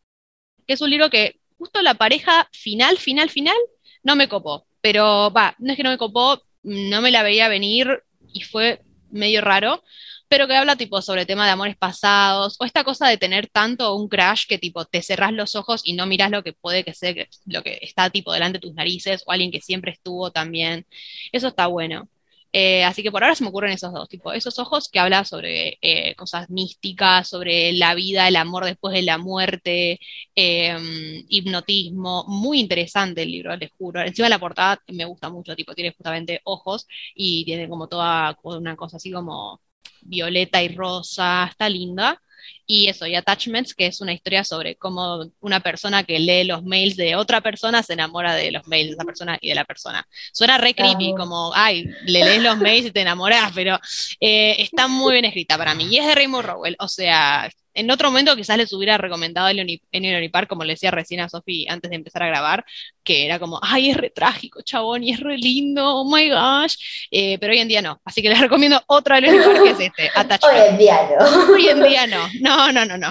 que 0.68 0.74
es 0.74 0.82
un 0.82 0.90
libro 0.90 1.10
que 1.10 1.40
justo 1.58 1.82
la 1.82 1.96
pareja 1.96 2.48
final, 2.52 2.98
final, 2.98 3.30
final, 3.30 3.58
no 4.04 4.16
me 4.16 4.28
copó. 4.30 4.68
Pero 4.82 5.32
va, 5.32 5.56
no 5.60 5.72
es 5.72 5.78
que 5.78 5.84
no 5.84 5.90
me 5.90 5.98
copó, 5.98 6.42
no 6.64 7.02
me 7.02 7.12
la 7.12 7.24
veía 7.24 7.48
venir 7.48 8.04
y 8.34 8.42
fue 8.42 8.82
medio 9.10 9.42
raro, 9.42 9.84
pero 10.28 10.48
que 10.48 10.56
habla 10.56 10.76
tipo 10.76 11.02
sobre 11.02 11.26
tema 11.26 11.46
de 11.46 11.52
amores 11.52 11.78
pasados, 11.78 12.58
o 12.60 12.66
esta 12.66 12.84
cosa 12.84 13.08
de 13.08 13.18
tener 13.18 13.48
tanto 13.48 13.96
un 13.96 14.10
crash 14.10 14.46
que 14.48 14.58
tipo 14.58 14.86
te 14.86 15.02
cerrás 15.02 15.32
los 15.34 15.56
ojos 15.56 15.82
y 15.84 15.94
no 15.94 16.06
miras 16.06 16.32
lo 16.32 16.44
que 16.44 16.54
puede 16.54 16.84
que 16.84 16.94
sea 16.94 17.14
lo 17.46 17.64
que 17.64 17.80
está 17.82 18.10
tipo 18.10 18.34
delante 18.34 18.58
de 18.60 18.62
tus 18.68 18.74
narices, 18.76 19.24
o 19.26 19.32
alguien 19.32 19.52
que 19.52 19.62
siempre 19.62 19.92
estuvo 19.92 20.32
también. 20.32 20.86
Eso 21.32 21.48
está 21.48 21.68
bueno. 21.68 22.10
Eh, 22.54 22.84
así 22.84 23.04
que 23.04 23.12
por 23.12 23.24
ahora 23.24 23.36
se 23.36 23.44
me 23.44 23.50
ocurren 23.50 23.72
esos 23.74 23.94
dos, 23.94 24.08
tipo, 24.10 24.32
esos 24.34 24.58
ojos 24.60 24.90
que 24.90 25.00
habla 25.00 25.26
sobre 25.26 25.78
eh, 25.82 26.16
cosas 26.16 26.50
místicas, 26.50 27.28
sobre 27.30 27.74
la 27.74 27.94
vida, 27.96 28.28
el 28.28 28.36
amor 28.36 28.66
después 28.66 28.94
de 28.94 29.02
la 29.04 29.18
muerte, 29.18 30.00
em, 30.36 31.26
hipnotismo, 31.30 32.26
muy 32.28 32.60
interesante 32.60 33.24
el 33.24 33.32
libro, 33.32 33.56
les 33.56 33.72
juro. 33.78 34.02
Encima 34.02 34.30
la 34.30 34.40
portada 34.40 34.82
me 34.88 35.06
gusta 35.06 35.30
mucho, 35.30 35.56
tipo, 35.56 35.74
tiene 35.76 35.94
justamente 35.96 36.42
ojos 36.44 36.88
y 37.16 37.46
tiene 37.46 37.68
como 37.70 37.88
toda 37.88 38.38
una 38.44 38.76
cosa 38.76 38.98
así 38.98 39.12
como 39.12 39.62
violeta 40.02 40.62
y 40.64 40.70
rosa, 40.70 41.48
está 41.50 41.70
linda. 41.70 42.22
Y 42.66 42.90
eso, 42.90 43.08
y 43.08 43.16
Attachments, 43.16 43.74
que 43.74 43.88
es 43.88 44.02
una 44.02 44.14
historia 44.14 44.44
sobre 44.44 44.76
cómo 44.76 45.32
una 45.40 45.60
persona 45.60 46.04
que 46.04 46.20
lee 46.20 46.44
los 46.44 46.64
mails 46.64 46.98
de 46.98 47.16
otra 47.16 47.42
persona 47.42 47.84
se 47.84 47.94
enamora 47.94 48.36
de 48.36 48.52
los 48.52 48.68
mails 48.68 48.90
de 48.90 48.94
esa 48.94 49.06
persona 49.06 49.38
y 49.42 49.50
de 49.50 49.56
la 49.56 49.66
persona. 49.66 50.08
Suena 50.32 50.58
re 50.58 50.74
creepy, 50.74 51.14
como, 51.16 51.52
ay, 51.54 51.86
le 52.06 52.26
lees 52.26 52.44
los 52.44 52.58
mails 52.58 52.88
y 52.88 52.92
te 52.92 53.02
enamoras, 53.02 53.52
pero 53.56 53.80
eh, 54.20 54.56
está 54.60 54.88
muy 54.88 55.14
bien 55.14 55.26
escrita 55.26 55.58
para 55.58 55.76
mí. 55.76 55.88
Y 55.90 55.98
es 55.98 56.06
de 56.06 56.16
Raymond 56.16 56.46
Rowell, 56.46 56.76
o 56.80 56.88
sea, 56.88 57.50
en 57.78 57.92
otro 57.92 58.10
momento 58.10 58.36
quizás 58.36 58.58
les 58.58 58.74
hubiera 58.74 58.98
recomendado 58.98 59.48
el 59.48 59.60
Unipar, 59.60 60.48
como 60.48 60.64
le 60.64 60.74
decía 60.74 60.92
recién 60.92 61.20
a 61.20 61.30
Sofi 61.30 61.68
antes 61.70 61.90
de 61.90 61.96
empezar 61.96 62.24
a 62.24 62.28
grabar, 62.28 62.66
que 63.04 63.26
era 63.26 63.40
como, 63.40 63.60
ay, 63.62 63.92
es 63.92 63.98
re 63.98 64.10
trágico, 64.10 64.62
chabón, 64.64 65.04
y 65.04 65.12
es 65.12 65.20
re 65.20 65.38
lindo, 65.38 65.86
oh 65.86 66.06
my 66.06 66.30
gosh, 66.30 66.76
eh, 67.12 67.38
pero 67.40 67.54
hoy 67.54 67.60
en 67.60 67.68
día 67.68 67.82
no, 67.82 68.02
así 68.04 68.22
que 68.22 68.30
les 68.30 68.40
recomiendo 68.42 68.82
otro 68.88 69.16
del 69.16 69.26
Unipar 69.26 69.64
que 69.64 69.70
es 69.70 69.80
este, 69.80 70.12
Attachment. 70.16 70.60
Hoy 70.60 70.68
en 70.70 70.78
día 70.78 71.10
no. 71.18 71.54
Hoy 71.54 71.68
en 71.68 71.84
día 71.84 72.08
no, 72.08 72.28
no, 72.42 72.72
no, 72.72 72.86
no, 72.86 72.98
no. 72.98 73.10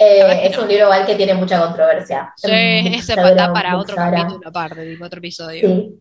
Eh, 0.00 0.40
es 0.42 0.58
un 0.58 0.68
libro 0.68 0.84
igual 0.86 1.06
que 1.06 1.14
tiene 1.14 1.34
mucha 1.34 1.60
controversia. 1.60 2.32
Sí, 2.36 2.50
ese 2.50 3.14
da 3.14 3.52
para 3.52 3.78
otro 3.78 3.94
capítulo 3.94 4.48
aparte, 4.48 4.98
otro 5.00 5.18
episodio. 5.18 5.60
Sí, 5.68 6.00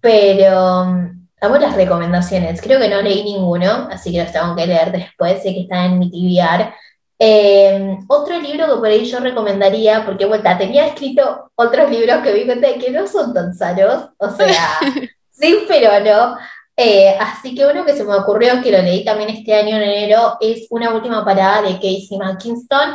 pero 0.00 0.82
um, 0.82 1.26
amo 1.40 1.58
las 1.58 1.74
recomendaciones. 1.74 2.60
Creo 2.60 2.80
que 2.80 2.88
no 2.88 3.02
leí 3.02 3.22
ninguno, 3.22 3.88
así 3.90 4.12
que 4.12 4.22
los 4.22 4.32
tengo 4.32 4.56
que 4.56 4.66
leer 4.66 4.92
después. 4.92 5.42
Sé 5.42 5.54
que 5.54 5.62
está 5.62 5.84
en 5.84 5.98
mi 5.98 6.10
TBR. 6.10 6.72
Eh, 7.20 7.98
otro 8.06 8.38
libro 8.40 8.66
que 8.66 8.76
por 8.76 8.86
ahí 8.86 9.04
yo 9.04 9.18
recomendaría, 9.18 10.04
porque 10.06 10.24
vuelta, 10.24 10.56
tenía 10.56 10.86
escrito 10.86 11.50
otros 11.56 11.90
libros 11.90 12.18
que 12.22 12.32
vi 12.32 12.46
cuenta 12.46 12.72
que 12.74 12.90
no 12.90 13.08
son 13.08 13.34
tan 13.34 13.54
sanos, 13.54 14.10
o 14.18 14.30
sea, 14.30 14.78
sí, 15.30 15.64
pero 15.66 15.98
no. 16.00 16.36
Eh, 16.76 17.16
así 17.18 17.56
que 17.56 17.66
uno 17.66 17.84
que 17.84 17.96
se 17.96 18.04
me 18.04 18.14
ocurrió, 18.14 18.62
que 18.62 18.70
lo 18.70 18.80
leí 18.80 19.04
también 19.04 19.30
este 19.30 19.52
año 19.52 19.76
en 19.76 19.82
enero, 19.82 20.36
es 20.40 20.66
Una 20.70 20.94
última 20.94 21.24
parada 21.24 21.62
de 21.62 21.74
Casey 21.74 22.16
McKinston. 22.18 22.94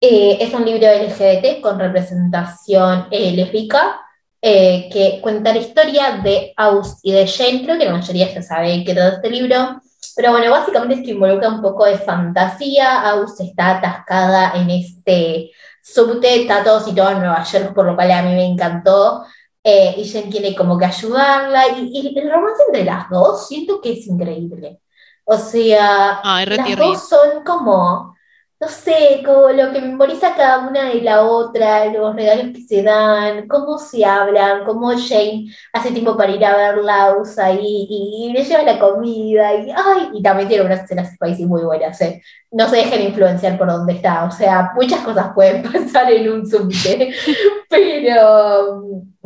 Eh, 0.00 0.38
es 0.40 0.52
un 0.54 0.64
libro 0.64 0.86
LGBT 0.88 1.60
con 1.60 1.78
representación 1.78 3.06
lésbica, 3.10 4.00
que 4.40 5.20
cuenta 5.22 5.52
la 5.52 5.60
historia 5.60 6.20
de 6.24 6.52
Aus 6.56 6.98
y 7.02 7.12
de 7.12 7.28
Jane. 7.28 7.62
Creo 7.64 7.78
que 7.78 7.84
la 7.84 7.92
mayoría 7.92 8.32
ya 8.32 8.42
sabe 8.42 8.82
que 8.82 8.94
todo 8.94 9.08
este 9.08 9.30
libro 9.30 9.80
pero 10.14 10.32
bueno, 10.32 10.50
básicamente 10.50 10.96
es 10.96 11.02
que 11.02 11.12
involucra 11.12 11.48
un 11.48 11.62
poco 11.62 11.84
de 11.84 11.98
fantasía. 11.98 13.02
Aus 13.10 13.38
está 13.40 13.78
atascada 13.78 14.52
en 14.54 14.70
este 14.70 15.50
subte, 15.82 16.42
está 16.42 16.62
todo 16.62 16.80
situado 16.80 17.12
en 17.12 17.20
Nueva 17.20 17.42
York, 17.44 17.74
por 17.74 17.86
lo 17.86 17.94
cual 17.94 18.10
a 18.10 18.22
mí 18.22 18.34
me 18.34 18.44
encantó. 18.44 19.24
Eh, 19.64 19.94
y 19.98 20.04
Jen 20.04 20.30
quiere 20.30 20.54
como 20.54 20.78
que 20.78 20.86
ayudarla. 20.86 21.68
Y, 21.78 22.18
el 22.18 22.30
romance 22.30 22.62
entre 22.66 22.84
las 22.84 23.08
dos 23.08 23.46
siento 23.48 23.80
que 23.80 23.92
es 23.92 24.06
increíble. 24.06 24.80
O 25.24 25.36
sea, 25.36 26.20
las 26.22 26.76
dos 26.76 27.08
son 27.08 27.44
como 27.44 28.16
no 28.62 28.68
sé, 28.68 29.22
como 29.26 29.48
lo 29.50 29.72
que 29.72 29.80
memoriza 29.80 30.36
cada 30.36 30.68
una 30.68 30.90
de 30.90 31.00
la 31.00 31.24
otra, 31.24 31.86
los 31.86 32.14
regalos 32.14 32.52
que 32.54 32.62
se 32.62 32.84
dan, 32.84 33.48
cómo 33.48 33.76
se 33.76 34.04
hablan, 34.04 34.64
cómo 34.64 34.92
Jane 34.92 35.46
hace 35.72 35.90
tiempo 35.90 36.16
para 36.16 36.30
ir 36.30 36.44
a 36.44 36.56
verla, 36.56 37.16
usa 37.20 37.46
ahí 37.46 37.88
y, 37.90 38.32
le 38.32 38.44
lleva 38.44 38.62
la 38.62 38.78
comida 38.78 39.52
y, 39.54 39.68
ay, 39.72 40.10
y 40.14 40.22
también 40.22 40.48
tiene 40.48 40.64
unas 40.64 40.84
escenas 40.84 41.12
spicy 41.12 41.44
muy 41.44 41.62
buenas, 41.62 42.00
¿eh? 42.02 42.22
no 42.52 42.68
se 42.68 42.76
dejen 42.76 43.02
influenciar 43.02 43.58
por 43.58 43.66
donde 43.66 43.94
está, 43.94 44.26
o 44.26 44.30
sea, 44.30 44.70
muchas 44.76 45.00
cosas 45.00 45.32
pueden 45.34 45.62
pasar 45.72 46.12
en 46.12 46.30
un 46.30 46.48
subte, 46.48 47.12
pero, 47.68 48.84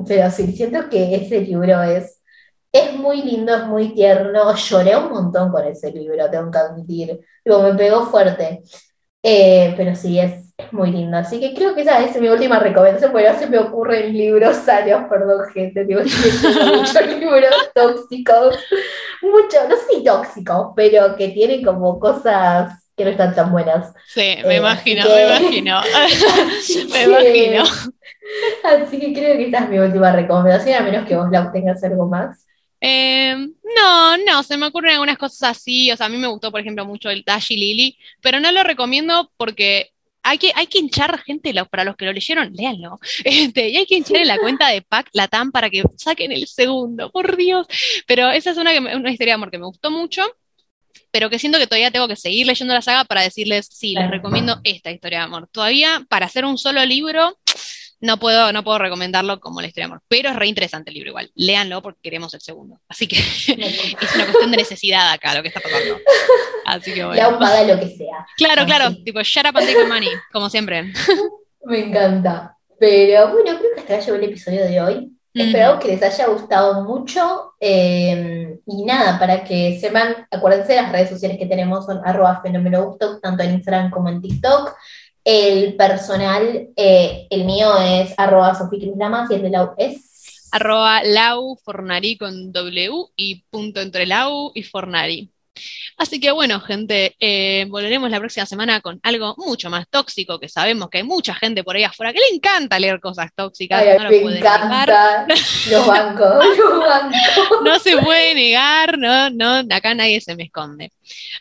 pero 0.08 0.30
sí, 0.30 0.50
siento 0.52 0.88
que 0.88 1.14
ese 1.14 1.42
libro 1.42 1.82
es, 1.82 2.22
es 2.72 2.94
muy 2.94 3.20
lindo, 3.20 3.54
es 3.54 3.66
muy 3.66 3.92
tierno, 3.92 4.54
lloré 4.54 4.96
un 4.96 5.10
montón 5.10 5.50
con 5.50 5.62
ese 5.66 5.92
libro, 5.92 6.30
tengo 6.30 6.50
que 6.50 6.58
admitir, 6.58 7.20
me 7.44 7.74
pegó 7.74 8.06
fuerte. 8.06 8.62
Eh, 9.28 9.74
pero 9.76 9.96
sí, 9.96 10.20
es, 10.20 10.44
muy 10.70 10.90
lindo. 10.90 11.16
Así 11.16 11.40
que 11.40 11.52
creo 11.52 11.74
que 11.74 11.82
esa 11.82 12.02
es 12.02 12.18
mi 12.20 12.28
última 12.28 12.60
recomendación, 12.60 13.10
porque 13.10 13.28
no 13.28 13.38
se 13.38 13.46
me 13.48 13.58
ocurren 13.58 14.16
libros 14.16 14.56
sanos, 14.56 15.08
perdón, 15.08 15.48
gente. 15.52 15.84
Digo, 15.84 16.00
muchos 16.00 17.06
libros 17.18 17.54
tóxicos. 17.74 18.56
Mucho, 19.20 19.68
no 19.68 19.76
sé 19.76 19.82
si 19.96 20.04
tóxicos, 20.04 20.72
pero 20.76 21.16
que 21.16 21.28
tienen 21.28 21.64
como 21.64 21.98
cosas 21.98 22.72
que 22.96 23.04
no 23.04 23.10
están 23.10 23.34
tan 23.34 23.50
buenas. 23.50 23.92
Sí, 24.06 24.36
me 24.44 24.54
eh, 24.54 24.58
imagino, 24.58 25.04
me 25.04 25.26
imagino. 25.26 25.80
me 26.92 27.02
imagino. 27.02 27.64
Así 28.64 29.00
que 29.00 29.12
creo 29.12 29.36
que 29.36 29.48
esa 29.48 29.64
es 29.64 29.68
mi 29.68 29.78
última 29.78 30.12
recomendación, 30.12 30.76
a 30.76 30.82
menos 30.82 31.06
que 31.06 31.16
vos 31.16 31.28
la 31.30 31.50
tengas 31.50 31.82
algo 31.82 32.06
más. 32.06 32.46
Em, 32.80 33.52
no, 33.62 33.85
no, 34.18 34.42
se 34.42 34.56
me 34.56 34.66
ocurren 34.66 34.92
algunas 34.92 35.18
cosas 35.18 35.56
así. 35.56 35.90
O 35.90 35.96
sea, 35.96 36.06
a 36.06 36.08
mí 36.08 36.16
me 36.16 36.26
gustó, 36.26 36.50
por 36.50 36.60
ejemplo, 36.60 36.84
mucho 36.84 37.10
el 37.10 37.22
Dashi 37.24 37.56
Lily, 37.56 37.98
pero 38.20 38.40
no 38.40 38.52
lo 38.52 38.62
recomiendo 38.62 39.30
porque 39.36 39.90
hay 40.22 40.38
que, 40.38 40.52
hay 40.54 40.66
que 40.66 40.78
hinchar 40.78 41.22
gente, 41.22 41.54
para 41.70 41.84
los 41.84 41.96
que 41.96 42.04
lo 42.04 42.12
leyeron, 42.12 42.52
léanlo. 42.52 42.98
Este, 43.24 43.68
y 43.68 43.76
hay 43.76 43.86
que 43.86 43.96
hinchar 43.96 44.16
en 44.16 44.28
la 44.28 44.38
cuenta 44.38 44.68
de 44.68 44.82
Pac 44.82 45.08
Latam 45.12 45.52
para 45.52 45.70
que 45.70 45.84
saquen 45.96 46.32
el 46.32 46.46
segundo, 46.48 47.10
por 47.12 47.36
Dios. 47.36 47.66
Pero 48.06 48.30
esa 48.30 48.50
es 48.50 48.56
una, 48.56 48.72
una 48.78 49.10
historia 49.10 49.32
de 49.32 49.34
amor 49.34 49.50
que 49.50 49.58
me 49.58 49.66
gustó 49.66 49.90
mucho, 49.90 50.22
pero 51.12 51.30
que 51.30 51.38
siento 51.38 51.58
que 51.58 51.66
todavía 51.66 51.90
tengo 51.90 52.08
que 52.08 52.16
seguir 52.16 52.46
leyendo 52.46 52.74
la 52.74 52.82
saga 52.82 53.04
para 53.04 53.22
decirles, 53.22 53.68
sí, 53.72 53.94
les 53.94 54.10
recomiendo 54.10 54.60
esta 54.64 54.90
historia 54.90 55.18
de 55.18 55.24
amor. 55.24 55.48
Todavía, 55.50 56.04
para 56.08 56.26
hacer 56.26 56.44
un 56.44 56.58
solo 56.58 56.84
libro, 56.84 57.38
no 58.00 58.18
puedo, 58.18 58.52
no 58.52 58.62
puedo 58.62 58.78
recomendarlo 58.78 59.40
como 59.40 59.60
la 59.60 59.68
historia 59.68 59.86
de 59.86 59.92
amor, 59.92 60.02
pero 60.08 60.30
es 60.30 60.36
re 60.36 60.46
interesante 60.46 60.90
el 60.90 60.94
libro 60.94 61.10
igual. 61.10 61.30
Léanlo 61.34 61.82
porque 61.82 62.00
queremos 62.02 62.32
el 62.34 62.40
segundo. 62.40 62.80
Así 62.88 63.06
que 63.06 63.16
es 64.00 64.14
una 64.14 64.24
cuestión 64.24 64.50
de 64.50 64.56
necesidad 64.56 65.10
acá 65.10 65.34
lo 65.34 65.42
que 65.42 65.48
está 65.48 65.60
pasando. 65.60 65.98
Así 66.66 66.92
que 66.92 67.04
bueno. 67.04 67.30
La 67.30 67.38
paga 67.38 67.62
lo 67.62 67.80
que 67.80 67.96
sea. 67.96 68.26
Claro, 68.36 68.64
claro, 68.64 68.94
tipo, 69.04 69.20
shut 69.22 69.46
up 69.46 69.56
and 69.56 69.66
take 69.66 69.86
money, 69.86 70.10
como 70.32 70.50
siempre. 70.50 70.92
Me 71.64 71.80
encanta. 71.80 72.56
Pero 72.78 73.32
bueno, 73.32 73.58
creo 73.58 73.74
que 73.74 73.80
hasta 73.80 74.00
llegó 74.00 74.16
el 74.16 74.24
episodio 74.24 74.64
de 74.64 74.80
hoy. 74.80 75.12
Espero 75.32 75.78
que 75.78 75.88
les 75.88 76.02
haya 76.02 76.28
gustado 76.28 76.82
mucho. 76.84 77.52
Eh, 77.60 78.58
y 78.66 78.84
nada, 78.84 79.18
para 79.18 79.44
que 79.44 79.78
sepan, 79.78 80.26
acuérdense, 80.30 80.76
las 80.76 80.90
redes 80.90 81.10
sociales 81.10 81.36
que 81.38 81.46
tenemos 81.46 81.84
son 81.84 82.00
arroba 82.04 82.40
fenómeno 82.42 82.96
tanto 83.22 83.42
en 83.42 83.54
Instagram 83.54 83.90
como 83.90 84.08
en 84.08 84.22
TikTok. 84.22 84.74
El 85.26 85.74
personal, 85.74 86.68
eh, 86.76 87.26
el 87.30 87.44
mío 87.44 87.76
es 87.80 88.14
arroba 88.16 88.56
Lamas 88.96 89.28
y 89.28 89.34
el 89.34 89.42
de 89.42 89.50
Lau 89.50 89.74
es 89.76 90.48
arroba 90.52 91.02
Lau 91.02 91.56
Fornari 91.56 92.16
con 92.16 92.52
W 92.52 93.06
y 93.16 93.42
punto 93.50 93.80
entre 93.80 94.06
Lau 94.06 94.52
y 94.54 94.62
Fornari. 94.62 95.32
Así 95.96 96.20
que 96.20 96.30
bueno, 96.30 96.60
gente, 96.60 97.16
eh, 97.20 97.66
volveremos 97.68 98.10
la 98.10 98.18
próxima 98.18 98.46
semana 98.46 98.80
con 98.80 99.00
algo 99.02 99.34
mucho 99.38 99.70
más 99.70 99.88
tóxico, 99.88 100.38
que 100.38 100.48
sabemos 100.48 100.90
que 100.90 100.98
hay 100.98 101.04
mucha 101.04 101.34
gente 101.34 101.64
por 101.64 101.76
ahí 101.76 101.84
afuera 101.84 102.12
que 102.12 102.18
le 102.18 102.36
encanta 102.36 102.78
leer 102.78 103.00
cosas 103.00 103.30
tóxicas. 103.34 103.82
Ay, 103.82 103.98
no 103.98 104.10
me 104.10 104.38
encanta. 104.38 104.86
negar. 104.86 105.26
Los 105.70 105.86
bancos, 105.86 106.44
los 106.58 106.78
bancos. 106.80 107.18
No 107.64 107.78
se 107.78 107.96
puede 107.96 108.34
negar, 108.34 108.98
no, 108.98 109.30
no, 109.30 109.64
acá 109.74 109.94
nadie 109.94 110.20
se 110.20 110.36
me 110.36 110.44
esconde. 110.44 110.92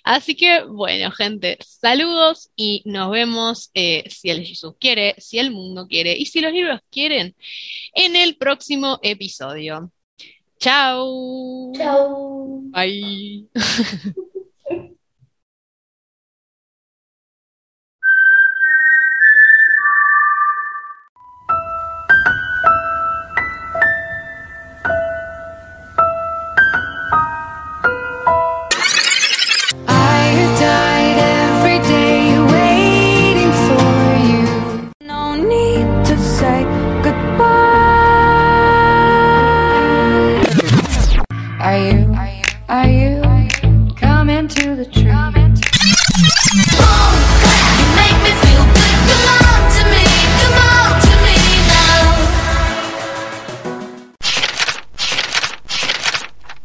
Así 0.04 0.36
que 0.36 0.64
bueno, 0.64 1.12
gente, 1.12 1.58
saludos 1.62 2.50
y 2.56 2.82
nos 2.86 3.12
vemos 3.12 3.72
eh, 3.74 4.04
si 4.10 4.30
el 4.30 4.46
Jesús 4.46 4.74
quiere, 4.80 5.16
si 5.18 5.40
el 5.40 5.52
mundo 5.52 5.88
quiere 5.88 6.16
y 6.18 6.26
si 6.26 6.42
los 6.42 6.54
libros 6.54 6.80
quieren 6.92 7.36
en 7.94 8.16
el 8.16 8.38
próximo 8.38 9.00
episodio. 9.02 9.92
Ciao. 10.60 11.72
Ciao. 11.76 12.62
Bye. 12.72 13.46